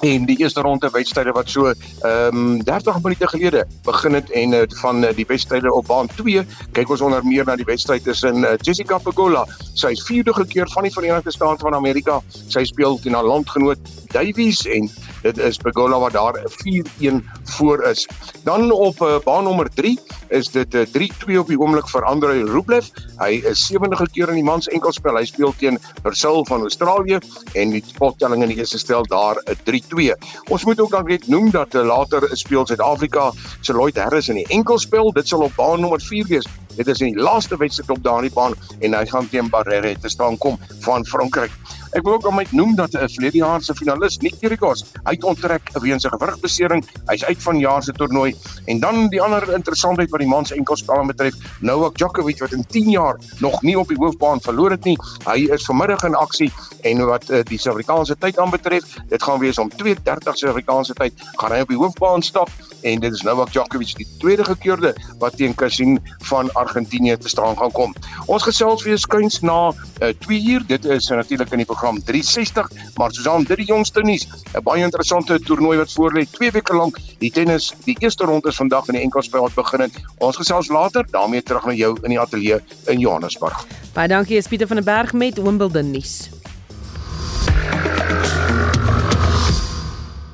en 0.00 0.26
die 0.26 0.36
eerste 0.36 0.60
ronde 0.60 0.90
wedstryde 0.92 1.32
wat 1.32 1.48
so 1.48 1.66
ehm 1.66 2.36
um, 2.36 2.64
30 2.64 3.02
minute 3.02 3.28
gelede 3.28 3.66
begin 3.84 4.14
het 4.14 4.30
en 4.30 4.52
uh, 4.52 4.62
van 4.80 5.04
uh, 5.04 5.12
die 5.14 5.26
wedstryde 5.26 5.72
op 5.72 5.86
baan 5.86 6.08
2 6.16 6.46
kyk 6.72 6.90
ons 6.90 7.00
onder 7.00 7.24
meer 7.24 7.44
na 7.44 7.56
die 7.56 7.64
wedstryd 7.64 8.04
tussen 8.04 8.44
uh, 8.44 8.56
Jessica 8.60 8.98
Pegula 8.98 9.46
sy 9.74 9.90
is 9.94 10.04
vierde 10.06 10.32
keer 10.48 10.70
van 10.70 10.86
die 10.86 10.92
Verenigde 10.92 11.32
State 11.32 11.62
van 11.64 11.74
Amerika. 11.74 12.20
Sy 12.52 12.64
speel 12.68 12.98
teen 13.02 13.16
haar 13.16 13.26
landgenoot 13.26 13.80
Davies 14.14 14.62
en 14.70 14.88
dit 15.24 15.40
is 15.42 15.58
Pegula 15.58 15.98
wat 15.98 16.14
daar 16.14 16.38
4-1 16.62 17.20
voor 17.56 17.82
is. 17.90 18.06
Dan 18.44 18.70
op 18.70 19.00
uh, 19.02 19.18
baan 19.24 19.44
nommer 19.44 19.70
3 19.74 19.98
is 20.28 20.50
dit 20.54 20.74
'n 20.74 20.86
uh, 20.94 21.10
3-2 21.36 21.38
op 21.38 21.48
die 21.48 21.58
oomblik 21.58 21.88
vir 21.88 22.04
Andrei 22.04 22.44
Rublev. 22.44 22.86
Hy 23.18 23.42
is 23.44 23.66
sewende 23.66 23.96
keer 24.12 24.28
in 24.28 24.40
die 24.40 24.46
mans 24.46 24.68
enkelspel. 24.68 25.16
Hy 25.16 25.24
speel 25.24 25.54
teen 25.58 25.78
Brazil 26.02 26.44
van 26.46 26.60
Australië 26.60 27.18
en 27.54 27.70
die 27.70 27.82
spottelling 27.86 28.42
in 28.42 28.48
die 28.48 28.58
eerste 28.58 28.78
stel 28.78 29.04
daar 29.06 29.36
'n 29.46 29.58
2. 29.80 30.14
Ons 30.48 30.64
moet 30.64 30.80
ook 30.80 30.90
dan 30.90 31.06
net 31.06 31.26
noem 31.26 31.50
dat 31.50 31.74
uh, 31.74 31.84
later 31.86 32.28
speel 32.36 32.66
Suid-Afrika 32.66 33.32
se 33.60 33.72
Lloyd 33.72 33.96
Harris 33.96 34.28
in 34.28 34.34
die 34.42 34.48
enkelspel. 34.48 35.12
Dit 35.12 35.28
sal 35.28 35.40
op 35.40 35.56
baan 35.56 35.80
nommer 35.80 36.00
4 36.00 36.26
wees. 36.26 36.46
Dit 36.76 36.86
is 36.86 37.00
in 37.00 37.14
die 37.14 37.22
laaste 37.22 37.56
wedstryd 37.56 37.90
op 37.90 38.02
daardie 38.02 38.32
baan 38.34 38.54
en 38.80 38.94
hy 38.94 39.04
gaan 39.06 39.28
teen 39.30 39.50
Barrere 39.50 39.94
te 40.00 40.08
staan 40.08 40.38
kom 40.38 40.58
van 40.86 41.06
Frankryk. 41.06 41.52
Ek 41.94 42.02
wil 42.02 42.16
ook 42.16 42.26
net 42.34 42.50
noem 42.50 42.72
dat 42.74 42.92
'n 42.92 43.04
uh, 43.04 43.06
verlede 43.06 43.38
jaar 43.38 43.62
se 43.62 43.74
finalis 43.74 44.16
Nick 44.18 44.34
Kyrgios 44.40 44.84
uit 45.02 45.24
onttrek 45.24 45.70
weens 45.78 46.04
'n 46.04 46.10
gewrigbesering. 46.10 46.82
Hy's 47.06 47.24
uit 47.24 47.42
van 47.42 47.58
jaar 47.58 47.82
se 47.82 47.92
toernooi. 47.92 48.34
En 48.66 48.80
dan 48.80 49.08
die 49.08 49.22
ander 49.22 49.52
interessantheid 49.54 50.10
wat 50.10 50.20
die 50.20 50.28
mans 50.28 50.52
enkelspel 50.52 51.06
betref, 51.06 51.34
Novak 51.60 51.94
Djokovic 51.94 52.38
wat 52.38 52.52
in 52.52 52.66
10 52.66 52.90
jaar 52.90 53.16
nog 53.38 53.62
nie 53.62 53.78
op 53.78 53.88
die 53.88 53.96
hoofbaan 53.96 54.40
verloor 54.40 54.70
het 54.70 54.84
nie. 54.84 54.98
Hy 55.24 55.46
is 55.54 55.64
vanmiddag 55.64 56.02
in 56.02 56.14
aksie 56.14 56.52
en 56.82 57.06
wat 57.06 57.30
uh, 57.30 57.42
die 57.42 57.58
Suid-Afrikaanse 57.58 58.16
tyd 58.18 58.38
aanbetref, 58.38 58.84
dit 59.08 59.22
gaan 59.22 59.38
wees 59.38 59.58
om 59.58 59.70
2:30 59.70 60.34
Suid-Afrikaanse 60.34 60.94
tyd 60.94 61.12
gaan 61.36 61.52
hy 61.52 61.60
op 61.60 61.68
die 61.68 61.78
hoofbaan 61.78 62.22
stap 62.22 62.50
en 62.82 63.00
dit 63.00 63.12
is 63.12 63.22
Novak 63.22 63.52
Djokovic 63.52 63.94
die 63.96 64.08
tweede 64.18 64.44
gekeerde 64.44 64.94
wat 65.18 65.36
teen 65.36 65.54
Cassin 65.54 66.00
van 66.18 66.52
Argentinië 66.52 67.16
te 67.16 67.28
staan 67.28 67.56
gaan 67.58 67.72
kom. 67.72 67.94
Ons 68.26 68.44
gesels 68.46 68.84
weer 68.86 68.98
skuins 68.98 69.40
na 69.44 69.72
2 70.00 70.12
uh, 70.38 70.46
uur. 70.54 70.66
Dit 70.66 70.84
is 70.84 71.10
uh, 71.10 71.16
natuurlik 71.16 71.50
in 71.52 71.62
die 71.64 71.68
program 71.68 72.00
360, 72.02 72.70
maar 72.96 73.12
Susan, 73.12 73.44
dit 73.44 73.56
die 73.56 73.66
jongste 73.68 74.00
nuus, 74.02 74.26
'n 74.54 74.62
baie 74.64 74.82
interessante 74.82 75.38
toernooi 75.40 75.78
wat 75.78 75.92
voorlê 75.92 76.24
2 76.30 76.50
weke 76.50 76.74
lank. 76.74 76.98
Die 77.18 77.30
tennis, 77.30 77.72
die 77.84 77.96
eerste 77.98 78.24
ronde 78.24 78.48
is 78.48 78.56
vandag 78.56 78.88
in 78.88 78.94
die 78.94 79.02
enkelspel 79.02 79.50
begin 79.54 79.80
het. 79.80 79.92
Ons 80.18 80.36
gesels 80.36 80.68
later 80.68 81.04
daarmee 81.10 81.42
terug 81.42 81.66
na 81.66 81.72
jou 81.72 81.96
in 82.02 82.10
die 82.10 82.20
ateljee 82.20 82.60
in 82.86 82.98
Johannesburg. 82.98 83.66
Baie 83.92 84.08
dankie, 84.08 84.42
Pieter 84.48 84.66
van 84.66 84.76
der 84.76 84.84
Berg 84.84 85.12
met 85.12 85.38
Wimbledon 85.38 85.90
nuus. 85.90 86.30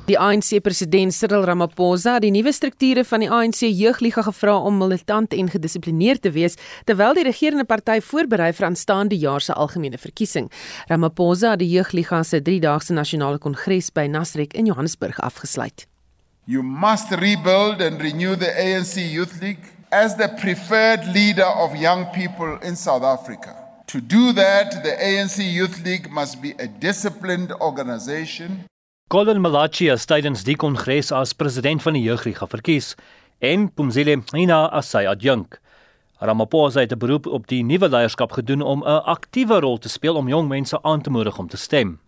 Die 0.09 0.17
ANC 0.17 0.57
president 0.65 1.13
Cyril 1.13 1.43
Ramaphosa 1.45 2.15
het 2.15 2.23
die 2.25 2.31
nuwe 2.33 2.49
strukture 2.51 3.03
van 3.05 3.21
die 3.21 3.27
ANC 3.29 3.59
jeugliga 3.67 4.23
gevra 4.25 4.55
om 4.57 4.79
militant 4.81 5.33
en 5.37 5.49
gedissiplineerd 5.53 6.23
te 6.25 6.31
wees 6.33 6.57
terwyl 6.89 7.13
die 7.13 7.25
regerende 7.27 7.67
party 7.69 7.99
voorberei 8.01 8.49
vir 8.57 8.65
aanstaande 8.71 9.19
jaar 9.21 9.45
se 9.45 9.53
algemene 9.53 9.99
verkiesing. 10.01 10.49
Ramaphosa 10.89 11.53
het 11.53 11.61
die 11.61 11.69
jeugliga 11.75 12.23
se 12.25 12.41
3-daagse 12.41 12.97
nasionale 12.97 13.37
kongres 13.37 13.91
by 13.93 14.07
Nasrek 14.09 14.57
in 14.57 14.71
Johannesburg 14.71 15.21
afgesluit. 15.21 15.85
You 16.49 16.65
must 16.65 17.13
rebuild 17.21 17.85
and 17.85 18.01
renew 18.01 18.35
the 18.35 18.49
ANC 18.49 18.97
Youth 19.05 19.37
League 19.39 19.69
as 19.91 20.17
the 20.17 20.33
preferred 20.41 21.05
leader 21.13 21.45
of 21.45 21.77
young 21.77 22.09
people 22.09 22.57
in 22.65 22.75
South 22.75 23.05
Africa. 23.05 23.53
To 23.93 24.01
do 24.01 24.33
that, 24.33 24.81
the 24.81 24.97
ANC 24.97 25.37
Youth 25.37 25.85
League 25.85 26.09
must 26.09 26.41
be 26.41 26.55
a 26.57 26.67
disciplined 26.67 27.53
organization 27.61 28.65
Colin 29.11 29.41
Malachi 29.43 29.89
is 29.91 30.05
tydens 30.07 30.45
die 30.47 30.53
kongres 30.55 31.09
as 31.11 31.33
president 31.35 31.81
van 31.83 31.97
die 31.97 32.05
jeugliga 32.05 32.45
verkies 32.47 32.93
en 33.43 33.65
Pumzile 33.75 34.13
Ina 34.39 34.59
as 34.71 34.93
sy 34.93 35.01
adjunk. 35.03 35.57
Ramaphosa 36.23 36.79
het 36.79 36.93
'n 36.95 36.99
beroep 37.01 37.27
op 37.27 37.47
die 37.47 37.59
nuwe 37.61 37.89
leierskap 37.89 38.31
gedoen 38.31 38.61
om 38.61 38.79
'n 38.87 39.03
aktiewe 39.15 39.59
rol 39.59 39.77
te 39.77 39.89
speel 39.89 40.15
om 40.15 40.29
jong 40.29 40.47
mense 40.47 40.79
aan 40.83 41.01
te 41.01 41.09
moedig 41.09 41.37
om 41.37 41.47
te 41.47 41.57
stem. 41.57 41.99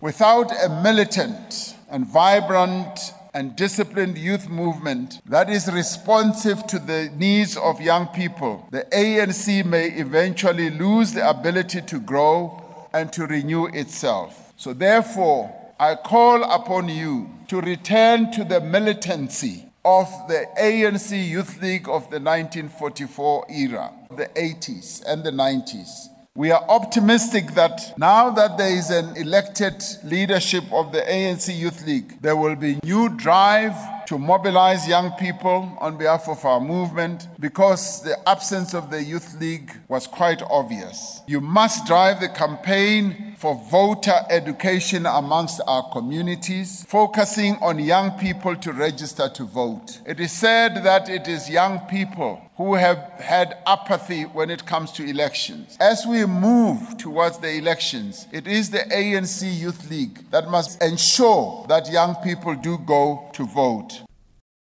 Without 0.00 0.52
a 0.52 0.68
militant 0.68 1.74
and 1.90 2.06
vibrant 2.06 3.14
and 3.32 3.56
disciplined 3.56 4.16
youth 4.16 4.48
movement 4.48 5.20
that 5.30 5.48
is 5.48 5.66
responsive 5.66 6.64
to 6.66 6.78
the 6.78 7.10
needs 7.16 7.56
of 7.56 7.80
young 7.80 8.06
people, 8.10 8.58
the 8.70 8.86
ANC 8.90 9.64
may 9.64 9.88
eventually 9.98 10.70
lose 10.70 11.12
the 11.12 11.26
ability 11.26 11.82
to 11.82 11.98
grow 12.04 12.52
and 12.92 13.12
to 13.12 13.26
renew 13.26 13.66
itself. 13.72 14.52
So, 14.56 14.72
therefore, 14.74 15.61
I 15.82 15.96
call 15.96 16.44
upon 16.44 16.88
you 16.88 17.28
to 17.48 17.60
return 17.60 18.30
to 18.34 18.44
the 18.44 18.60
militancy 18.60 19.64
of 19.84 20.06
the 20.28 20.46
ANC 20.56 21.10
Youth 21.28 21.60
League 21.60 21.88
of 21.88 22.02
the 22.02 22.20
1944 22.20 23.46
era, 23.50 23.92
the 24.16 24.26
80s 24.26 25.02
and 25.04 25.24
the 25.24 25.32
90s. 25.32 26.06
We 26.36 26.52
are 26.52 26.64
optimistic 26.68 27.54
that 27.54 27.98
now 27.98 28.30
that 28.30 28.58
there 28.58 28.70
is 28.72 28.90
an 28.90 29.16
elected 29.16 29.82
leadership 30.04 30.62
of 30.72 30.92
the 30.92 31.00
ANC 31.00 31.52
Youth 31.52 31.84
League, 31.84 32.22
there 32.22 32.36
will 32.36 32.54
be 32.54 32.78
new 32.84 33.08
drive 33.08 33.74
to 34.12 34.18
mobilize 34.18 34.86
young 34.86 35.10
people 35.12 35.74
on 35.80 35.96
behalf 35.96 36.28
of 36.28 36.44
our 36.44 36.60
movement 36.60 37.28
because 37.40 38.02
the 38.02 38.14
absence 38.28 38.74
of 38.74 38.90
the 38.90 39.02
Youth 39.02 39.40
League 39.40 39.72
was 39.88 40.06
quite 40.06 40.42
obvious. 40.50 41.22
You 41.26 41.40
must 41.40 41.86
drive 41.86 42.20
the 42.20 42.28
campaign 42.28 43.34
for 43.38 43.54
voter 43.70 44.20
education 44.28 45.06
amongst 45.06 45.62
our 45.66 45.90
communities, 45.92 46.84
focusing 46.86 47.56
on 47.62 47.78
young 47.78 48.10
people 48.18 48.54
to 48.54 48.72
register 48.74 49.30
to 49.30 49.44
vote. 49.44 50.02
It 50.04 50.20
is 50.20 50.32
said 50.32 50.84
that 50.84 51.08
it 51.08 51.26
is 51.26 51.48
young 51.48 51.78
people 51.86 52.38
who 52.56 52.74
have 52.74 52.98
had 53.18 53.56
apathy 53.66 54.24
when 54.24 54.50
it 54.50 54.66
comes 54.66 54.92
to 54.92 55.02
elections. 55.04 55.76
As 55.80 56.06
we 56.06 56.26
move 56.26 56.96
towards 56.98 57.38
the 57.38 57.56
elections, 57.56 58.26
it 58.32 58.46
is 58.46 58.70
the 58.70 58.84
ANC 58.90 59.42
Youth 59.42 59.90
League 59.90 60.30
that 60.30 60.48
must 60.48 60.82
ensure 60.82 61.64
that 61.68 61.90
young 61.90 62.14
people 62.16 62.54
do 62.54 62.78
go 62.78 63.30
to 63.32 63.46
vote. 63.46 64.02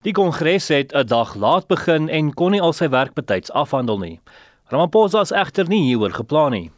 Die 0.04 0.14
kongres 0.14 0.68
het 0.68 0.94
'n 0.94 1.08
dag 1.08 1.36
laat 1.36 1.68
begin 1.68 2.10
en 2.10 2.34
kon 2.34 2.52
nie 2.52 2.62
al 2.62 2.74
sy 2.74 2.88
werk 2.88 3.14
betyds 3.14 3.52
afhandel 3.52 4.00
nie. 4.00 4.20
Ramaphosa 4.72 5.22
is 5.22 5.32
egter 5.32 5.68
nie 5.68 5.84
hieroor 5.88 6.12
geplan 6.12 6.52
nie. 6.52 6.72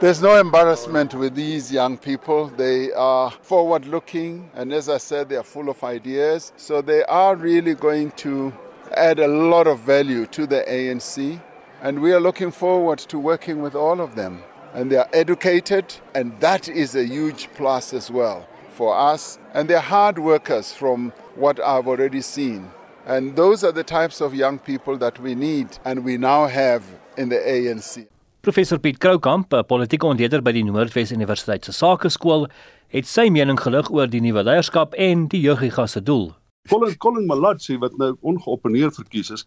There's 0.00 0.20
no 0.20 0.36
embarrassment 0.38 1.14
with 1.14 1.34
these 1.34 1.72
young 1.72 1.96
people. 1.96 2.50
They 2.56 2.92
are 2.92 3.30
forward 3.42 3.86
looking, 3.86 4.50
and 4.54 4.72
as 4.72 4.88
I 4.88 4.98
said, 4.98 5.28
they 5.28 5.36
are 5.36 5.44
full 5.44 5.68
of 5.68 5.84
ideas. 5.84 6.52
So 6.56 6.82
they 6.82 7.04
are 7.04 7.36
really 7.36 7.74
going 7.74 8.10
to 8.16 8.52
add 8.98 9.18
a 9.18 9.28
lot 9.28 9.66
of 9.66 9.80
value 9.80 10.26
to 10.26 10.46
the 10.46 10.64
ANC. 10.68 11.40
And 11.82 12.00
we 12.00 12.12
are 12.12 12.20
looking 12.20 12.50
forward 12.50 12.98
to 12.98 13.18
working 13.18 13.60
with 13.62 13.74
all 13.74 14.00
of 14.00 14.14
them. 14.14 14.42
And 14.74 14.90
they 14.90 14.96
are 14.96 15.08
educated, 15.12 15.94
and 16.14 16.32
that 16.40 16.68
is 16.68 16.96
a 16.96 17.04
huge 17.04 17.48
plus 17.54 17.92
as 17.92 18.10
well 18.10 18.46
for 18.74 18.96
us. 18.96 19.38
And 19.54 19.68
they're 19.68 19.80
hard 19.80 20.18
workers 20.18 20.72
from 20.72 21.12
what 21.36 21.60
I've 21.60 21.86
already 21.86 22.20
seen. 22.20 22.70
And 23.06 23.36
those 23.36 23.62
are 23.62 23.72
the 23.72 23.84
types 23.84 24.20
of 24.20 24.34
young 24.34 24.58
people 24.58 24.96
that 24.98 25.18
we 25.20 25.34
need 25.34 25.78
and 25.84 26.04
we 26.04 26.16
now 26.16 26.46
have 26.46 26.82
in 27.16 27.28
the 27.28 27.36
ANC. 27.36 28.06
Professor 28.42 28.78
Piet 28.78 28.98
Kroukamp, 28.98 29.52
'n 29.52 29.64
politieke 29.64 30.06
ontleder 30.06 30.42
by 30.42 30.52
die 30.52 30.62
Noordwes 30.62 31.12
Universiteit 31.12 31.64
se 31.64 31.72
Sakeskool, 31.72 32.48
het 32.88 33.06
sy 33.06 33.30
mening 33.30 33.60
gelig 33.60 33.90
oor 33.90 34.06
die 34.06 34.20
nuwe 34.20 34.42
leierskap 34.44 34.94
en 34.94 35.28
die 35.28 35.40
jeugiga 35.40 35.86
se 35.86 36.02
doel. 36.02 36.34
Colin 36.64 36.96
Colin 36.96 37.26
Malatsi 37.28 37.74
wat 37.76 37.92
nou 38.00 38.14
ongeopeneer 38.24 38.88
verkies 38.96 39.28
is. 39.34 39.42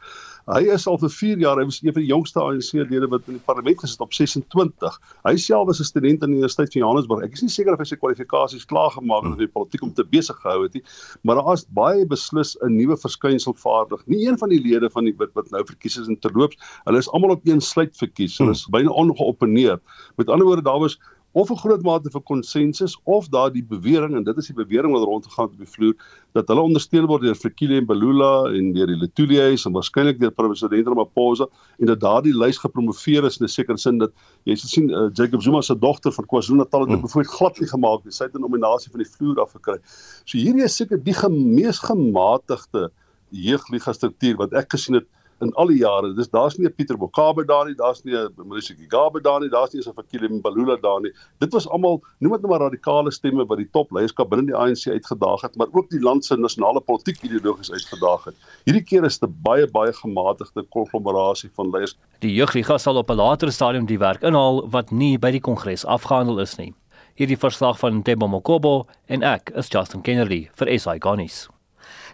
Hy 0.45 0.67
is 0.69 0.83
al 0.85 0.99
vir 1.01 1.09
4 1.09 1.39
jaar, 1.41 1.57
hy 1.57 1.65
was 1.65 1.79
een 1.81 1.95
van 1.95 2.03
die 2.03 2.11
jongste 2.11 2.43
ANC-lede 2.43 3.09
wat 3.09 3.25
in 3.25 3.39
die 3.39 3.45
parlement 3.47 3.79
gesit 3.81 4.03
op 4.05 4.13
26. 4.13 4.99
Hy 5.25 5.33
self 5.41 5.65
was 5.65 5.81
'n 5.81 5.89
student 5.89 6.21
aan 6.21 6.29
die 6.29 6.37
Universiteit 6.37 6.69
van 6.75 6.81
Johannesburg. 6.83 7.23
Ek 7.25 7.33
is 7.33 7.41
nie 7.41 7.49
seker 7.49 7.73
of 7.73 7.81
hy 7.81 7.89
sy 7.89 7.97
kwalifikasies 7.97 8.69
klaar 8.69 8.93
gemaak 8.93 9.23
het 9.23 9.33
in 9.33 9.47
die 9.47 9.55
politiek 9.57 9.81
om 9.81 9.93
te 9.97 10.05
besig 10.05 10.37
gehou 10.45 10.61
het 10.63 10.77
nie, 10.77 10.83
maar 11.23 11.41
daar 11.41 11.53
is 11.53 11.65
baie 11.65 12.05
beslis 12.05 12.55
'n 12.61 12.77
nuwe 12.77 12.95
verskynsel 12.95 13.57
vaardig. 13.65 14.05
Nie 14.05 14.27
een 14.27 14.37
van 14.37 14.49
die 14.49 14.61
lede 14.61 14.89
van 14.89 15.05
die 15.05 15.15
wat, 15.17 15.33
wat 15.33 15.49
nou 15.49 15.65
verkies 15.65 15.97
is 15.97 16.07
in 16.07 16.19
terloops, 16.19 16.55
hulle 16.85 16.99
is 16.99 17.09
almal 17.09 17.31
op 17.31 17.41
een 17.47 17.61
sluit 17.61 17.97
verkies. 17.97 18.37
Hulle 18.37 18.51
is 18.51 18.65
hmm. 18.65 18.77
byna 18.77 18.93
ongeopeneer. 18.93 19.79
Met 20.17 20.29
ander 20.29 20.45
woorde, 20.45 20.61
daar 20.61 20.79
was 20.79 20.99
of 21.37 21.51
'n 21.51 21.57
groot 21.61 21.83
mate 21.85 22.09
van 22.09 22.23
konsensus 22.23 22.99
of 23.03 23.27
daardie 23.29 23.63
bewering 23.63 24.15
en 24.15 24.23
dit 24.23 24.37
is 24.37 24.47
die 24.49 24.55
bewering 24.55 24.93
wat 24.93 25.03
rondgegaan 25.03 25.45
het 25.45 25.53
op 25.53 25.59
die 25.65 25.73
vloer 25.75 25.95
dat 26.33 26.47
hulle 26.47 26.61
ondersteun 26.61 27.05
word 27.05 27.21
deur 27.21 27.35
Fikile 27.35 27.77
en 27.77 27.85
Balula 27.85 28.49
en 28.57 28.71
deur 28.73 28.89
die 28.89 28.97
Letulies 28.97 29.65
en 29.65 29.75
waarskynlik 29.77 30.19
deur 30.19 30.31
president 30.31 30.87
Ramaphosa 30.87 31.45
en 31.77 31.91
dat 31.91 31.99
daardie 32.01 32.33
lys 32.33 32.57
gepromoveer 32.57 33.29
is 33.29 33.37
in 33.37 33.45
'n 33.45 33.53
sekere 33.53 33.77
sin 33.77 33.97
dat 33.97 34.11
jy 34.45 34.55
sien 34.55 34.89
uh, 34.89 35.09
Jacob 35.13 35.41
Zuma 35.41 35.61
se 35.61 35.77
dogter 35.77 36.11
van 36.11 36.25
KwaZulu-Natal 36.25 36.87
het 36.87 36.89
mm. 36.89 37.01
byvoorbeeld 37.01 37.35
glad 37.35 37.59
nie 37.59 37.69
gemaak 37.69 38.03
nie 38.03 38.13
sy 38.13 38.23
het 38.23 38.35
'n 38.35 38.41
nominasie 38.41 38.91
van 38.91 39.03
die 39.03 39.11
vloer 39.11 39.41
af 39.41 39.51
gekry. 39.51 39.77
So 40.25 40.37
hierdie 40.37 40.63
is 40.63 40.75
seker 40.75 40.97
die 41.03 41.29
mees 41.29 41.79
gematigde 41.79 42.89
jeugliga 43.29 43.93
struktuur 43.93 44.37
wat 44.37 44.53
ek 44.53 44.71
gesien 44.71 44.95
het 44.95 45.05
in 45.41 45.53
al 45.53 45.67
die 45.71 45.79
jare. 45.79 46.13
Dis 46.17 46.29
daar's 46.29 46.57
nie 46.57 46.67
'n 46.67 46.73
Pieter 46.73 46.97
Bokabe 46.97 47.45
daar 47.45 47.65
nie, 47.65 47.75
daar's 47.75 48.03
nie 48.03 48.15
'n 48.15 48.29
Maurice 48.35 48.75
Gigabe 48.75 49.21
daar 49.21 49.39
nie, 49.39 49.49
daar's 49.49 49.73
nie 49.73 49.81
'n 49.81 49.93
Fakile 49.93 50.29
Mbalula 50.29 50.77
daar 50.81 51.01
nie. 51.01 51.11
Dit 51.39 51.53
was 51.53 51.67
almal, 51.69 52.01
noem 52.19 52.31
dit 52.31 52.41
nou 52.41 52.51
maar 52.51 52.59
radikale 52.59 53.11
stemme 53.11 53.45
wat 53.45 53.57
die 53.57 53.69
top 53.71 53.91
leierskap 53.91 54.29
binne 54.29 54.45
die 54.45 54.55
ANC 54.55 54.87
uitgedaag 54.87 55.41
het, 55.41 55.55
maar 55.55 55.67
ook 55.71 55.89
die 55.89 56.01
land 56.01 56.25
se 56.25 56.35
nasionale 56.35 56.81
politiek 56.81 57.21
ideologies 57.23 57.71
uitgedaag 57.71 58.25
het. 58.25 58.35
Hierdie 58.65 58.83
keer 58.83 59.03
is 59.03 59.19
dit 59.19 59.41
baie 59.43 59.67
baie 59.67 59.93
gematigde 59.93 60.63
konglomerasie 60.69 61.49
van 61.53 61.69
leiers. 61.69 61.95
Die 62.19 62.33
jeugliga 62.33 62.77
sal 62.77 62.97
op 62.97 63.09
'n 63.09 63.15
later 63.15 63.51
stadium 63.51 63.85
die 63.85 63.99
werk 63.99 64.21
inhaal 64.21 64.69
wat 64.69 64.91
nie 64.91 65.17
by 65.17 65.31
die 65.31 65.41
kongres 65.41 65.85
afgehandel 65.85 66.39
is 66.39 66.57
nie. 66.57 66.73
Hierdie 67.15 67.37
verslag 67.37 67.79
van 67.79 68.03
Tebo 68.03 68.27
Mokobo 68.27 68.85
en 69.07 69.23
ek 69.23 69.49
is 69.55 69.69
Justin 69.69 70.01
Kennedy 70.01 70.49
vir 70.53 70.79
SI 70.79 70.99
Garnis. 70.99 71.47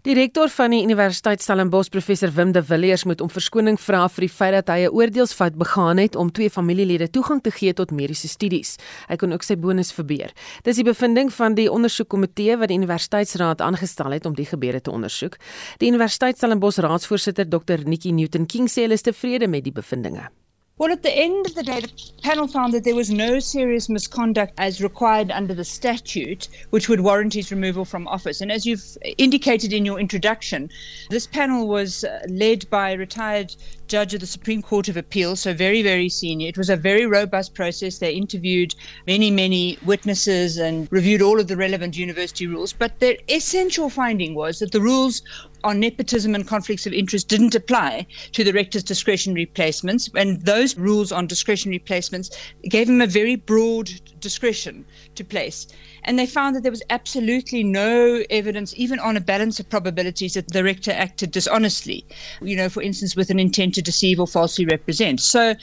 Die 0.02 0.16
rektor 0.18 0.50
van 0.50 0.74
die 0.74 0.82
Universiteit 0.82 1.42
Stellenbosch, 1.42 1.92
professor 1.94 2.32
Wim 2.34 2.52
de 2.52 2.64
Villiers, 2.66 3.04
moet 3.06 3.22
om 3.22 3.30
verskoning 3.30 3.78
vra 3.78 4.08
vir 4.10 4.26
die 4.26 4.30
feit 4.34 4.54
dat 4.54 4.70
hy 4.74 4.88
'n 4.88 4.90
oordeelsfout 4.90 5.56
begaan 5.56 5.98
het 5.98 6.16
om 6.16 6.32
twee 6.32 6.50
familielede 6.50 7.10
toegang 7.10 7.42
te 7.44 7.52
gee 7.52 7.74
tot 7.74 7.92
mediese 7.92 8.28
studies. 8.28 8.78
Hy 9.08 9.16
kon 9.16 9.34
ook 9.34 9.44
sy 9.44 9.56
bonus 9.56 9.94
verbeur. 9.94 10.32
Dis 10.64 10.76
die 10.76 10.84
bevinding 10.84 11.32
van 11.34 11.54
die 11.54 11.72
ondersoekkomitee 11.72 12.58
wat 12.58 12.68
die 12.68 12.78
Universiteitsraad 12.78 13.62
aangestel 13.62 14.12
het 14.12 14.26
om 14.26 14.34
die 14.34 14.46
gebeure 14.46 14.82
te 14.82 14.92
ondersoek. 14.92 15.38
Die 15.78 15.90
Universiteit 15.90 16.38
Stellenbosch 16.38 16.80
raadsvoorsitter 16.80 17.46
Dr. 17.50 17.86
Nikki 17.86 18.12
Newton 18.12 18.46
King 18.46 18.68
sê 18.68 18.82
hulle 18.82 18.94
is 18.94 19.02
tevrede 19.02 19.48
met 19.48 19.64
die 19.64 19.72
bevindinge. 19.72 20.43
Well, 20.84 20.92
at 20.92 21.02
the 21.02 21.18
end 21.18 21.46
of 21.46 21.56
the 21.56 21.64
day, 21.64 21.80
the 21.80 21.90
panel 22.24 22.46
found 22.46 22.74
that 22.74 22.84
there 22.84 22.94
was 22.94 23.10
no 23.10 23.40
serious 23.40 23.88
misconduct 23.88 24.52
as 24.58 24.82
required 24.82 25.32
under 25.32 25.54
the 25.54 25.64
statute, 25.64 26.50
which 26.72 26.90
would 26.90 27.00
warrant 27.00 27.34
his 27.34 27.52
removal 27.52 27.86
from 27.86 28.06
office. 28.06 28.42
And 28.42 28.52
as 28.52 28.66
you've 28.66 28.98
indicated 29.18 29.72
in 29.72 29.86
your 29.86 29.98
introduction, 29.98 30.70
this 31.10 31.26
panel 31.26 31.70
was 31.70 32.04
uh, 32.04 32.20
led 32.28 32.70
by 32.70 32.90
a 32.90 32.98
retired 32.98 33.56
judge 33.88 34.14
of 34.14 34.20
the 34.20 34.28
Supreme 34.28 34.62
Court 34.62 34.90
of 34.90 34.98
Appeal, 34.98 35.38
so 35.38 35.54
very, 35.54 35.82
very 35.82 36.10
senior. 36.10 36.50
It 36.50 36.58
was 36.58 36.70
a 36.70 36.76
very 36.76 37.06
robust 37.06 37.54
process. 37.54 38.00
They 38.00 38.12
interviewed 38.12 38.76
many, 39.08 39.32
many 39.32 39.78
witnesses 39.86 40.58
and 40.58 40.90
reviewed 40.92 41.22
all 41.22 41.40
of 41.40 41.48
the 41.48 41.56
relevant 41.56 41.98
university 41.98 42.46
rules. 42.46 42.74
But 42.74 43.00
their 43.00 43.16
essential 43.30 43.90
finding 43.90 44.36
was 44.36 44.60
that 44.60 44.74
the 44.74 44.82
rules 44.82 45.22
on 45.64 45.80
nepotism 45.80 46.36
and 46.36 46.48
conflicts 46.48 46.86
of 46.86 46.94
interest 46.94 47.28
didn't 47.28 47.56
apply 47.56 48.06
to 48.32 48.44
the 48.44 48.54
rector's 48.54 48.84
discretionary 48.84 49.46
placements, 49.46 50.10
and 50.16 50.42
those 50.42 50.78
rules 50.78 51.12
on 51.12 51.28
discretionary 51.28 51.80
placements 51.80 52.36
gave 52.70 52.90
him 52.90 53.02
a 53.02 53.08
very 53.08 53.36
broad 53.36 53.90
discretion 54.20 54.86
to 55.16 55.24
place. 55.24 55.68
And 56.04 56.20
they 56.20 56.26
found 56.26 56.56
that 56.56 56.64
there 56.64 56.72
was 56.72 56.84
absolutely 56.90 57.64
no 57.64 58.24
evidence, 58.30 58.74
even 58.78 59.00
on 59.00 59.18
a 59.18 59.22
balance 59.22 59.60
of 59.60 59.70
probabilities, 59.70 60.34
that 60.34 60.50
the 60.50 60.64
rector 60.64 60.92
acted 60.92 61.32
dishonestly, 61.32 62.06
you 62.42 62.56
know, 62.56 62.70
for 62.70 62.82
instance, 62.82 63.16
with 63.16 63.30
an 63.30 63.40
intent 63.40 63.76
to 63.76 63.82
deceive 63.82 64.20
or 64.20 64.28
falsely 64.28 64.66
represent. 64.66 65.22
So 65.22 65.56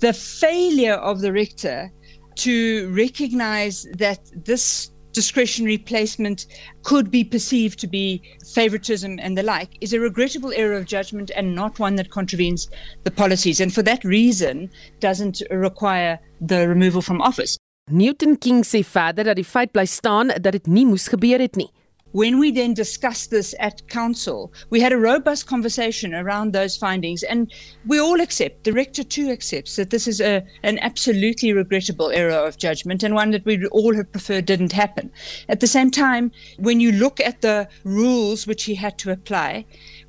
the 0.00 0.12
failure 0.12 0.94
of 0.94 1.20
the 1.20 1.32
rector 1.32 1.92
to 2.36 2.92
recognize 2.92 3.86
that 3.94 4.20
this 4.44 4.90
discretionary 5.16 5.78
placement 5.78 6.46
could 6.82 7.10
be 7.10 7.24
perceived 7.24 7.78
to 7.80 7.86
be 7.86 8.20
favoritism 8.54 9.18
and 9.18 9.36
the 9.36 9.42
like 9.42 9.70
is 9.80 9.94
a 9.94 9.98
regrettable 9.98 10.52
error 10.54 10.76
of 10.76 10.84
judgment 10.84 11.30
and 11.34 11.54
not 11.54 11.78
one 11.78 11.96
that 11.96 12.10
contravenes 12.10 12.68
the 13.04 13.10
policies 13.10 13.58
and 13.58 13.72
for 13.72 13.82
that 13.82 14.04
reason 14.04 14.70
doesn't 15.00 15.42
require 15.50 16.18
the 16.42 16.68
removal 16.68 17.00
from 17.00 17.22
office. 17.22 17.56
Newton 17.90 18.36
King 18.36 18.64
sê 18.64 18.82
verder 18.84 19.24
dat 19.24 19.38
die 19.40 19.44
feit 19.44 19.72
bly 19.72 19.86
staan 19.86 20.28
dat 20.28 20.52
dit 20.52 20.66
nie 20.66 20.84
moes 20.84 21.08
gebeur 21.08 21.40
het 21.40 21.56
nie. 21.56 21.70
When 22.16 22.38
we 22.38 22.50
then 22.50 22.72
discussed 22.72 23.30
this 23.30 23.54
at 23.60 23.86
council, 23.88 24.50
we 24.70 24.80
had 24.80 24.94
a 24.94 24.96
robust 24.96 25.46
conversation 25.46 26.14
around 26.14 26.54
those 26.54 26.74
findings, 26.74 27.22
and 27.22 27.52
we 27.86 28.00
all 28.00 28.22
accept, 28.22 28.64
the 28.64 28.72
rector 28.72 29.04
too 29.04 29.28
accepts, 29.28 29.76
that 29.76 29.90
this 29.90 30.08
is 30.08 30.18
a, 30.22 30.42
an 30.62 30.78
absolutely 30.78 31.52
regrettable 31.52 32.10
error 32.10 32.46
of 32.46 32.56
judgment 32.56 33.02
and 33.02 33.14
one 33.14 33.32
that 33.32 33.44
we 33.44 33.66
all 33.66 33.94
have 33.94 34.10
preferred 34.10 34.46
didn't 34.46 34.72
happen. 34.72 35.10
At 35.50 35.60
the 35.60 35.66
same 35.66 35.90
time, 35.90 36.32
when 36.58 36.80
you 36.80 36.90
look 36.90 37.20
at 37.20 37.42
the 37.42 37.68
rules 37.84 38.46
which 38.46 38.64
he 38.64 38.74
had 38.74 38.96
to 39.00 39.10
apply, 39.10 39.66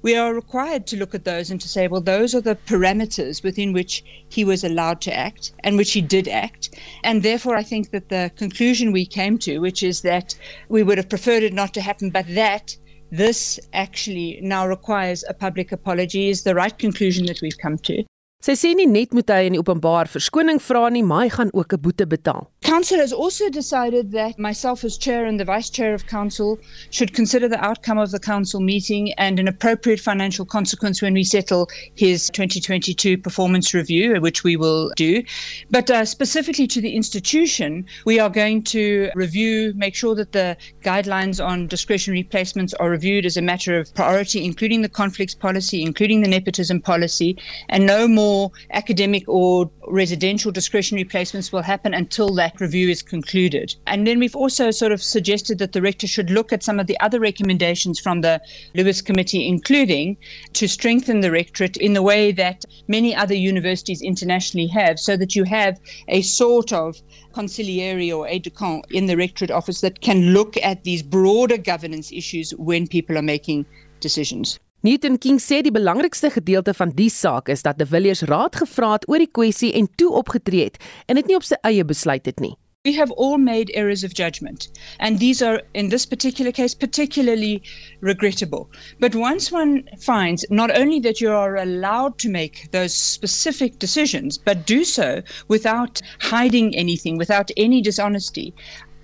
we 0.08 0.16
are 0.16 0.34
required 0.34 0.88
to 0.88 0.96
look 0.96 1.14
at 1.14 1.26
those 1.26 1.52
and 1.52 1.60
to 1.60 1.68
say, 1.68 1.90
well, 1.90 2.00
those 2.00 2.34
are 2.34 2.40
the 2.40 2.56
parameters 2.66 3.44
within 3.44 3.74
which 3.74 4.06
he 4.30 4.46
was 4.46 4.64
allowed 4.64 5.02
to 5.02 5.14
act 5.14 5.52
and 5.66 5.76
which 5.76 5.92
he 5.92 6.00
did 6.00 6.30
act. 6.30 6.70
And 7.04 7.24
therefore, 7.24 7.58
I 7.58 7.64
think 7.64 7.92
that 7.92 8.08
the 8.08 8.32
conclusion 8.38 8.94
we 8.94 9.06
came 9.06 9.38
to, 9.40 9.60
which 9.60 9.84
is 9.84 10.04
that 10.04 10.34
we 10.70 10.82
would 10.82 10.98
have 10.98 11.10
preferred 11.10 11.44
it 11.44 11.52
not 11.52 11.74
to 11.74 11.82
happen, 11.82 12.10
but 12.10 12.26
that 12.36 12.78
this 13.12 13.60
actually 13.74 14.40
now 14.42 14.66
requires 14.66 15.26
a 15.28 15.34
public 15.34 15.74
apology 15.74 16.30
is 16.30 16.44
the 16.44 16.56
right 16.56 16.78
conclusion 16.80 17.26
that 17.26 17.42
we've 17.42 17.58
come 17.58 17.78
to. 17.80 18.06
Sy 18.46 18.54
sê 18.54 18.70
nie 18.78 18.86
net 18.86 19.16
moet 19.18 19.32
hy 19.34 19.48
in 19.48 19.56
die 19.58 19.60
openbaar 19.60 20.08
verskoning 20.14 20.60
vra 20.62 20.88
nie, 20.94 21.02
maar 21.04 21.26
hy 21.26 21.30
gaan 21.36 21.52
ook 21.58 21.74
'n 21.74 21.82
boete 21.82 22.06
betaal. 22.08 22.48
Council 22.68 22.98
has 22.98 23.14
also 23.14 23.50
decided 23.50 24.12
that 24.12 24.38
myself 24.38 24.84
as 24.84 24.98
chair 24.98 25.26
and 25.26 25.40
the 25.40 25.46
vice 25.46 25.70
chair 25.70 25.94
of 25.94 26.06
council 26.06 26.60
should 26.90 27.14
consider 27.14 27.48
the 27.48 27.64
outcome 27.64 27.98
of 27.98 28.12
the 28.12 28.20
council 28.20 28.60
meeting 28.60 29.14
and 29.14 29.40
an 29.40 29.48
appropriate 29.48 30.02
financial 30.02 30.46
consequence 30.46 31.02
when 31.02 31.14
we 31.14 31.24
settle 31.24 31.70
his 31.96 32.30
2022 32.32 33.20
performance 33.20 33.74
review, 33.74 34.20
which 34.20 34.44
we 34.44 34.58
will 34.58 34.92
do. 34.98 35.24
But 35.72 35.90
uh, 35.90 36.04
specifically 36.04 36.68
to 36.68 36.82
the 36.82 36.94
institution, 36.94 37.86
we 38.04 38.20
are 38.20 38.30
going 38.30 38.64
to 38.64 39.12
review, 39.16 39.72
make 39.78 39.96
sure 39.96 40.14
that 40.16 40.34
the 40.34 40.58
guidelines 40.84 41.42
on 41.44 41.68
discretionary 41.68 42.26
placements 42.26 42.74
are 42.82 42.90
reviewed 42.90 43.26
as 43.26 43.38
a 43.38 43.42
matter 43.42 43.80
of 43.80 43.96
priority, 43.96 44.44
including 44.44 44.82
the 44.82 44.90
conflicts 44.90 45.34
policy, 45.34 45.84
including 45.84 46.22
the 46.22 46.28
nepotism 46.28 46.82
policy, 46.82 47.38
and 47.70 47.86
no 47.86 48.10
more 48.10 48.52
academic 48.74 49.24
or 49.30 49.72
residential 49.88 50.52
discretionary 50.52 51.06
placements 51.06 51.54
will 51.54 51.62
happen 51.62 51.94
until 51.94 52.36
that 52.36 52.57
review 52.60 52.90
is 52.90 53.02
concluded. 53.02 53.76
And 53.86 54.06
then 54.08 54.20
we've 54.20 54.36
also 54.36 54.72
sort 54.72 54.92
of 54.92 55.02
suggested 55.02 55.58
that 55.60 55.74
the 55.74 55.82
rector 55.82 56.08
should 56.08 56.30
look 56.30 56.54
at 56.54 56.64
some 56.64 56.80
of 56.80 56.88
the 56.88 57.00
other 57.00 57.20
recommendations 57.20 58.00
from 58.00 58.22
the 58.22 58.42
Lewis 58.76 59.02
Committee, 59.02 59.48
including 59.48 60.18
to 60.54 60.68
strengthen 60.68 61.22
the 61.22 61.32
rectorate 61.32 61.78
in 61.78 61.94
the 61.94 62.02
way 62.02 62.32
that 62.32 62.66
many 62.88 63.16
other 63.16 63.36
universities 63.36 64.02
internationally 64.02 64.68
have, 64.68 65.00
so 65.00 65.18
that 65.18 65.36
you 65.36 65.44
have 65.44 65.80
a 66.08 66.22
sort 66.22 66.74
of 66.74 67.02
conciliary 67.34 68.12
or 68.12 68.28
aide 68.28 68.44
de 68.44 68.50
camp 68.50 68.86
in 68.90 69.06
the 69.06 69.18
rectorate 69.18 69.52
office 69.52 69.82
that 69.82 70.02
can 70.02 70.34
look 70.34 70.58
at 70.58 70.84
these 70.84 71.04
broader 71.04 71.58
governance 71.58 72.12
issues 72.12 72.52
when 72.58 72.88
people 72.88 73.18
are 73.18 73.22
making 73.22 73.66
decisions. 74.00 74.60
Newton 74.86 75.18
King 75.18 75.40
sê 75.42 75.64
die 75.66 75.74
belangrikste 75.74 76.30
gedeelte 76.30 76.74
van 76.78 76.92
die 76.94 77.10
saak 77.10 77.50
is 77.50 77.64
dat 77.66 77.80
De 77.82 77.86
Villiers 77.90 78.22
raad 78.30 78.60
gevra 78.60 78.92
het 78.94 79.08
oor 79.10 79.18
die 79.18 79.32
kwessie 79.34 79.72
en 79.74 79.88
toe 79.98 80.12
opgetree 80.20 80.68
het 80.70 80.78
en 81.10 81.18
dit 81.18 81.26
nie 81.26 81.38
op 81.40 81.46
sy 81.48 81.58
eie 81.66 81.82
besluit 81.84 82.30
het 82.30 82.38
nie. 82.46 82.54
We 82.86 82.94
have 82.94 83.12
all 83.18 83.38
made 83.38 83.72
errors 83.74 84.04
of 84.04 84.14
judgment, 84.14 84.70
and 85.00 85.20
these 85.20 85.42
are, 85.42 85.62
in 85.74 85.90
this 85.90 86.06
particular 86.06 86.52
case, 86.54 86.76
particularly 86.76 87.62
regrettable. 88.02 88.70
But 89.00 89.16
once 89.16 89.52
one 89.52 89.84
finds 90.00 90.46
not 90.50 90.72
only 90.72 91.02
that 91.02 91.20
you 91.20 91.32
are 91.32 91.58
allowed 91.58 92.18
to 92.20 92.30
make 92.30 92.70
those 92.72 92.94
specific 92.94 93.80
decisions, 93.80 94.38
but 94.38 94.68
do 94.68 94.86
so 94.86 95.22
without 95.50 96.02
hiding 96.22 96.76
anything, 96.78 97.18
without 97.18 97.52
any 97.58 97.82
dishonesty, 97.82 98.54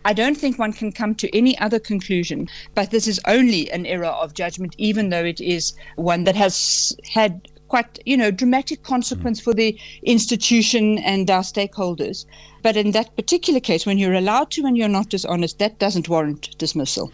I 0.05 0.13
don't 0.13 0.35
think 0.37 0.59
one 0.59 0.73
can 0.73 0.91
come 0.91 1.15
to 1.15 1.37
any 1.37 1.57
other 1.59 1.79
conclusion, 1.79 2.49
but 2.75 2.91
this 2.91 3.07
is 3.07 3.19
only 3.25 3.71
an 3.71 3.85
error 3.85 4.13
of 4.23 4.33
judgment, 4.33 4.75
even 4.77 5.09
though 5.09 5.23
it 5.23 5.39
is 5.39 5.73
one 5.95 6.25
that 6.25 6.35
has 6.35 6.95
had 7.09 7.47
quite, 7.69 7.99
you 8.05 8.17
know, 8.17 8.29
dramatic 8.29 8.83
consequence 8.83 9.39
for 9.41 9.53
the 9.53 9.79
institution 10.03 10.99
and 10.99 11.29
our 11.29 11.41
stakeholders. 11.43 12.25
But 12.61 12.75
in 12.75 12.91
that 12.91 13.15
particular 13.15 13.59
case, 13.59 13.85
when 13.85 13.97
you're 13.97 14.13
allowed 14.13 14.51
to 14.51 14.65
and 14.65 14.77
you're 14.77 14.89
not 14.89 15.09
dishonest, 15.09 15.57
that 15.59 15.79
doesn't 15.79 16.09
warrant 16.09 16.57
dismissal. 16.57 17.11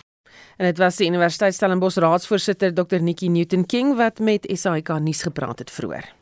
En 0.57 0.65
dit 0.65 0.77
was 0.77 0.97
die 0.99 1.07
Universiteit 1.07 1.55
Stellenbosch 1.55 1.97
raadsvoorsitter 2.03 2.73
Dr 2.73 2.99
Nikki 3.01 3.29
Newton 3.29 3.65
King 3.65 3.95
wat 3.95 4.19
met 4.19 4.49
SAK 4.51 4.99
nuus 4.99 5.21
gepraat 5.21 5.59
het 5.59 5.71
vroeër. 5.71 6.18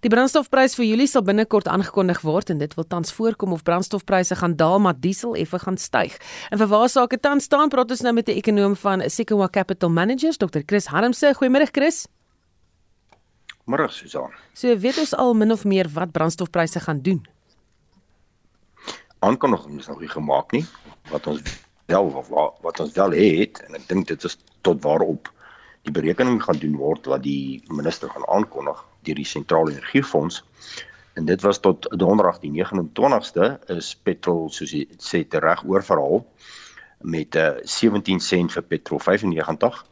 Die 0.00 0.08
brandstofprys 0.08 0.78
vir 0.78 0.86
Julie 0.88 1.04
sal 1.10 1.20
binnekort 1.26 1.66
aangekondig 1.68 2.22
word 2.24 2.48
en 2.54 2.60
dit 2.62 2.72
wil 2.78 2.86
tans 2.88 3.12
voorkom 3.12 3.52
of 3.52 3.64
brandstofpryse 3.66 4.38
gaan 4.40 4.54
daal 4.56 4.78
maar 4.80 4.96
diesel 4.96 5.34
effe 5.36 5.58
gaan 5.60 5.76
styg. 5.76 6.14
En 6.48 6.56
vir 6.62 6.70
waar 6.70 6.88
sake 6.88 7.18
tans 7.20 7.44
staan 7.44 7.68
praat 7.68 7.90
ons 7.92 8.00
nou 8.00 8.14
met 8.16 8.28
'n 8.28 8.38
ekonom 8.40 8.76
van 8.76 9.04
Sequoia 9.10 9.48
Capital 9.48 9.90
Managers, 9.90 10.38
Dr. 10.38 10.62
Chris 10.66 10.86
Harmse. 10.86 11.34
Goeiemôre 11.36 11.68
Chris. 11.70 12.08
Môre 13.66 13.88
Susan. 13.90 14.32
So 14.54 14.74
weet 14.76 14.98
ons 14.98 15.14
al 15.14 15.34
min 15.34 15.52
of 15.52 15.64
meer 15.64 15.88
wat 15.92 16.12
brandstofpryse 16.12 16.80
gaan 16.80 17.02
doen. 17.02 17.26
Aankondiging 19.18 19.78
is 19.78 19.86
nog 19.86 20.00
nie 20.00 20.08
gemaak 20.08 20.52
nie. 20.52 20.64
Wat 21.10 21.26
ons 21.26 21.42
wel 21.86 22.10
wat 22.62 22.80
ons 22.80 22.92
wel 22.92 23.10
het 23.10 23.60
en 23.66 23.74
ek 23.74 23.88
dink 23.88 24.06
dit 24.08 24.24
is 24.24 24.38
tot 24.62 24.82
waarop 24.82 25.28
die 25.82 25.92
berekening 25.92 26.42
gaan 26.42 26.58
doen 26.58 26.76
word 26.76 27.06
wat 27.06 27.22
die 27.22 27.62
minister 27.68 28.08
gaan 28.08 28.26
aankondig 28.28 28.84
deur 29.02 29.14
die 29.14 29.28
sentrale 29.28 29.70
energiefonds. 29.70 30.42
En 31.14 31.24
dit 31.24 31.42
was 31.42 31.60
tot 31.60 31.88
donderdag 31.98 32.38
die 32.40 32.52
29ste 32.54 33.52
is 33.74 33.94
petrol 34.02 34.48
soos 34.54 34.72
jy 34.72 34.86
sê 34.98 35.24
reg 35.28 35.64
oorverhaal 35.64 36.24
met 37.00 37.34
'n 37.34 37.38
uh, 37.38 37.64
17 37.64 38.20
sent 38.20 38.52
vir 38.52 38.62
petrol 38.62 39.00
95 39.00 39.84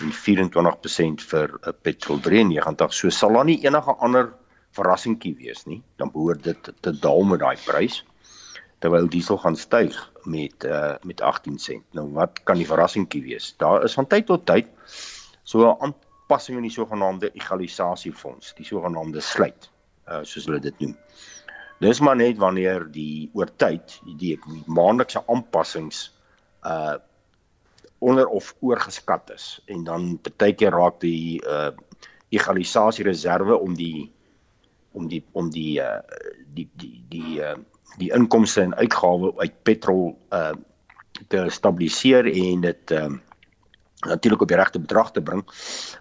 en 0.00 0.12
24% 0.12 1.26
vir 1.32 1.48
'n 1.48 1.68
uh, 1.68 1.74
petrol 1.82 2.20
93 2.20 2.94
so 2.94 3.10
sal 3.10 3.32
daar 3.32 3.44
nie 3.44 3.60
enige 3.64 3.94
ander 3.98 4.32
verrassingkie 4.72 5.36
wees 5.36 5.66
nie. 5.66 5.82
Dan 5.96 6.10
behoort 6.10 6.44
dit 6.44 6.72
te 6.80 6.98
daal 6.98 7.22
met 7.22 7.40
daai 7.40 7.56
prys 7.64 8.04
terwyl 8.82 9.06
diesel 9.08 9.38
gaan 9.38 9.56
styg 9.56 9.94
met 10.24 10.64
uh, 10.64 10.94
met 11.02 11.20
18 11.20 11.58
sent. 11.58 11.84
Nou 11.92 12.08
wat 12.12 12.42
kan 12.42 12.56
die 12.56 12.66
verrassingkie 12.66 13.22
wees? 13.22 13.54
Daar 13.56 13.84
is 13.84 13.94
van 13.94 14.06
tyd 14.06 14.26
tot 14.26 14.46
tyd 14.46 14.66
so 15.42 15.76
'n 16.32 16.34
aanpassing 16.34 16.56
in 16.56 16.64
die 16.64 16.72
sogenaamde 16.72 17.30
egalisasiefonds, 17.36 18.54
die 18.56 18.64
sogenaamde 18.64 19.20
sluit, 19.20 19.68
uh 20.08 20.22
soos 20.24 20.46
hulle 20.48 20.60
dit 20.60 20.78
noem. 20.80 20.96
Dis 21.82 22.00
maar 22.00 22.16
net 22.16 22.38
wanneer 22.38 22.86
die 22.90 23.30
oor 23.34 23.50
tyd 23.56 23.98
die, 24.18 24.38
maandelikse 24.66 25.22
aanpassings 25.28 26.10
uh 26.64 26.96
onder 28.02 28.26
of 28.26 28.54
oorgeskat 28.60 29.30
is 29.30 29.60
en 29.66 29.84
dan 29.84 30.18
baie 30.38 30.54
keer 30.54 30.72
raak 30.74 31.00
die 31.00 31.38
uh 31.44 31.70
egalisasie 32.32 33.04
reserve 33.04 33.58
om 33.58 33.76
die 33.76 34.10
om 34.92 35.08
die 35.08 35.22
om 35.32 35.50
die 35.50 35.80
uh 35.80 36.00
die 36.54 36.68
die 36.80 37.04
die 37.12 37.40
uh 37.40 37.58
die 38.00 38.10
inkomste 38.16 38.62
en 38.62 38.74
uitgawes 38.74 39.36
uit 39.36 39.62
petrol 39.62 40.16
uh 40.32 40.54
te 41.28 41.44
stabiliseer 41.50 42.26
en 42.32 42.64
dit 42.70 42.96
uh 42.96 43.12
natuurlik 44.06 44.42
op 44.42 44.48
die 44.48 44.56
regte 44.56 44.80
bedrag 44.80 45.10
te 45.10 45.22
bring, 45.22 45.42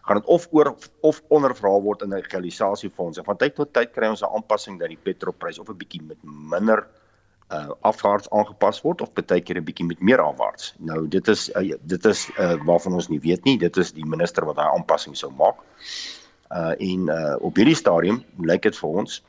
gaan 0.01 0.19
dit 0.21 0.25
of 0.25 0.47
oor 0.51 0.75
of 1.01 1.21
onderverhaal 1.27 1.81
word 1.81 2.01
in 2.01 2.09
'n 2.09 2.23
egalisasiefonds. 2.23 3.17
En 3.17 3.23
van 3.23 3.37
tyd 3.37 3.55
tot 3.55 3.73
tyd 3.73 3.91
kry 3.91 4.07
ons 4.07 4.21
'n 4.21 4.33
aanpassing 4.35 4.79
dat 4.79 4.87
die 4.87 4.99
petrolprys 5.03 5.59
of 5.59 5.69
'n 5.69 5.77
bietjie 5.77 6.01
met 6.01 6.17
minder 6.23 6.87
uh 7.51 7.69
afwaarts 7.81 8.29
aangepas 8.29 8.81
word 8.81 9.01
of 9.01 9.13
baie 9.13 9.41
keer 9.41 9.57
'n 9.57 9.63
bietjie 9.63 9.85
met 9.85 10.01
meer 10.01 10.21
afwaarts. 10.21 10.73
Nou 10.77 11.07
dit 11.07 11.27
is 11.27 11.49
uh, 11.49 11.75
dit 11.81 12.05
is 12.05 12.29
uh 12.39 12.55
waarvan 12.63 12.93
ons 12.93 13.07
nie 13.07 13.19
weet 13.19 13.43
nie. 13.43 13.57
Dit 13.57 13.77
is 13.77 13.91
die 13.91 14.05
minister 14.05 14.45
wat 14.45 14.55
daai 14.55 14.71
aanpassing 14.71 15.17
sou 15.17 15.31
maak. 15.31 15.59
Uh 16.49 16.73
en 16.79 17.09
uh 17.09 17.35
op 17.39 17.55
hierdie 17.55 17.75
stadium 17.75 18.23
lyk 18.37 18.61
dit 18.61 18.77
vir 18.77 18.89
ons 18.89 19.23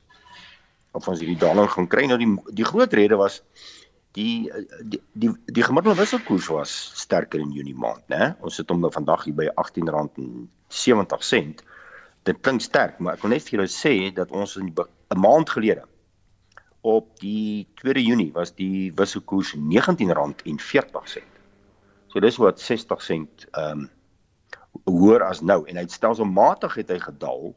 of 0.92 1.08
ons 1.08 1.20
hierdie 1.20 1.38
daling 1.38 1.68
gaan 1.70 1.88
kry. 1.88 2.06
Nou 2.06 2.18
die 2.18 2.30
die 2.54 2.64
groot 2.64 2.92
rede 2.92 3.16
was 3.16 3.42
die 4.16 4.50
die 4.80 5.00
die, 5.12 5.30
die 5.46 5.64
gemiddelde 5.64 6.00
wisselkoers 6.00 6.48
was 6.52 6.72
sterker 7.00 7.40
in 7.40 7.52
Junie 7.52 7.74
maand, 7.74 8.04
né? 8.12 8.34
Ons 8.40 8.60
sit 8.60 8.70
hom 8.70 8.80
nou 8.80 8.92
vandag 8.92 9.24
hier 9.24 9.36
by 9.36 9.48
R18.70. 9.54 11.64
Dit 12.28 12.42
klink 12.44 12.62
sterk, 12.62 13.00
maar 13.00 13.16
ek 13.16 13.24
wil 13.24 13.34
net 13.34 13.46
vir 13.46 13.58
julle 13.58 13.72
sê 13.72 13.94
dat 14.14 14.30
ons 14.30 14.56
in 14.60 14.72
'n 14.72 15.18
maand 15.18 15.50
gelede 15.50 15.88
op 16.82 17.08
die 17.20 17.66
2 17.80 18.02
Junie 18.02 18.32
was 18.34 18.54
die 18.54 18.92
wisselkoers 18.98 19.54
R19.40. 19.54 21.22
So 22.08 22.20
dis 22.20 22.36
wat 22.36 22.60
60 22.60 23.02
sent 23.02 23.48
ehm 23.52 23.86
um, 23.86 23.90
hoër 24.88 25.20
as 25.22 25.42
nou 25.44 25.66
en 25.68 25.76
hy 25.76 25.82
het 25.84 25.92
stelselmatig 25.92 26.74
het 26.80 26.88
hy 26.90 26.96
gedaal 26.98 27.52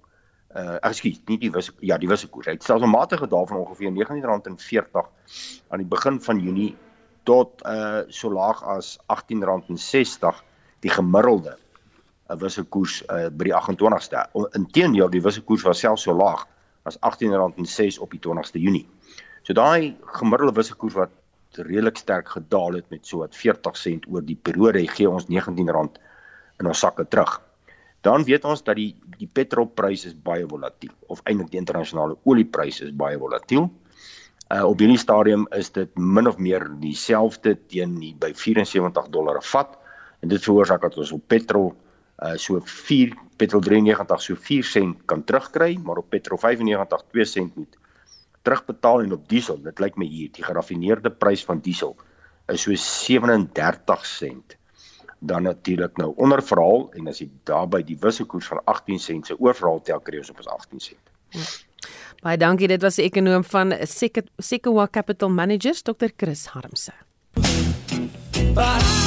uh 0.55 0.77
ekskuus, 0.87 1.19
nie 1.27 1.37
die 1.41 1.51
wisse 1.51 1.73
ja, 1.83 1.97
die 1.99 2.09
wisselkoers. 2.09 2.47
Hy 2.47 2.55
het 2.55 2.63
stelselmatig 2.63 3.19
gedaal 3.25 3.47
van 3.49 3.61
ongeveer 3.63 3.91
R19.40 3.91 5.07
aan 5.69 5.83
die 5.83 5.89
begin 5.91 6.21
van 6.23 6.39
Junie 6.39 6.71
tot 7.27 7.63
uh 7.67 8.05
so 8.07 8.31
laag 8.31 8.63
as 8.75 8.95
R18.60 9.11 10.41
die 10.85 10.93
gemiddelde 10.93 11.57
'n 11.57 12.33
uh, 12.33 12.39
wisselkoers 12.39 13.01
uh 13.09 13.27
by 13.29 13.51
die 13.51 13.55
28ste. 13.55 14.25
Inteendeel, 14.55 15.09
die 15.09 15.21
wisselkoers 15.21 15.67
was 15.67 15.79
selfs 15.79 16.07
so 16.07 16.15
laag 16.15 16.47
as 16.83 16.97
R18.06 16.97 17.99
op 17.99 18.11
die 18.11 18.21
20ste 18.21 18.61
Junie. 18.61 18.87
So 19.43 19.53
daai 19.53 19.97
gemiddelde 20.19 20.55
wisselkoers 20.55 20.93
wat 20.93 21.11
redelik 21.55 21.97
sterk 21.97 22.29
gedaal 22.29 22.73
het 22.79 22.89
met 22.89 23.07
so 23.07 23.17
wat 23.23 23.35
40 23.35 23.77
sent 23.77 24.07
oor 24.07 24.23
die 24.23 24.39
periode 24.41 24.87
gee 24.87 25.09
ons 25.09 25.27
R19 25.27 25.99
in 26.59 26.67
ons 26.67 26.79
sakke 26.79 27.05
terug 27.07 27.41
dan 28.05 28.23
weet 28.23 28.45
ons 28.45 28.61
dat 28.63 28.77
die 28.77 28.93
die 29.15 29.29
petrolprys 29.31 30.03
is 30.09 30.15
baie 30.27 30.45
volatiel 30.47 30.91
of 31.07 31.21
eintlik 31.23 31.53
die 31.53 31.61
internasionale 31.61 32.17
oliepryse 32.27 32.83
is 32.89 32.95
baie 32.95 33.17
volatiel. 33.17 33.69
Uh 34.51 34.65
op 34.67 34.81
hierdie 34.83 34.99
stadium 35.01 35.47
is 35.57 35.71
dit 35.73 35.91
min 35.97 36.27
of 36.27 36.37
meer 36.37 36.67
dieselfde 36.81 37.55
teen 37.71 37.95
die 38.01 38.13
by 38.19 38.33
74 38.35 39.07
dollar 39.13 39.39
'n 39.39 39.47
vat 39.51 39.77
en 40.21 40.29
dit 40.29 40.43
veroorsaak 40.43 40.81
dat 40.81 40.97
ons 40.97 41.13
op 41.15 41.23
petrol 41.27 41.71
uh 42.23 42.35
so 42.35 42.59
4 42.59 43.15
petrol 43.37 43.61
93 43.61 44.21
so 44.21 44.35
4 44.35 44.63
sent 44.63 45.05
kan 45.05 45.23
terugkry, 45.23 45.77
maar 45.83 45.97
op 45.97 46.09
petrol 46.09 46.37
95 46.37 47.03
2 47.11 47.25
sent 47.25 47.55
moet 47.55 47.77
terugbetaal 48.45 49.01
en 49.01 49.13
op 49.13 49.29
diesel, 49.29 49.57
dit 49.61 49.79
lyk 49.79 49.97
my 49.97 50.05
hier, 50.05 50.29
die 50.31 50.43
geraffineerde 50.43 51.09
prys 51.09 51.45
van 51.45 51.59
diesel 51.59 51.95
is 52.47 52.61
so 52.61 52.75
37 52.75 54.05
sent 54.05 54.57
dan 55.19 55.43
natuurlik 55.43 55.97
nou 55.97 56.13
onderverhaal 56.15 56.89
en 56.93 57.07
as 57.07 57.21
jy 57.21 57.29
daarby 57.43 57.83
die 57.85 57.97
wisselkoers 57.99 58.47
van 58.47 58.61
18 58.65 58.99
sent 58.99 59.27
se 59.27 59.39
oorverhaal 59.39 59.81
tel 59.81 59.99
kry 59.99 60.21
ons 60.21 60.29
op 60.33 60.43
ons 60.43 60.51
18 60.57 60.79
sent. 60.79 61.55
Baie 62.23 62.37
dankie, 62.37 62.67
dit 62.67 62.81
was 62.81 62.97
die 62.99 63.05
ekonom 63.05 63.43
van 63.43 63.73
Sekewa 63.85 64.87
Capital 64.87 65.29
Managers 65.29 65.83
Dr. 65.83 66.13
Chris 66.17 66.47
Harmse. 66.53 66.93
But 68.55 69.04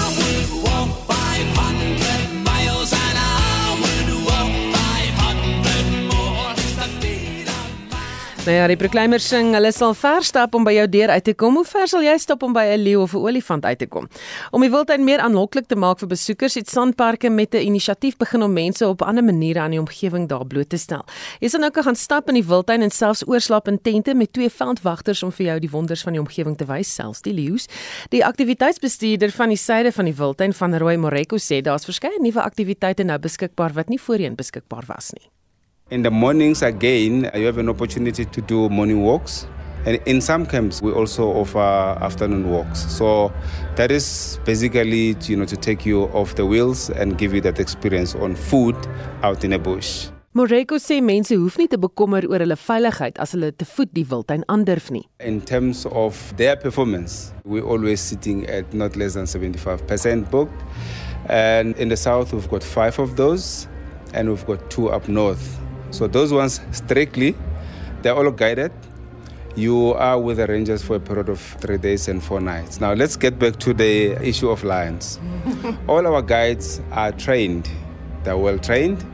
Nou 8.47 8.55
ja, 8.55 8.66
die 8.70 8.78
proklaimer 8.78 9.20
sing, 9.20 9.51
hulle 9.53 9.70
sal 9.74 9.93
ver 9.99 10.22
stap 10.24 10.55
om 10.57 10.64
by 10.64 10.72
jou 10.72 10.84
deur 10.89 11.11
uit 11.11 11.24
te 11.26 11.32
kom. 11.36 11.57
Hoe 11.59 11.66
ver 11.66 11.89
sal 11.91 12.05
jy 12.07 12.14
stap 12.22 12.45
om 12.47 12.55
by 12.55 12.62
'n 12.64 12.80
leeu 12.80 13.01
of 13.03 13.12
'n 13.12 13.18
olifant 13.18 13.64
uit 13.64 13.78
te 13.78 13.86
kom? 13.86 14.09
Om 14.53 14.61
die 14.61 14.70
wildtuin 14.70 15.05
meer 15.05 15.18
aanloklik 15.18 15.66
te 15.66 15.76
maak 15.76 15.99
vir 15.99 16.09
besoekers, 16.09 16.55
het 16.55 16.70
Sandparke 16.70 17.30
met 17.30 17.55
'n 17.55 17.66
inisiatief 17.66 18.16
begin 18.16 18.43
om 18.43 18.53
mense 18.53 18.89
op 18.89 19.03
ander 19.03 19.24
maniere 19.24 19.61
aan 19.61 19.70
die 19.70 19.80
omgewing 19.80 20.28
daar 20.28 20.47
bloot 20.47 20.68
te 20.68 20.76
stel. 20.76 21.05
Jy 21.41 21.49
sal 21.49 21.61
nou 21.61 21.70
kan 21.70 21.82
gaan 21.82 21.97
stap 21.97 22.28
in 22.28 22.34
die 22.34 22.45
wildtuin 22.45 22.82
en 22.82 22.91
selfs 22.91 23.26
oorslaap 23.26 23.68
in 23.68 23.82
tente 23.82 24.14
met 24.14 24.32
twee 24.32 24.51
veldwagters 24.51 25.22
om 25.22 25.32
vir 25.32 25.47
jou 25.47 25.59
die 25.59 25.70
wonders 25.70 26.03
van 26.03 26.12
die 26.12 26.20
omgewing 26.20 26.57
te 26.57 26.64
wys, 26.64 26.95
selfs 26.95 27.20
die 27.20 27.32
leeu's. 27.32 27.66
Die 28.09 28.24
aktiwiteitsbestuurder 28.24 29.30
van 29.30 29.49
die 29.49 29.57
suide 29.57 29.93
van 29.93 30.05
die 30.05 30.14
wildtuin 30.14 30.53
van 30.53 30.76
Rooi 30.76 30.97
Moreko 30.97 31.36
sê 31.36 31.61
daar's 31.61 31.84
verskeie 31.84 32.20
nuwe 32.20 32.43
aktiwiteite 32.43 33.03
nou 33.03 33.18
beskikbaar 33.18 33.72
wat 33.72 33.89
nie 33.89 34.01
voorheen 34.01 34.34
beskikbaar 34.34 34.84
was 34.86 35.12
nie. 35.12 35.28
In 35.91 36.03
the 36.03 36.11
mornings 36.11 36.61
again, 36.61 37.30
you 37.34 37.47
have 37.47 37.57
an 37.57 37.70
opportunity 37.70 38.26
to 38.26 38.43
do 38.43 38.68
morning 38.68 39.01
walks. 39.01 39.47
And 39.86 39.99
in 40.05 40.20
some 40.20 40.45
camps, 40.45 40.82
we 40.82 40.93
also 40.93 41.28
offer 41.28 41.59
afternoon 41.59 42.51
walks. 42.51 42.80
So 42.93 43.32
that 43.76 43.91
is 43.91 44.39
basically, 44.45 45.16
you 45.22 45.36
know, 45.36 45.47
to 45.47 45.57
take 45.57 45.86
you 45.86 46.03
off 46.12 46.34
the 46.34 46.45
wheels 46.45 46.91
and 46.91 47.16
give 47.16 47.32
you 47.32 47.41
that 47.41 47.59
experience 47.59 48.14
on 48.14 48.36
food 48.36 48.76
out 49.22 49.45
in 49.45 49.53
the 49.53 49.59
bush. 49.59 50.11
Moreko 50.34 50.76
sê 50.76 51.01
mense 51.01 51.32
hoef 51.32 51.57
nie 51.57 51.70
te 51.72 51.78
bekommer 51.80 52.20
oor 52.28 52.45
hulle 52.45 52.59
veiligheid 52.61 53.16
as 53.18 53.32
hulle 53.32 53.49
te 53.57 53.64
voet 53.64 53.89
die 53.97 54.05
wildtuin 54.11 54.45
aandurf 54.53 54.91
nie. 54.93 55.07
In 55.24 55.41
terms 55.41 55.86
of 55.89 56.20
their 56.36 56.55
performance, 56.55 57.32
we 57.45 57.62
always 57.62 58.05
sitting 58.05 58.45
at 58.47 58.74
not 58.74 58.95
less 58.95 59.16
than 59.16 59.24
75% 59.24 60.28
booked. 60.28 60.61
And 61.32 61.74
in 61.78 61.89
the 61.89 61.97
south 61.97 62.34
we've 62.34 62.51
got 62.51 62.62
5 62.62 62.99
of 62.99 63.16
those 63.16 63.66
and 64.12 64.28
we've 64.28 64.45
got 64.45 64.68
2 64.68 64.91
up 64.91 65.09
north. 65.09 65.57
So 65.91 66.07
those 66.07 66.32
ones 66.32 66.61
strictly, 66.72 67.34
they're 68.03 68.14
all 68.14 68.30
guided. 68.30 68.72
You 69.57 69.95
are 69.95 70.20
with 70.20 70.36
the 70.36 70.47
rangers 70.47 70.84
for 70.84 70.97
a 70.97 71.01
period 71.01 71.28
of 71.28 71.41
three 71.41 71.78
days 71.78 72.07
and 72.09 72.22
four 72.22 72.41
nights. 72.41 72.80
Now 72.80 72.93
let's 72.93 73.16
get 73.16 73.39
back 73.39 73.57
to 73.61 73.74
the 73.74 74.12
issue 74.24 74.51
of 74.51 74.62
lions. 74.62 75.18
all 75.89 76.07
our 76.07 76.22
guides 76.22 76.80
are 76.93 77.11
trained. 77.12 77.68
They're 78.22 78.36
well 78.36 78.59
trained. 78.59 79.05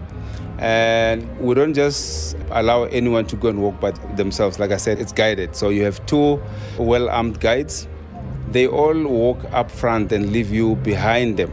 And 0.58 1.38
we 1.40 1.54
don't 1.54 1.74
just 1.74 2.36
allow 2.50 2.84
anyone 2.84 3.26
to 3.26 3.36
go 3.36 3.48
and 3.48 3.62
walk 3.62 3.80
by 3.80 3.92
themselves. 4.16 4.58
Like 4.58 4.70
I 4.70 4.76
said, 4.76 4.98
it's 5.00 5.12
guided. 5.12 5.56
So 5.56 5.70
you 5.70 5.82
have 5.84 6.04
two 6.06 6.42
well 6.78 7.08
armed 7.08 7.40
guides. 7.40 7.88
They 8.50 8.66
all 8.66 9.02
walk 9.06 9.38
up 9.52 9.70
front 9.70 10.12
and 10.12 10.30
leave 10.30 10.50
you 10.50 10.76
behind 10.76 11.38
them. 11.38 11.52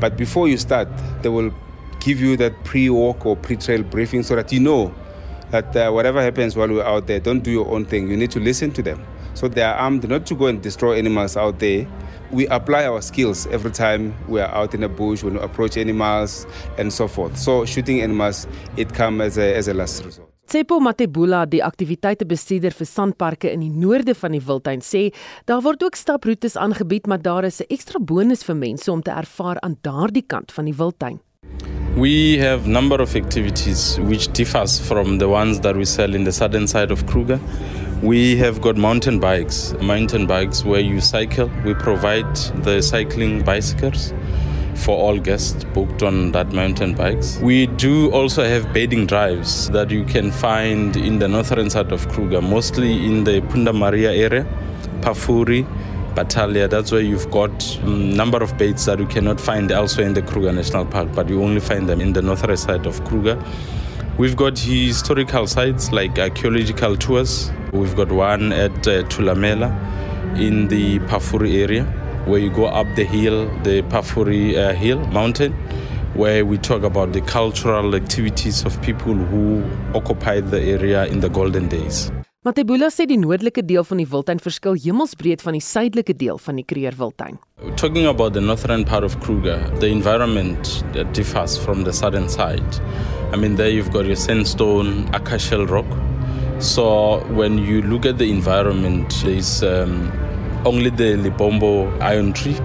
But 0.00 0.16
before 0.16 0.48
you 0.48 0.58
start, 0.58 0.88
they 1.22 1.28
will 1.28 1.54
give 2.04 2.20
you 2.20 2.36
that 2.36 2.52
pre-walk 2.64 3.24
or 3.24 3.34
pre-trail 3.36 3.82
briefing 3.82 4.22
so 4.22 4.36
that 4.36 4.52
you 4.52 4.60
know 4.60 4.92
that 5.50 5.74
uh, 5.76 5.90
whatever 5.90 6.20
happens 6.20 6.56
while 6.56 6.68
we're 6.68 6.84
out 6.84 7.06
there, 7.06 7.20
don't 7.20 7.40
do 7.40 7.50
your 7.50 7.66
own 7.74 7.84
thing. 7.84 8.10
You 8.10 8.16
need 8.16 8.30
to 8.32 8.40
listen 8.40 8.72
to 8.72 8.82
them. 8.82 9.04
So 9.34 9.48
they 9.48 9.62
are 9.62 9.74
armed 9.74 10.08
not 10.08 10.26
to 10.26 10.34
go 10.34 10.46
and 10.46 10.62
destroy 10.62 10.98
animals 10.98 11.36
out 11.36 11.58
there. 11.58 11.86
We 12.30 12.46
apply 12.48 12.86
our 12.86 13.00
skills 13.02 13.46
every 13.46 13.70
time 13.70 14.14
we 14.28 14.40
are 14.40 14.52
out 14.54 14.74
in 14.74 14.80
the 14.80 14.88
bush, 14.88 15.22
when 15.22 15.34
we 15.34 15.40
approach 15.40 15.76
animals 15.76 16.46
and 16.78 16.92
so 16.92 17.08
forth. 17.08 17.38
So 17.38 17.64
shooting 17.64 18.00
animals, 18.00 18.46
it 18.76 18.92
comes 18.94 19.20
as 19.22 19.38
a, 19.38 19.56
as 19.56 19.68
a 19.68 19.74
last 19.74 20.04
resort. 20.04 20.28
Tsepo 20.46 20.76
Matebula, 20.78 21.46
die 21.48 21.62
aktiwiteitebestuurder 21.64 22.74
vir 22.76 22.86
sandparke 22.86 23.48
in 23.48 23.62
die 23.64 23.72
noorde 23.72 24.12
van 24.14 24.34
die 24.36 24.42
Wildtuin, 24.44 24.82
sê 24.84 25.06
daar 25.48 25.62
word 25.64 25.82
ook 25.86 25.96
staproetes 25.96 26.58
aangebied, 26.60 27.08
maar 27.08 27.22
daar 27.22 27.48
is 27.48 27.62
'n 27.62 27.72
ekstra 27.72 27.98
bonus 27.98 28.44
vir 28.44 28.56
mense 28.56 28.92
om 28.92 29.00
te 29.02 29.10
ervaar 29.10 29.56
aan 29.60 29.78
daardie 29.80 30.26
kant 30.26 30.52
van 30.52 30.66
die 30.66 30.76
Wildtuin. 30.76 31.20
We 31.96 32.38
have 32.38 32.66
number 32.66 32.96
of 32.96 33.14
activities 33.14 34.00
which 34.00 34.32
differs 34.32 34.80
from 34.80 35.18
the 35.18 35.28
ones 35.28 35.60
that 35.60 35.76
we 35.76 35.84
sell 35.84 36.12
in 36.12 36.24
the 36.24 36.32
southern 36.32 36.66
side 36.66 36.90
of 36.90 37.06
Kruger. 37.06 37.38
We 38.02 38.36
have 38.38 38.60
got 38.60 38.76
mountain 38.76 39.20
bikes, 39.20 39.74
mountain 39.80 40.26
bikes 40.26 40.64
where 40.64 40.80
you 40.80 41.00
cycle. 41.00 41.48
We 41.64 41.72
provide 41.74 42.34
the 42.64 42.82
cycling 42.82 43.44
bicycles 43.44 44.12
for 44.74 44.98
all 44.98 45.20
guests 45.20 45.62
booked 45.72 46.02
on 46.02 46.32
that 46.32 46.52
mountain 46.52 46.94
bikes. 46.94 47.38
We 47.38 47.68
do 47.68 48.10
also 48.10 48.42
have 48.42 48.74
bedding 48.74 49.06
drives 49.06 49.70
that 49.70 49.92
you 49.92 50.02
can 50.02 50.32
find 50.32 50.96
in 50.96 51.20
the 51.20 51.28
northern 51.28 51.70
side 51.70 51.92
of 51.92 52.08
Kruger, 52.08 52.42
mostly 52.42 53.06
in 53.06 53.22
the 53.22 53.40
Punda 53.42 53.72
Maria 53.72 54.12
area, 54.12 54.44
Pafuri, 55.00 55.64
Batalia. 56.14 56.68
That's 56.68 56.92
where 56.92 57.00
you've 57.00 57.30
got 57.30 57.76
a 57.78 57.82
um, 57.84 58.16
number 58.16 58.42
of 58.42 58.56
baits 58.56 58.84
that 58.84 58.98
you 58.98 59.06
cannot 59.06 59.40
find 59.40 59.70
elsewhere 59.70 60.06
in 60.06 60.14
the 60.14 60.22
Kruger 60.22 60.52
National 60.52 60.86
Park, 60.86 61.08
but 61.14 61.28
you 61.28 61.42
only 61.42 61.60
find 61.60 61.88
them 61.88 62.00
in 62.00 62.12
the 62.12 62.22
northern 62.22 62.56
side 62.56 62.86
of 62.86 63.04
Kruger. 63.04 63.42
We've 64.16 64.36
got 64.36 64.58
historical 64.58 65.46
sites 65.46 65.90
like 65.90 66.18
archaeological 66.18 66.96
tours. 66.96 67.50
We've 67.72 67.96
got 67.96 68.12
one 68.12 68.52
at 68.52 68.70
uh, 68.86 69.02
Tulamela 69.08 69.70
in 70.38 70.68
the 70.68 71.00
Pafuri 71.00 71.62
area, 71.62 71.84
where 72.26 72.38
you 72.38 72.50
go 72.50 72.66
up 72.66 72.86
the 72.94 73.04
hill, 73.04 73.46
the 73.62 73.82
Pafuri 73.82 74.56
uh, 74.56 74.72
Hill 74.72 75.04
mountain, 75.08 75.52
where 76.14 76.46
we 76.46 76.58
talk 76.58 76.84
about 76.84 77.12
the 77.12 77.20
cultural 77.22 77.94
activities 77.94 78.64
of 78.64 78.80
people 78.82 79.14
who 79.14 79.64
occupied 79.94 80.50
the 80.50 80.60
area 80.62 81.06
in 81.06 81.20
the 81.20 81.28
golden 81.28 81.68
days. 81.68 82.12
Matebula 82.44 82.90
sê 82.92 83.06
die 83.08 83.16
noordelike 83.16 83.62
deel 83.64 83.86
van 83.88 84.02
die 84.02 84.04
wildtuin 84.04 84.40
verskil 84.44 84.74
hemelsbreed 84.76 85.40
van 85.40 85.56
die 85.56 85.62
suidelike 85.64 86.12
deel 86.20 86.36
van 86.36 86.58
die 86.60 86.64
Kruger 86.68 86.92
wildtuin. 86.98 87.38
Talking 87.80 88.04
about 88.04 88.34
the 88.34 88.42
northern 88.42 88.84
part 88.84 89.02
of 89.02 89.16
Kruger, 89.22 89.56
the 89.80 89.88
environment 89.88 90.84
that 90.92 91.14
differs 91.14 91.56
from 91.56 91.84
the 91.84 91.92
southern 91.92 92.28
side. 92.28 92.76
I 93.32 93.38
mean 93.38 93.56
there 93.56 93.70
you've 93.70 93.92
got 93.94 94.04
your 94.04 94.20
sandstone, 94.20 95.08
acacial 95.14 95.64
rock. 95.64 95.88
So 96.58 97.24
when 97.32 97.56
you 97.56 97.80
look 97.80 98.04
at 98.04 98.18
the 98.18 98.28
environment, 98.28 99.22
there's 99.24 99.62
um, 99.62 100.12
only 100.66 100.90
the 100.90 101.16
Libombo 101.16 101.88
iron 102.02 102.34
tree 102.34 102.60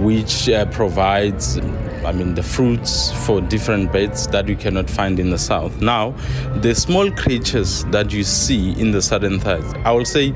which 0.00 0.48
uh, 0.48 0.64
provides 0.72 1.56
I 2.04 2.12
mean 2.12 2.34
the 2.34 2.42
fruits 2.42 3.12
for 3.26 3.40
different 3.40 3.92
beds 3.92 4.26
that 4.28 4.48
you 4.48 4.56
cannot 4.56 4.88
find 4.88 5.18
in 5.20 5.30
the 5.30 5.38
south. 5.38 5.80
Now, 5.80 6.12
the 6.56 6.74
small 6.74 7.10
creatures 7.10 7.84
that 7.86 8.12
you 8.12 8.24
see 8.24 8.72
in 8.80 8.92
the 8.92 9.02
southern 9.02 9.40
side, 9.40 9.64
I 9.84 9.92
will 9.92 10.04
say 10.04 10.32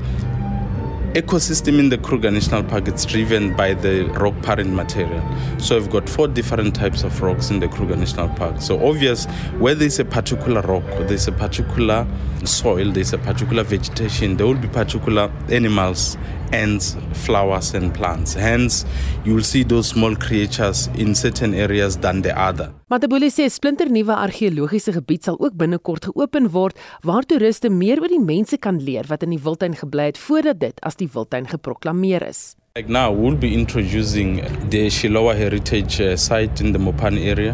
ecosystem 1.15 1.79
in 1.79 1.87
the 1.87 1.97
Kruger 1.97 2.29
National 2.29 2.61
Park 2.61 2.89
is 2.89 3.05
driven 3.05 3.55
by 3.55 3.73
the 3.73 4.03
rock 4.19 4.33
parent 4.41 4.73
material. 4.73 5.23
So 5.59 5.79
we've 5.79 5.89
got 5.89 6.09
four 6.09 6.27
different 6.27 6.75
types 6.75 7.03
of 7.03 7.21
rocks 7.21 7.49
in 7.49 7.61
the 7.61 7.69
Kruger 7.69 7.95
National 7.95 8.27
Park. 8.29 8.61
So 8.61 8.85
obvious 8.85 9.25
where 9.57 9.73
there's 9.73 9.97
a 9.97 10.03
particular 10.03 10.61
rock, 10.61 10.83
there's 11.07 11.29
a 11.29 11.31
particular 11.31 12.05
soil, 12.43 12.91
there's 12.91 13.13
a 13.13 13.17
particular 13.17 13.63
vegetation, 13.63 14.35
there 14.35 14.45
will 14.45 14.55
be 14.55 14.67
particular 14.67 15.31
animals 15.49 16.17
ants, 16.51 16.95
flowers 17.13 17.73
and 17.73 17.93
plants. 17.93 18.33
Hence, 18.33 18.85
you 19.25 19.33
will 19.35 19.43
see 19.43 19.63
those 19.63 19.87
small 19.87 20.15
creatures 20.15 20.89
in 20.95 21.15
certain 21.15 21.53
areas 21.53 21.97
than 21.97 22.21
the 22.21 22.33
other. 22.37 22.71
Matabuli 22.89 23.29
sê 23.29 23.45
'n 23.45 23.49
splinternuwe 23.49 24.13
argeologiese 24.13 24.91
gebied 24.91 25.23
sal 25.23 25.37
ook 25.39 25.55
binnekort 25.57 26.05
geopen 26.05 26.51
word 26.51 26.79
waar 27.01 27.23
toeriste 27.23 27.69
meer 27.69 27.99
oor 28.01 28.07
die 28.07 28.19
mense 28.19 28.57
kan 28.57 28.77
leer 28.83 29.05
wat 29.07 29.23
in 29.23 29.29
die 29.29 29.43
wildtuin 29.43 29.75
gebly 29.75 30.05
het 30.05 30.17
voordat 30.17 30.59
dit 30.59 30.79
as 30.81 30.95
die 30.95 31.09
wildtuin 31.13 31.47
geproklaameer 31.47 32.27
is. 32.27 32.55
Like 32.77 32.89
now, 32.89 33.09
we'll 33.09 33.37
be 33.37 33.53
introducing 33.53 34.41
the 34.69 34.89
Shilowa 34.89 35.33
Heritage 35.33 36.01
uh, 36.01 36.17
Site 36.17 36.59
in 36.59 36.73
the 36.73 36.77
Mopan 36.77 37.17
area, 37.17 37.53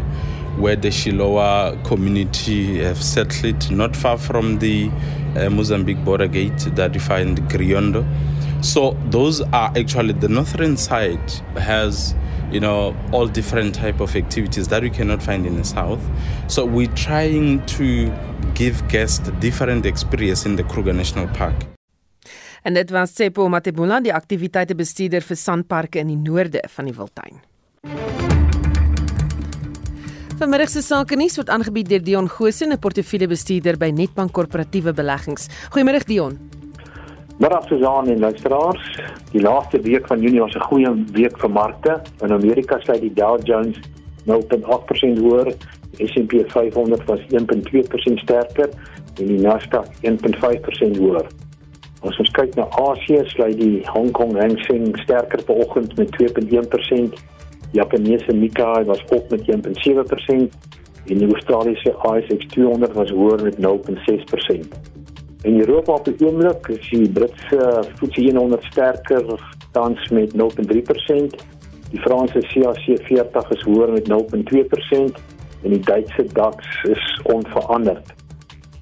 where 0.58 0.74
the 0.74 0.88
Shilowa 0.90 1.80
community 1.84 2.82
have 2.82 3.00
settled 3.00 3.70
not 3.70 3.94
far 3.94 4.18
from 4.18 4.58
the 4.58 4.90
uh, 5.36 5.48
Mozambique 5.48 6.04
border 6.04 6.26
gate 6.26 6.74
that 6.74 6.92
you 6.92 7.00
find 7.00 7.40
Griondo. 7.48 8.04
So 8.62 8.96
those 9.10 9.40
are 9.52 9.72
actually 9.76 10.12
the 10.12 10.28
northern 10.28 10.76
side 10.76 11.32
has 11.56 12.14
you 12.52 12.60
know 12.60 12.94
all 13.10 13.26
different 13.26 13.74
type 13.74 14.00
of 14.00 14.14
activities 14.14 14.68
that 14.68 14.82
we 14.82 14.90
cannot 14.90 15.20
find 15.20 15.46
in 15.46 15.56
the 15.56 15.64
south. 15.64 16.00
So 16.46 16.64
we're 16.64 16.94
trying 16.94 17.66
to 17.66 18.12
give 18.54 18.86
guests 18.88 19.30
different 19.40 19.84
experience 19.84 20.46
in 20.46 20.56
the 20.56 20.62
Kruger 20.62 20.92
National 20.92 21.26
Park. 21.26 21.66
En 22.62 22.74
dit 22.74 22.90
was 22.90 23.10
Tsepo 23.10 23.48
Matebula, 23.48 23.98
die 24.00 24.14
aktiwiteitebestuurder 24.14 25.26
vir 25.26 25.36
sandparke 25.36 25.98
in 25.98 26.12
die 26.12 26.20
noorde 26.20 26.62
van 26.76 26.86
die 26.86 26.94
Wildtuin. 26.94 27.42
Vanmiddag 30.38 30.70
se 30.70 30.82
sake 30.86 31.18
nuus 31.18 31.34
word 31.38 31.50
aangebied 31.50 31.90
deur 31.90 32.02
Dion 32.02 32.28
Goshen, 32.28 32.70
'n 32.70 32.78
portefeuljebestuurder 32.78 33.76
by 33.76 33.90
Netbank 33.90 34.32
Korporatiewe 34.32 34.92
Beleggings. 34.94 35.48
Goeiemôre 35.70 36.06
Dion. 36.06 36.51
Middag 37.42 37.66
Susan 37.66 38.06
en 38.06 38.18
luisteraars. 38.18 39.00
Die 39.30 39.40
laaste 39.40 39.80
week 39.80 40.06
van 40.06 40.20
Junie 40.20 40.40
was 40.40 40.54
'n 40.54 40.60
goeie 40.60 41.04
week 41.12 41.38
vir 41.38 41.50
markte. 41.50 42.00
In 42.20 42.32
Amerika 42.32 42.78
sluit 42.80 43.00
die 43.00 43.12
Dow 43.12 43.38
Jones 43.42 43.80
0.8% 44.24 45.18
hoër, 45.18 45.54
die 45.90 46.06
S&P 46.06 46.32
500 46.46 47.04
was 47.04 47.20
1.2% 47.28 48.18
sterker 48.18 48.68
en 49.14 49.26
die 49.26 49.40
Nasdaq 49.40 49.86
1.5% 50.02 50.96
hoër. 50.96 51.26
As 52.02 52.18
ons 52.18 52.30
kyk 52.30 52.54
na 52.54 52.66
Asië, 52.70 53.20
sluit 53.24 53.58
die 53.58 53.82
Hong 53.86 54.10
Kong 54.10 54.38
Hang 54.38 54.58
Seng 54.58 54.96
sterker 54.98 55.42
vanoggend 55.44 55.96
met 55.96 56.10
2.1%. 56.10 57.14
Japaneese 57.72 58.32
Nikkei 58.32 58.84
was 58.84 59.04
op 59.10 59.30
met 59.30 59.48
1.7% 59.48 60.54
en 61.06 61.18
die 61.18 61.32
Australiese 61.32 61.94
ASX 61.96 62.46
200 62.46 62.92
was 62.92 63.10
hoër 63.10 63.42
met 63.42 63.56
0.6%. 63.58 64.91
In 65.42 65.58
Europa 65.58 65.92
op 65.92 66.04
die 66.04 66.26
oomblik 66.26 66.68
is 66.68 66.90
die 66.90 67.10
Britse 67.10 67.84
FTSE 67.96 68.36
100 68.36 68.64
sterker 68.64 69.40
tans 69.72 70.08
met 70.08 70.32
0.3%. 70.38 70.40
Die 71.90 72.00
Franse 72.00 72.38
CAC 72.38 72.98
40 73.08 73.50
is 73.50 73.62
hoër 73.62 73.92
met 73.92 74.08
0.2% 74.08 74.14
en 75.62 75.70
die 75.70 75.80
Duitse 75.80 76.24
DAX 76.32 76.82
is 76.82 77.20
onveranderd. 77.22 78.14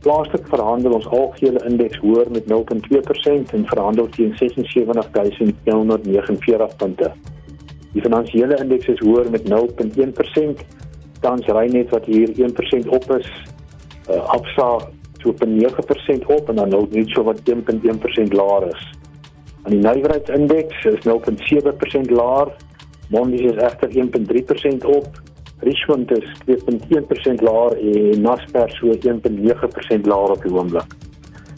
Plaaslik 0.00 0.48
verhandel 0.48 0.92
ons 0.92 1.08
algehele 1.08 1.64
indeks 1.68 1.98
hoër 2.04 2.30
met 2.30 2.44
0.2% 2.52 2.54
en 3.56 3.66
verhandel 3.72 4.08
teen 4.08 4.36
76149 4.36 6.76
punte. 6.76 7.12
Die 7.92 8.02
finansiële 8.02 8.56
indeks 8.60 8.86
is 8.86 9.00
hoër 9.00 9.30
met 9.30 9.42
0.1%. 9.48 9.54
Tans 11.20 11.46
ry 11.52 11.66
net 11.72 11.88
wat 11.90 12.04
hier 12.04 12.28
1% 12.36 12.88
op 12.88 13.10
is. 13.16 13.28
Uh, 14.08 14.24
Absa 14.36 14.78
so 15.20 15.28
op 15.28 15.44
9% 15.46 16.26
op 16.26 16.48
en 16.48 16.54
dan 16.54 16.68
nou 16.68 16.86
net 16.90 17.08
so 17.08 17.22
wat 17.22 17.40
1.1% 17.50 18.34
laer 18.36 18.66
is. 18.66 18.90
Aan 19.62 19.70
die 19.70 19.80
nywerheidsindeks 19.80 20.84
is 20.84 21.06
0.7% 21.06 22.12
laer. 22.12 22.52
Mondis 23.08 23.40
is 23.40 23.56
egter 23.56 23.88
1.3% 23.88 24.86
op. 24.86 25.20
Richmond 25.60 26.10
is 26.10 26.26
2.1% 26.46 27.44
laer 27.44 27.76
en 27.76 28.20
Naspers 28.20 28.76
so 28.76 28.86
1.9% 28.86 30.08
laer 30.08 30.30
op 30.30 30.42
die 30.42 30.52
oomblik. 30.52 30.96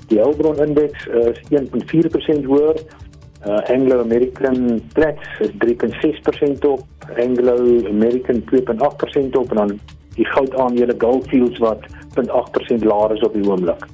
Die 0.07 0.21
Elbron 0.21 0.59
indeks 0.59 1.07
is 1.07 1.41
1.4% 1.51 2.45
hoër. 2.45 2.83
Uh, 3.47 3.59
Anglo 3.75 4.01
American 4.01 4.81
Platts 4.93 5.29
is 5.41 5.51
3.6% 5.51 6.59
op. 6.69 6.83
Anglo 7.19 7.57
American 7.89 8.45
2.8% 8.55 9.39
op 9.39 9.51
en 9.51 9.57
dan 9.57 9.79
die 10.15 10.27
goudaandele 10.27 10.95
Gold 10.99 11.29
Fields 11.29 11.59
wat 11.59 11.81
0.8% 11.81 12.01
laer 12.17 13.15
is 13.15 13.23
op 13.23 13.35
die 13.35 13.49
oomblik. 13.49 13.87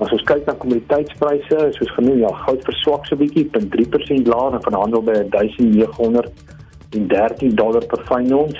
As 0.00 0.08
ons 0.16 0.22
kyk 0.24 0.46
na 0.48 0.54
kommoditeitspryse, 0.56 1.76
soos 1.76 1.90
genoem, 1.92 2.22
ja, 2.22 2.30
goud 2.46 2.62
verswak 2.64 3.04
so 3.06 3.16
bietjie, 3.20 3.50
0.3% 3.52 4.28
laer 4.32 4.54
en 4.56 4.62
verhandel 4.64 5.02
by 5.04 5.12
1913 5.34 7.54
dollar 7.58 7.84
per 7.86 8.00
fyn 8.08 8.32
ons. 8.34 8.56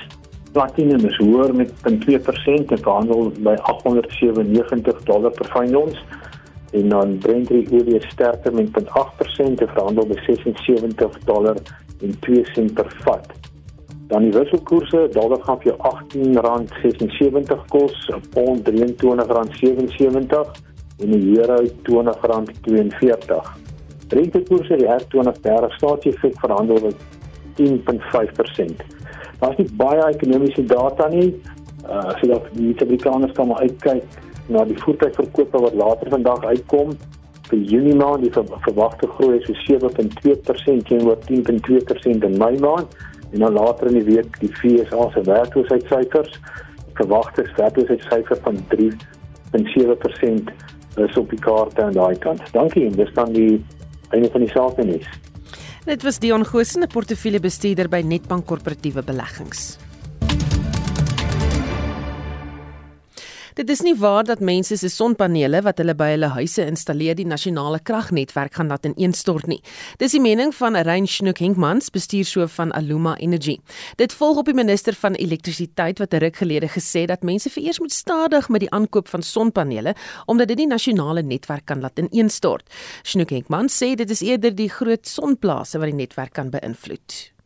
Platinum 0.53 1.07
is 1.07 1.17
hoër 1.23 1.53
met 1.55 1.71
0.2% 1.87 2.73
en 2.75 2.83
verhandel 2.83 3.31
by 3.47 3.55
897 3.73 5.05
dollar 5.09 5.33
per 5.39 5.49
fyn 5.55 5.73
ons. 5.81 5.97
En 6.77 6.89
dan 6.93 7.09
Brent 7.25 7.49
olie 7.51 7.97
is 7.97 8.11
sterker 8.13 8.53
met 8.55 8.69
0.8% 8.77 9.49
en 9.49 9.75
verhandel 9.75 10.05
by 10.13 10.19
76 10.27 11.25
dollar 11.25 11.57
en 12.01 12.19
2 12.27 12.45
sent 12.53 12.75
per 12.75 12.89
vat. 13.07 13.50
Dan 14.11 14.23
die 14.27 14.33
wisselkoerse, 14.35 15.09
dollar 15.15 15.39
gaan 15.47 15.61
vir 15.63 15.69
jou 15.71 15.79
R18.76 15.87 17.61
kos, 17.71 17.95
pond 18.35 18.67
R23.77 18.67 20.51
en 20.99 21.09
'n 21.15 21.37
euro 21.37 21.57
R20.42. 21.63 23.53
Rentekoerse 24.09 24.77
die 24.77 24.91
R20 24.91 25.71
staatsefek 25.77 26.35
verhandel 26.41 26.79
met 26.83 26.97
10.5%. 27.55 28.83
Daar's 29.39 29.57
nie 29.57 29.69
baie 29.77 30.03
ekonomiese 30.09 30.65
data 30.65 31.09
nie. 31.09 31.31
Uh 31.87 32.11
so 32.19 32.27
dat 32.27 32.43
die 32.53 32.75
Amerikaners 32.83 33.33
kan 33.33 33.47
maar 33.47 33.61
uitkyk 33.61 34.03
na 34.47 34.65
die 34.65 34.79
voertuigverkope 34.83 35.59
wat 35.59 35.75
later 35.75 36.11
vandag 36.11 36.45
uitkom. 36.45 36.91
Vir 37.49 37.59
Junie 37.59 37.95
maand 37.95 38.23
die 38.23 38.33
verwagte 38.67 39.07
groei 39.07 39.39
is 39.39 39.47
so 39.47 39.55
7.2% 39.71 40.83
teenoor 40.87 41.17
10.2% 41.31 42.25
in 42.25 42.37
Mei 42.39 42.59
maand 42.59 42.87
en 43.33 43.39
dan 43.39 43.53
later 43.53 43.87
in 43.87 43.99
die 44.01 44.14
week 44.14 44.41
die 44.41 44.53
FSA 44.53 45.11
se 45.14 45.22
werkloosheidssyfers. 45.28 46.41
Verwagte 46.99 47.47
werkloosheidssyfer 47.57 48.39
van 48.43 48.57
3.7% 48.74 50.53
is 50.97 51.16
op 51.16 51.31
die 51.31 51.41
kaart 51.41 51.78
aan 51.81 51.93
daai 51.93 52.18
kant. 52.18 52.43
Dankie 52.53 52.87
en 52.87 52.97
dis 52.99 53.12
dan 53.14 53.33
die 53.33 53.64
einde 54.11 54.31
van 54.31 54.41
die 54.47 54.51
sake 54.51 54.85
nuus. 54.85 55.07
Dit 55.87 56.03
was 56.03 56.18
Dion 56.18 56.45
Goosen, 56.45 56.83
'n 56.83 56.93
portefeuljebestuurder 56.93 57.89
by 57.89 58.03
Netbank 58.05 58.47
Korporatiewe 58.47 59.03
Beleggings. 59.03 59.78
Dit 63.61 63.69
is 63.69 63.83
nie 63.85 63.93
waar 63.93 64.25
dat 64.25 64.41
mense 64.41 64.77
se 64.81 64.89
sonpanele 64.89 65.59
wat 65.61 65.83
hulle 65.83 65.93
by 65.93 66.07
hulle 66.15 66.31
huise 66.33 66.65
installeer 66.65 67.19
die 67.19 67.27
nasionale 67.29 67.77
kragnetwerk 67.85 68.55
gaan 68.57 68.71
laat 68.73 68.87
ineenstort 68.89 69.51
nie. 69.53 69.59
Dis 70.01 70.15
die 70.17 70.21
mening 70.25 70.55
van 70.57 70.79
Rein 70.89 71.05
Schnoek 71.05 71.43
Henkmans, 71.45 71.91
bestuurshoof 71.93 72.55
van 72.57 72.73
Aluma 72.73 73.19
Energy. 73.21 73.59
Dit 74.01 74.15
volg 74.17 74.41
op 74.41 74.49
die 74.49 74.57
minister 74.57 74.97
van 74.97 75.13
elektrisiteit 75.13 76.01
wat 76.01 76.15
'n 76.15 76.23
ruk 76.25 76.41
gelede 76.41 76.69
gesê 76.73 77.05
dat 77.05 77.23
mense 77.23 77.51
vereers 77.51 77.81
moet 77.81 77.93
stadig 77.93 78.49
met 78.49 78.61
die 78.61 78.71
aankoop 78.71 79.09
van 79.09 79.23
sonpanele 79.23 79.95
omdat 80.27 80.49
dit 80.49 80.57
die 80.57 80.67
nasionale 80.67 81.23
netwerk 81.23 81.67
kan 81.67 81.81
laat 81.81 81.99
ineenstort. 81.99 82.65
Schnoek 83.03 83.31
Henkmans 83.31 83.77
sê 83.77 83.95
dit 83.95 84.11
is 84.11 84.23
eerder 84.23 84.55
die 84.55 84.71
groot 84.71 85.07
sonplase 85.07 85.79
wat 85.79 85.89
die 85.89 86.01
netwerk 86.01 86.33
kan 86.33 86.51
beïnvloed. 86.51 87.39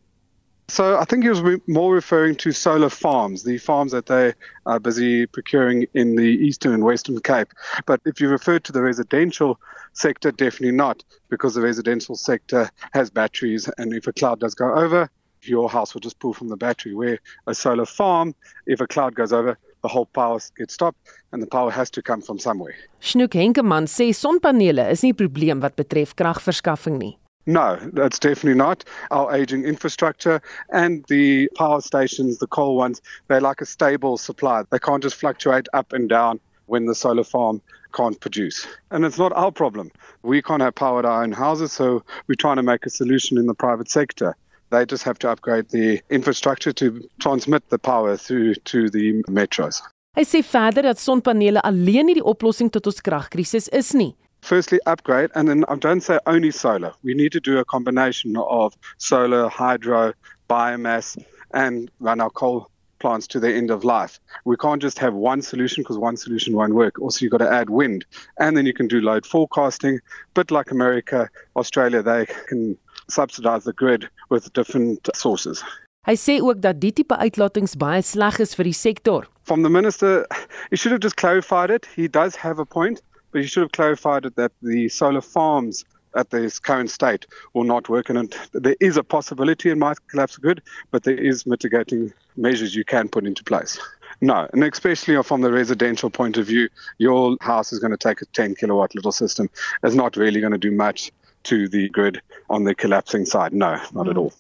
So 0.69 0.99
I 0.99 1.05
think 1.05 1.23
he 1.23 1.29
was 1.29 1.43
more 1.67 1.93
referring 1.93 2.37
to 2.37 2.53
solar 2.53 2.89
farms, 2.89 3.45
the 3.45 3.59
farms 3.59 3.93
that 3.93 4.07
they 4.07 4.33
are 4.67 4.81
busy 4.81 5.27
procuring 5.27 5.87
in 5.95 6.17
the 6.17 6.23
eastern 6.23 6.73
and 6.73 6.83
western 6.83 7.21
Cape. 7.21 7.49
But 7.87 8.01
if 8.05 8.21
you 8.21 8.29
refer 8.29 8.59
to 8.59 8.73
the 8.73 8.83
residential 8.83 9.61
sector, 9.93 10.33
definitely 10.33 10.77
not, 10.77 11.05
because 11.29 11.55
the 11.55 11.61
residential 11.61 12.17
sector 12.17 12.71
has 12.93 13.11
batteries, 13.11 13.69
and 13.79 13.93
if 13.93 14.07
a 14.07 14.13
cloud 14.13 14.41
does 14.41 14.55
go 14.55 14.75
over, 14.75 15.11
your 15.43 15.69
house 15.69 15.93
will 15.93 16.01
just 16.01 16.19
pull 16.19 16.33
from 16.33 16.49
the 16.49 16.57
battery. 16.57 16.95
Where 16.95 17.19
a 17.47 17.55
solar 17.55 17.87
farm, 17.87 18.35
if 18.67 18.81
a 18.81 18.87
cloud 18.87 19.15
goes 19.15 19.33
over, 19.33 19.59
the 19.83 19.89
whole 19.89 20.07
power 20.07 20.39
gets 20.57 20.75
stopped 20.75 20.99
and 21.33 21.43
the 21.43 21.47
power 21.47 21.71
has 21.71 21.91
to 21.91 22.03
come 22.03 22.23
from 22.23 22.39
somewhere. 22.39 22.75
Snoek 23.03 23.35
Henkemann 23.35 23.87
sê 23.87 24.15
sonpanele 24.15 24.91
is 24.91 25.03
nie 25.05 25.13
probleem 25.13 25.61
wat 25.61 25.77
betref 25.77 26.17
kragverskaffing 26.17 26.99
nie. 26.99 27.19
No, 27.47 27.79
that's 27.93 28.19
definitely 28.19 28.57
not. 28.57 28.85
Our 29.11 29.35
aging 29.35 29.65
infrastructure 29.65 30.41
and 30.71 31.05
the 31.09 31.49
power 31.57 31.81
stations, 31.81 32.39
the 32.39 32.47
coal 32.47 32.77
ones, 32.77 33.03
they're 33.29 33.41
like 33.41 33.61
a 33.61 33.67
stable 33.67 34.17
supply. 34.17 34.63
They 34.71 34.79
can't 34.79 35.03
just 35.03 35.17
fluctuate 35.17 35.69
up 35.75 35.93
and 35.93 36.09
down 36.09 36.41
when 36.67 36.87
the 36.87 36.95
solar 36.95 37.25
farm 37.25 37.61
can't 37.93 38.19
produce. 38.21 38.67
And 38.91 39.05
it's 39.05 39.19
not 39.19 39.33
our 39.35 39.53
problem. 39.53 39.91
We 40.23 40.41
can't 40.41 40.63
have 40.63 40.75
power 40.75 41.01
at 41.01 41.05
our 41.05 41.23
own 41.23 41.33
houses, 41.33 41.73
so 41.73 42.03
we're 42.27 42.35
trying 42.35 42.57
to 42.57 42.63
make 42.63 42.87
a 42.87 42.91
solution 42.91 43.39
in 43.39 43.47
the 43.47 43.55
private 43.55 43.91
sector. 43.91 44.37
They 44.71 44.87
just 44.87 45.05
have 45.05 45.19
to 45.21 45.31
upgrade 45.31 45.69
the 45.69 46.01
infrastructure 46.11 46.73
to 46.73 47.09
transmit 47.21 47.69
the 47.69 47.79
power 47.79 48.17
through 48.17 48.55
to 48.55 48.89
the 48.91 49.23
metros. 49.29 49.83
Hy 50.15 50.23
sê 50.23 50.45
verder 50.47 50.87
dat 50.87 51.01
sonpanele 51.03 51.61
alleen 51.67 52.07
nie 52.07 52.15
die 52.15 52.25
oplossing 52.25 52.71
tot 52.71 52.87
ons 52.87 53.01
kragkrisis 53.03 53.67
is 53.75 53.93
nie. 53.99 54.13
Firstly 54.45 54.79
upgrade 54.87 55.31
and 55.35 55.49
then 55.49 55.65
I 55.69 55.77
don't 55.77 56.03
say 56.03 56.19
only 56.27 56.51
solar. 56.51 56.93
We 57.03 57.15
need 57.15 57.33
to 57.33 57.41
do 57.41 57.59
a 57.59 57.65
combination 57.65 58.37
of 58.37 58.77
solar, 58.99 59.49
hydro, 59.49 60.13
biomass 60.49 61.17
and 61.53 61.91
run 61.99 62.21
our 62.21 62.31
coal 62.31 62.71
plants 62.99 63.27
to 63.29 63.41
their 63.41 63.55
end 63.55 63.71
of 63.71 63.85
life. 63.85 64.21
We 64.45 64.57
can't 64.57 64.83
just 64.83 64.99
have 64.99 65.15
one 65.15 65.43
solution 65.43 65.83
because 65.83 65.99
one 65.99 66.17
solution 66.17 66.55
won't 66.55 66.75
work. 66.75 67.01
Also 67.01 67.25
you've 67.25 67.33
got 67.33 67.39
to 67.39 67.51
add 67.51 67.71
wind 67.71 68.05
and 68.39 68.57
then 68.57 68.67
you 68.67 68.75
can 68.75 68.87
do 68.87 69.01
load 69.01 69.27
forecasting. 69.27 70.01
But 70.35 70.51
like 70.51 70.71
America, 70.71 71.29
Australia, 71.57 72.03
they 72.03 72.27
can 72.49 72.77
subsidize 73.09 73.65
the 73.65 73.73
grid 73.73 74.09
with 74.29 74.53
different 74.53 75.09
sources. 75.15 75.65
Hy 76.05 76.17
sê 76.21 76.37
ook 76.45 76.61
dat 76.61 76.83
die 76.83 76.93
tipe 76.93 77.17
uitlatings 77.17 77.79
baie 77.81 78.03
sleg 78.05 78.37
is 78.45 78.53
vir 78.55 78.69
die 78.69 78.77
sektor. 78.77 79.25
From 79.49 79.63
the 79.65 79.71
minister, 79.73 80.27
he 80.71 80.77
should 80.77 80.93
have 80.93 81.01
just 81.01 81.17
clarified 81.17 81.71
it. 81.71 81.89
He 81.97 82.09
does 82.09 82.37
have 82.37 82.61
a 82.61 82.67
point. 82.69 83.01
But 83.35 83.43
you 83.43 83.49
should 83.49 83.63
have 83.63 83.73
clarified 83.73 84.23
that 84.37 84.53
the 84.63 84.89
solar 84.89 85.21
farms 85.21 85.85
at 86.17 86.31
this 86.31 86.61
current 86.61 86.89
state 86.89 87.27
will 87.53 87.65
not 87.65 87.89
work 87.89 88.09
and 88.09 88.37
there 88.53 88.77
is 88.79 88.97
a 88.97 89.03
possibility 89.03 89.71
it 89.71 89.77
might 89.77 89.99
collapse 90.07 90.37
good 90.37 90.63
but 90.93 91.03
there 91.03 91.19
is 91.19 91.45
mitigating 91.45 92.13
measures 92.37 92.77
you 92.77 92.85
can 92.85 93.09
put 93.09 93.27
into 93.27 93.43
place. 93.43 93.77
No 94.21 94.49
and 94.53 94.63
especially 94.63 95.21
from 95.25 95.41
the 95.41 95.51
residential 95.51 96.11
point 96.11 96.37
of 96.37 96.47
view 96.47 96.69
your 96.99 97.37
house 97.41 97.73
is 97.73 97.81
going 97.81 97.91
to 97.91 97.97
take 98.09 98.23
a 98.23 98.27
10 98.27 98.55
kilowatt 98.55 98.95
little 98.95 99.13
system. 99.13 99.51
It's 99.83 99.97
not 99.97 100.17
really 100.17 100.41
going 100.41 100.53
to 100.53 100.59
do 100.59 100.71
much 100.71 101.11
to 101.45 101.69
the 101.69 101.89
grid 101.89 102.23
on 102.49 102.63
the 102.63 102.75
collapsing 102.77 103.27
side. 103.27 103.53
No 103.53 103.73
not 103.93 104.07
mm. 104.07 104.11
at 104.11 104.17
all. 104.17 104.33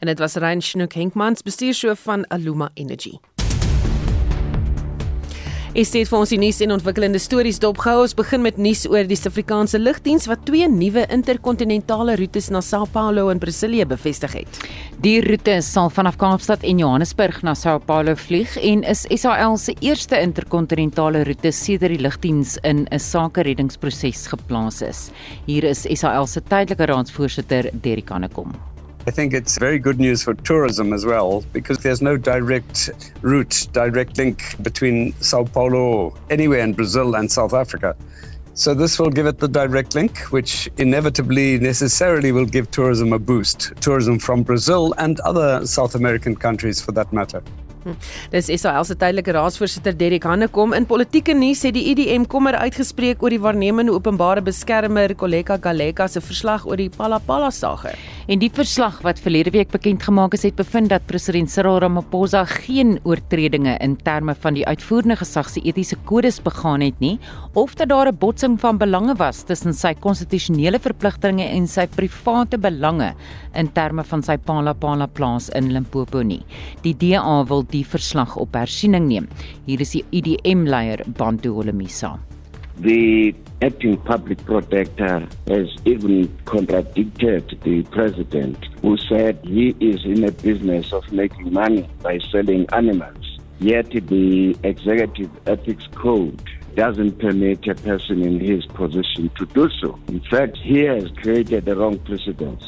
En 0.00 0.06
dit 0.06 0.18
was 0.18 0.34
Rein 0.36 0.62
Schnoek 0.62 0.94
Henkmans 0.94 1.42
bestuurshoof 1.42 2.00
van 2.00 2.24
Aluma 2.28 2.70
Energy 2.74 3.18
Estie 5.78 6.00
het 6.02 6.08
vir 6.10 6.18
ons 6.18 6.30
die 6.32 6.40
nuus 6.42 6.56
en 6.64 6.72
ontwikkelende 6.74 7.20
stories 7.22 7.60
dopgehou. 7.62 8.00
Ons 8.02 8.16
begin 8.18 8.42
met 8.42 8.56
nuus 8.58 8.80
oor 8.90 9.06
die 9.06 9.14
Suid-Afrikaanse 9.14 9.78
lugdiens 9.78 10.24
wat 10.26 10.40
twee 10.48 10.66
nuwe 10.66 11.04
interkontinentale 11.14 12.16
roetes 12.18 12.48
na 12.50 12.58
Sao 12.66 12.88
Paulo 12.90 13.28
in 13.30 13.38
Brasilië 13.38 13.84
bevestig 13.86 14.34
het. 14.40 14.58
Die 15.04 15.20
roete 15.22 15.60
sal 15.62 15.92
vanaf 15.94 16.16
Kaapstad 16.18 16.66
en 16.66 16.82
Johannesburg 16.82 17.44
na 17.46 17.54
Sao 17.54 17.78
Paulo 17.78 18.16
vlieg 18.18 18.56
en 18.58 18.82
is 18.90 19.04
SAL 19.22 19.54
se 19.62 19.76
eerste 19.78 20.18
interkontinentale 20.18 21.22
roete 21.28 21.52
sedert 21.54 21.94
die 21.94 22.02
lugdiens 22.02 22.56
in 22.64 22.88
'n 22.90 22.98
sakereddingsproses 22.98 24.26
geplaas 24.34 24.82
is. 24.82 25.10
Hier 25.46 25.62
is 25.62 25.86
SAL 25.86 26.26
se 26.26 26.40
tydelike 26.40 26.86
raadsvoorsitter 26.90 27.70
Derrick 27.72 28.10
Hanekom. 28.10 28.67
I 29.08 29.10
think 29.10 29.32
it's 29.32 29.56
very 29.56 29.78
good 29.78 29.98
news 29.98 30.22
for 30.22 30.34
tourism 30.34 30.92
as 30.92 31.06
well 31.06 31.42
because 31.54 31.78
there's 31.78 32.02
no 32.02 32.18
direct 32.18 32.90
route, 33.22 33.66
direct 33.72 34.18
link 34.18 34.62
between 34.62 35.14
Sao 35.22 35.44
Paulo, 35.44 36.14
anywhere 36.28 36.60
in 36.60 36.74
Brazil 36.74 37.14
and 37.14 37.32
South 37.32 37.54
Africa. 37.54 37.96
So 38.52 38.74
this 38.74 38.98
will 38.98 39.08
give 39.08 39.24
it 39.24 39.38
the 39.38 39.48
direct 39.48 39.94
link, 39.94 40.18
which 40.24 40.68
inevitably, 40.76 41.58
necessarily 41.58 42.32
will 42.32 42.44
give 42.44 42.70
tourism 42.70 43.14
a 43.14 43.18
boost. 43.18 43.72
Tourism 43.80 44.18
from 44.18 44.42
Brazil 44.42 44.92
and 44.98 45.18
other 45.20 45.66
South 45.66 45.94
American 45.94 46.36
countries 46.36 46.78
for 46.78 46.92
that 46.92 47.10
matter. 47.10 47.42
Hm. 47.84 47.94
Dis 48.30 48.48
Israel 48.48 48.84
se 48.84 48.96
tydelike 48.98 49.32
raadsvoorsitter 49.32 49.96
Derek 49.96 50.24
Hannekom 50.24 50.72
in 50.76 50.86
politieke 50.86 51.34
nuus 51.34 51.62
het 51.62 51.74
die 51.76 51.84
IDM 51.92 52.24
kommer 52.30 52.58
uitgespreek 52.58 53.22
oor 53.22 53.30
die 53.30 53.40
waarnemende 53.40 53.92
openbare 53.94 54.42
beskermer 54.42 55.14
Koleka 55.14 55.58
Galeka 55.62 56.08
se 56.08 56.20
verslag 56.20 56.66
oor 56.66 56.76
die 56.76 56.90
Palapala 56.90 57.50
saga. 57.54 57.94
En 58.28 58.42
die 58.42 58.50
verslag 58.52 58.98
wat 59.06 59.20
verlede 59.24 59.54
week 59.54 59.70
bekend 59.72 60.02
gemaak 60.04 60.34
is, 60.36 60.42
het 60.44 60.56
bevind 60.58 60.90
dat 60.92 61.06
president 61.08 61.48
Cyril 61.48 61.78
Ramaphosa 61.80 62.42
geen 62.44 62.98
oortredinge 63.08 63.78
in 63.80 63.96
terme 64.04 64.34
van 64.42 64.58
die 64.58 64.66
uitvoerende 64.68 65.16
gesag 65.16 65.48
se 65.48 65.62
etiese 65.64 65.96
kodes 66.04 66.42
begaan 66.44 66.84
het 66.84 66.98
nie, 67.00 67.16
of 67.54 67.74
dat 67.74 67.88
daar 67.88 68.08
'n 68.12 68.18
botsing 68.18 68.60
van 68.60 68.76
belange 68.76 69.14
was 69.16 69.42
tussen 69.42 69.72
sy 69.72 69.94
konstitusionele 69.94 70.78
verpligtinge 70.78 71.44
en 71.44 71.66
sy 71.66 71.86
private 71.86 72.58
belange 72.58 73.14
in 73.54 73.72
terme 73.72 74.04
van 74.04 74.22
sy 74.22 74.36
Palapala 74.36 75.06
plaas 75.06 75.48
in 75.48 75.72
Limpopo 75.72 76.22
nie. 76.22 76.42
Die 76.82 76.94
DA 76.94 77.44
wil 77.44 77.64
die 77.64 77.77
verslag 77.84 78.36
op 78.36 78.54
hersiening 78.54 79.06
neem. 79.08 79.28
Hier 79.66 79.80
is 79.80 79.94
die 79.96 80.04
IDM-leier 80.10 81.04
Bantu 81.16 81.54
Holomisa. 81.58 82.18
The 82.80 83.34
acting 83.60 83.96
public 84.06 84.44
protector 84.44 85.26
has 85.48 85.68
even 85.84 86.28
contradicted 86.44 87.58
the 87.64 87.82
president 87.90 88.56
who 88.82 88.96
said 88.96 89.40
he 89.42 89.74
is 89.80 90.04
in 90.04 90.22
a 90.22 90.30
business 90.30 90.92
of 90.92 91.10
making 91.10 91.52
money 91.52 91.88
by 92.02 92.18
selling 92.30 92.66
animals. 92.72 93.40
Yet 93.58 93.90
the 93.90 94.56
executive 94.62 95.30
ethics 95.46 95.88
code 95.96 96.40
doesn't 96.76 97.18
permit 97.18 97.66
a 97.66 97.74
person 97.74 98.22
in 98.22 98.38
his 98.38 98.64
position 98.66 99.28
to 99.36 99.46
do 99.46 99.68
so. 99.80 99.98
In 100.06 100.20
fact, 100.20 100.56
he 100.58 100.82
has 100.82 101.10
created 101.20 101.64
the 101.64 101.74
wrong 101.74 101.98
precedence. 101.98 102.62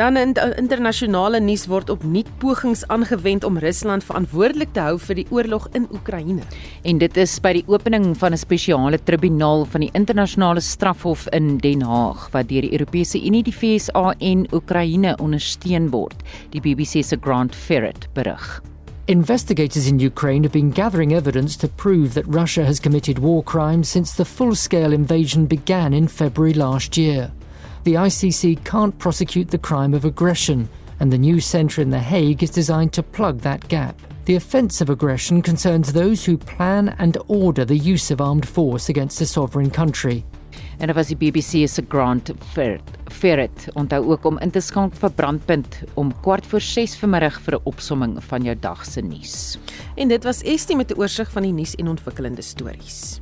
Dan 0.00 0.16
in 0.16 0.30
internasionale 0.56 1.42
nuus 1.44 1.66
word 1.68 1.90
opnuut 1.92 2.28
pogings 2.40 2.86
aangewend 2.88 3.44
om 3.44 3.58
Rusland 3.60 4.04
verantwoordelik 4.08 4.70
te 4.72 4.80
hou 4.80 4.94
vir 4.96 5.18
die 5.18 5.26
oorlog 5.28 5.66
in 5.76 5.84
Oekraïne. 5.92 6.40
En 6.88 7.02
dit 7.02 7.18
is 7.20 7.34
by 7.44 7.52
die 7.58 7.64
opening 7.68 8.14
van 8.16 8.32
'n 8.32 8.40
spesiale 8.40 8.96
tribunaal 9.04 9.66
van 9.68 9.84
die 9.84 9.90
internasionale 9.92 10.60
strafhof 10.60 11.26
in 11.36 11.58
Den 11.58 11.82
Haag 11.82 12.30
wat 12.32 12.48
deur 12.48 12.62
die 12.62 12.72
Europese 12.72 13.20
Unie, 13.20 13.42
die 13.42 13.52
VSA 13.52 14.14
en 14.18 14.46
Oekraïne 14.52 15.16
ondersteun 15.20 15.90
word. 15.90 16.16
Die 16.50 16.60
BBC 16.60 17.04
se 17.04 17.18
Grant 17.20 17.54
Ferret 17.54 18.08
berig. 18.14 18.62
Investigators 19.04 19.86
in 19.86 20.00
Ukraine 20.00 20.44
have 20.44 20.52
been 20.52 20.72
gathering 20.72 21.12
evidence 21.12 21.58
to 21.58 21.68
prove 21.68 22.14
that 22.14 22.34
Russia 22.34 22.64
has 22.64 22.80
committed 22.80 23.18
war 23.18 23.42
crimes 23.42 23.90
since 23.90 24.16
the 24.16 24.24
full 24.24 24.54
scale 24.54 24.94
invasion 24.94 25.46
began 25.46 25.92
in 25.92 26.08
February 26.08 26.54
last 26.54 26.96
year. 26.96 27.30
The 27.84 27.94
ICC 27.94 28.64
can't 28.64 28.98
prosecute 28.98 29.50
the 29.50 29.58
crime 29.58 29.94
of 29.94 30.04
aggression, 30.04 30.68
and 31.00 31.10
the 31.10 31.18
new 31.18 31.40
centre 31.40 31.80
in 31.80 31.90
The 31.90 31.98
Hague 31.98 32.42
is 32.42 32.50
designed 32.50 32.92
to 32.92 33.02
plug 33.02 33.40
that 33.40 33.68
gap. 33.68 34.00
The 34.26 34.36
offence 34.36 34.80
of 34.80 34.90
aggression 34.90 35.42
concerns 35.42 35.92
those 35.92 36.24
who 36.24 36.36
plan 36.36 36.94
and 36.98 37.16
order 37.28 37.64
the 37.64 37.78
use 37.78 38.10
of 38.10 38.20
armed 38.20 38.46
force 38.46 38.88
against 38.88 39.20
a 39.20 39.26
sovereign 39.26 39.70
country. 39.70 40.24
En 40.78 40.86
dit 40.86 40.96
was 40.96 41.08
die 41.08 41.16
BBC 41.16 41.68
se 41.68 41.84
Grant 41.88 42.30
Ferret. 42.52 42.90
Ferret 43.06 43.68
onthou 43.74 44.12
ook 44.12 44.24
om 44.24 44.38
in 44.38 44.50
te 44.50 44.60
skakel 44.60 44.96
vir 45.00 45.12
Brandpunt 45.12 45.80
om 45.94 46.12
kwart 46.22 46.46
voor 46.46 46.60
6 46.60 46.96
vanmiddag 47.00 47.40
vir 47.40 47.54
'n 47.54 47.64
opsomming 47.64 48.24
van 48.24 48.42
jou 48.42 48.56
dag 48.60 48.84
se 48.84 49.00
nuus. 49.00 49.58
En 49.96 50.08
dit 50.08 50.24
was 50.24 50.42
Estie 50.42 50.76
met 50.76 50.90
'n 50.90 50.98
oorsig 50.98 51.30
van 51.30 51.42
die 51.42 51.52
nuus 51.52 51.74
en 51.74 51.88
ontwikkelende 51.88 52.42
stories. 52.42 53.20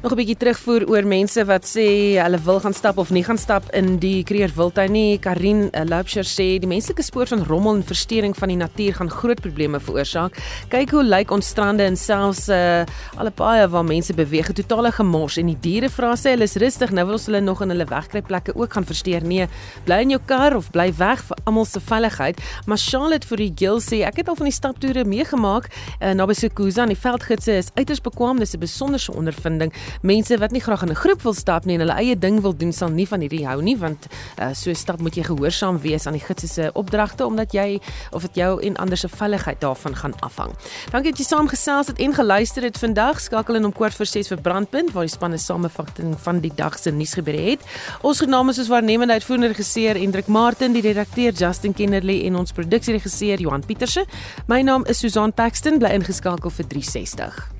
Nog 0.00 0.12
'n 0.12 0.16
bietjie 0.16 0.36
terugvoer 0.36 0.88
oor 0.88 1.04
mense 1.04 1.44
wat 1.44 1.64
sê 1.68 2.16
hulle 2.16 2.38
wil 2.44 2.60
gaan 2.60 2.72
stap 2.72 2.96
of 2.98 3.10
nie 3.10 3.24
gaan 3.24 3.36
stap 3.38 3.64
in 3.76 3.98
die 3.98 4.24
Kreer 4.24 4.50
Wildtuin 4.56 4.92
nie. 4.92 5.18
Karin 5.18 5.68
eh, 5.70 5.84
Loubser 5.84 6.24
sê 6.24 6.58
die 6.58 6.66
menslike 6.66 7.02
spoor 7.02 7.26
van 7.26 7.44
rommel 7.44 7.74
en 7.74 7.84
verstoring 7.84 8.36
van 8.36 8.48
die 8.48 8.56
natuur 8.56 8.94
gaan 8.94 9.10
groot 9.10 9.40
probleme 9.40 9.80
veroorsaak. 9.80 10.32
Kyk 10.68 10.90
hoe 10.90 11.04
lyk 11.04 11.30
ons 11.30 11.46
strande 11.46 11.82
en 11.82 11.96
selfs 11.96 12.48
uh, 12.48 12.84
alle 13.16 13.30
paaie 13.30 13.68
waar 13.68 13.84
mense 13.84 14.14
beweeg, 14.14 14.52
totale 14.52 14.90
gemors 14.92 15.36
en 15.36 15.46
die 15.46 15.58
diere 15.60 15.90
vra 15.90 16.14
sê 16.16 16.30
hulle 16.30 16.48
is 16.48 16.56
rustig, 16.56 16.90
nou 16.90 17.04
wil 17.04 17.18
ons 17.18 17.26
hulle 17.26 17.40
nog 17.40 17.60
in 17.60 17.68
hulle 17.68 17.84
wegkruipplekke 17.84 18.56
ook 18.56 18.72
gaan 18.72 18.84
versteur. 18.84 19.20
Nee, 19.22 19.48
bly 19.84 20.00
in 20.00 20.10
jou 20.10 20.20
kar 20.24 20.56
of 20.56 20.70
bly 20.70 20.88
weg 20.96 21.20
vir 21.28 21.36
almal 21.44 21.66
se 21.66 21.80
veiligheid. 21.80 22.40
Maar 22.66 22.78
Charlotte 22.78 23.28
vir 23.28 23.36
die 23.36 23.52
Gill 23.54 23.80
sê 23.80 24.00
ek 24.08 24.16
het 24.16 24.28
al 24.28 24.36
van 24.36 24.48
die 24.48 24.56
staptoere 24.56 25.04
meegemaak 25.04 25.68
uh, 26.00 26.14
naby 26.14 26.32
Sokuza 26.32 26.82
en 26.82 26.88
die 26.88 26.96
veldgidse 26.96 27.52
is 27.52 27.70
uiters 27.76 28.00
bekwam, 28.00 28.38
dis 28.38 28.56
'n 28.56 28.64
besonderse 28.64 29.12
ondervinding 29.12 29.72
mense 30.02 30.38
wat 30.38 30.50
nie 30.50 30.60
graag 30.60 30.82
in 30.82 30.90
'n 30.90 30.94
groep 30.94 31.22
wil 31.22 31.34
stap 31.34 31.64
nie 31.64 31.74
en 31.74 31.80
hulle 31.80 31.98
eie 31.98 32.18
ding 32.18 32.40
wil 32.40 32.56
doen 32.56 32.72
sal 32.72 32.88
nie 32.88 33.06
van 33.06 33.20
hierdie 33.20 33.46
hou 33.46 33.60
nie 33.62 33.76
want 33.76 34.06
uh, 34.38 34.52
so 34.54 34.72
stap 34.74 35.00
moet 35.00 35.14
jy 35.14 35.22
gehoorsaam 35.22 35.80
wees 35.80 36.06
aan 36.06 36.18
die 36.18 36.24
gids 36.24 36.54
se 36.54 36.70
opdragte 36.74 37.26
omdat 37.26 37.52
jy 37.52 37.80
of 38.10 38.22
dit 38.22 38.34
jou 38.34 38.60
en 38.62 38.76
ander 38.76 38.96
se 38.96 39.08
veiligheid 39.08 39.60
daarvan 39.60 39.96
gaan 39.96 40.14
afhang. 40.20 40.52
Dankie 40.90 41.10
dat 41.10 41.20
jy 41.20 41.26
saamgesels 41.26 41.86
het 41.92 41.98
en 41.98 42.14
geluister 42.14 42.62
het 42.62 42.78
vandag. 42.78 43.20
Skakel 43.20 43.54
in 43.54 43.64
om 43.64 43.72
kwart 43.72 43.94
voor 43.94 44.06
6 44.06 44.32
vir 44.32 44.40
Brandpunt 44.40 44.92
waar 44.92 45.06
die 45.06 45.12
span 45.12 45.32
'n 45.32 45.38
samevatting 45.38 46.14
van 46.20 46.40
die 46.40 46.52
dag 46.54 46.78
se 46.78 46.90
nuus 46.90 47.14
gebeure 47.14 47.50
het. 47.50 47.60
Ons 48.02 48.20
gename 48.20 48.52
soos 48.52 48.68
waarnemende 48.68 49.12
uitvoerende 49.12 49.48
regisseur 49.48 49.94
Hendrik 49.94 50.26
Martin, 50.26 50.72
die 50.72 50.82
redakteur 50.82 51.32
Justin 51.32 51.74
Kennerly 51.74 52.26
en 52.26 52.36
ons 52.36 52.52
produksieregisseur 52.52 53.40
Johan 53.40 53.64
Pieterse. 53.66 54.04
My 54.46 54.62
naam 54.62 54.84
is 54.86 54.98
Susan 54.98 55.32
Paxton, 55.32 55.78
bly 55.78 55.88
ingeskakel 55.88 56.50
vir 56.50 56.66
360. 56.66 57.59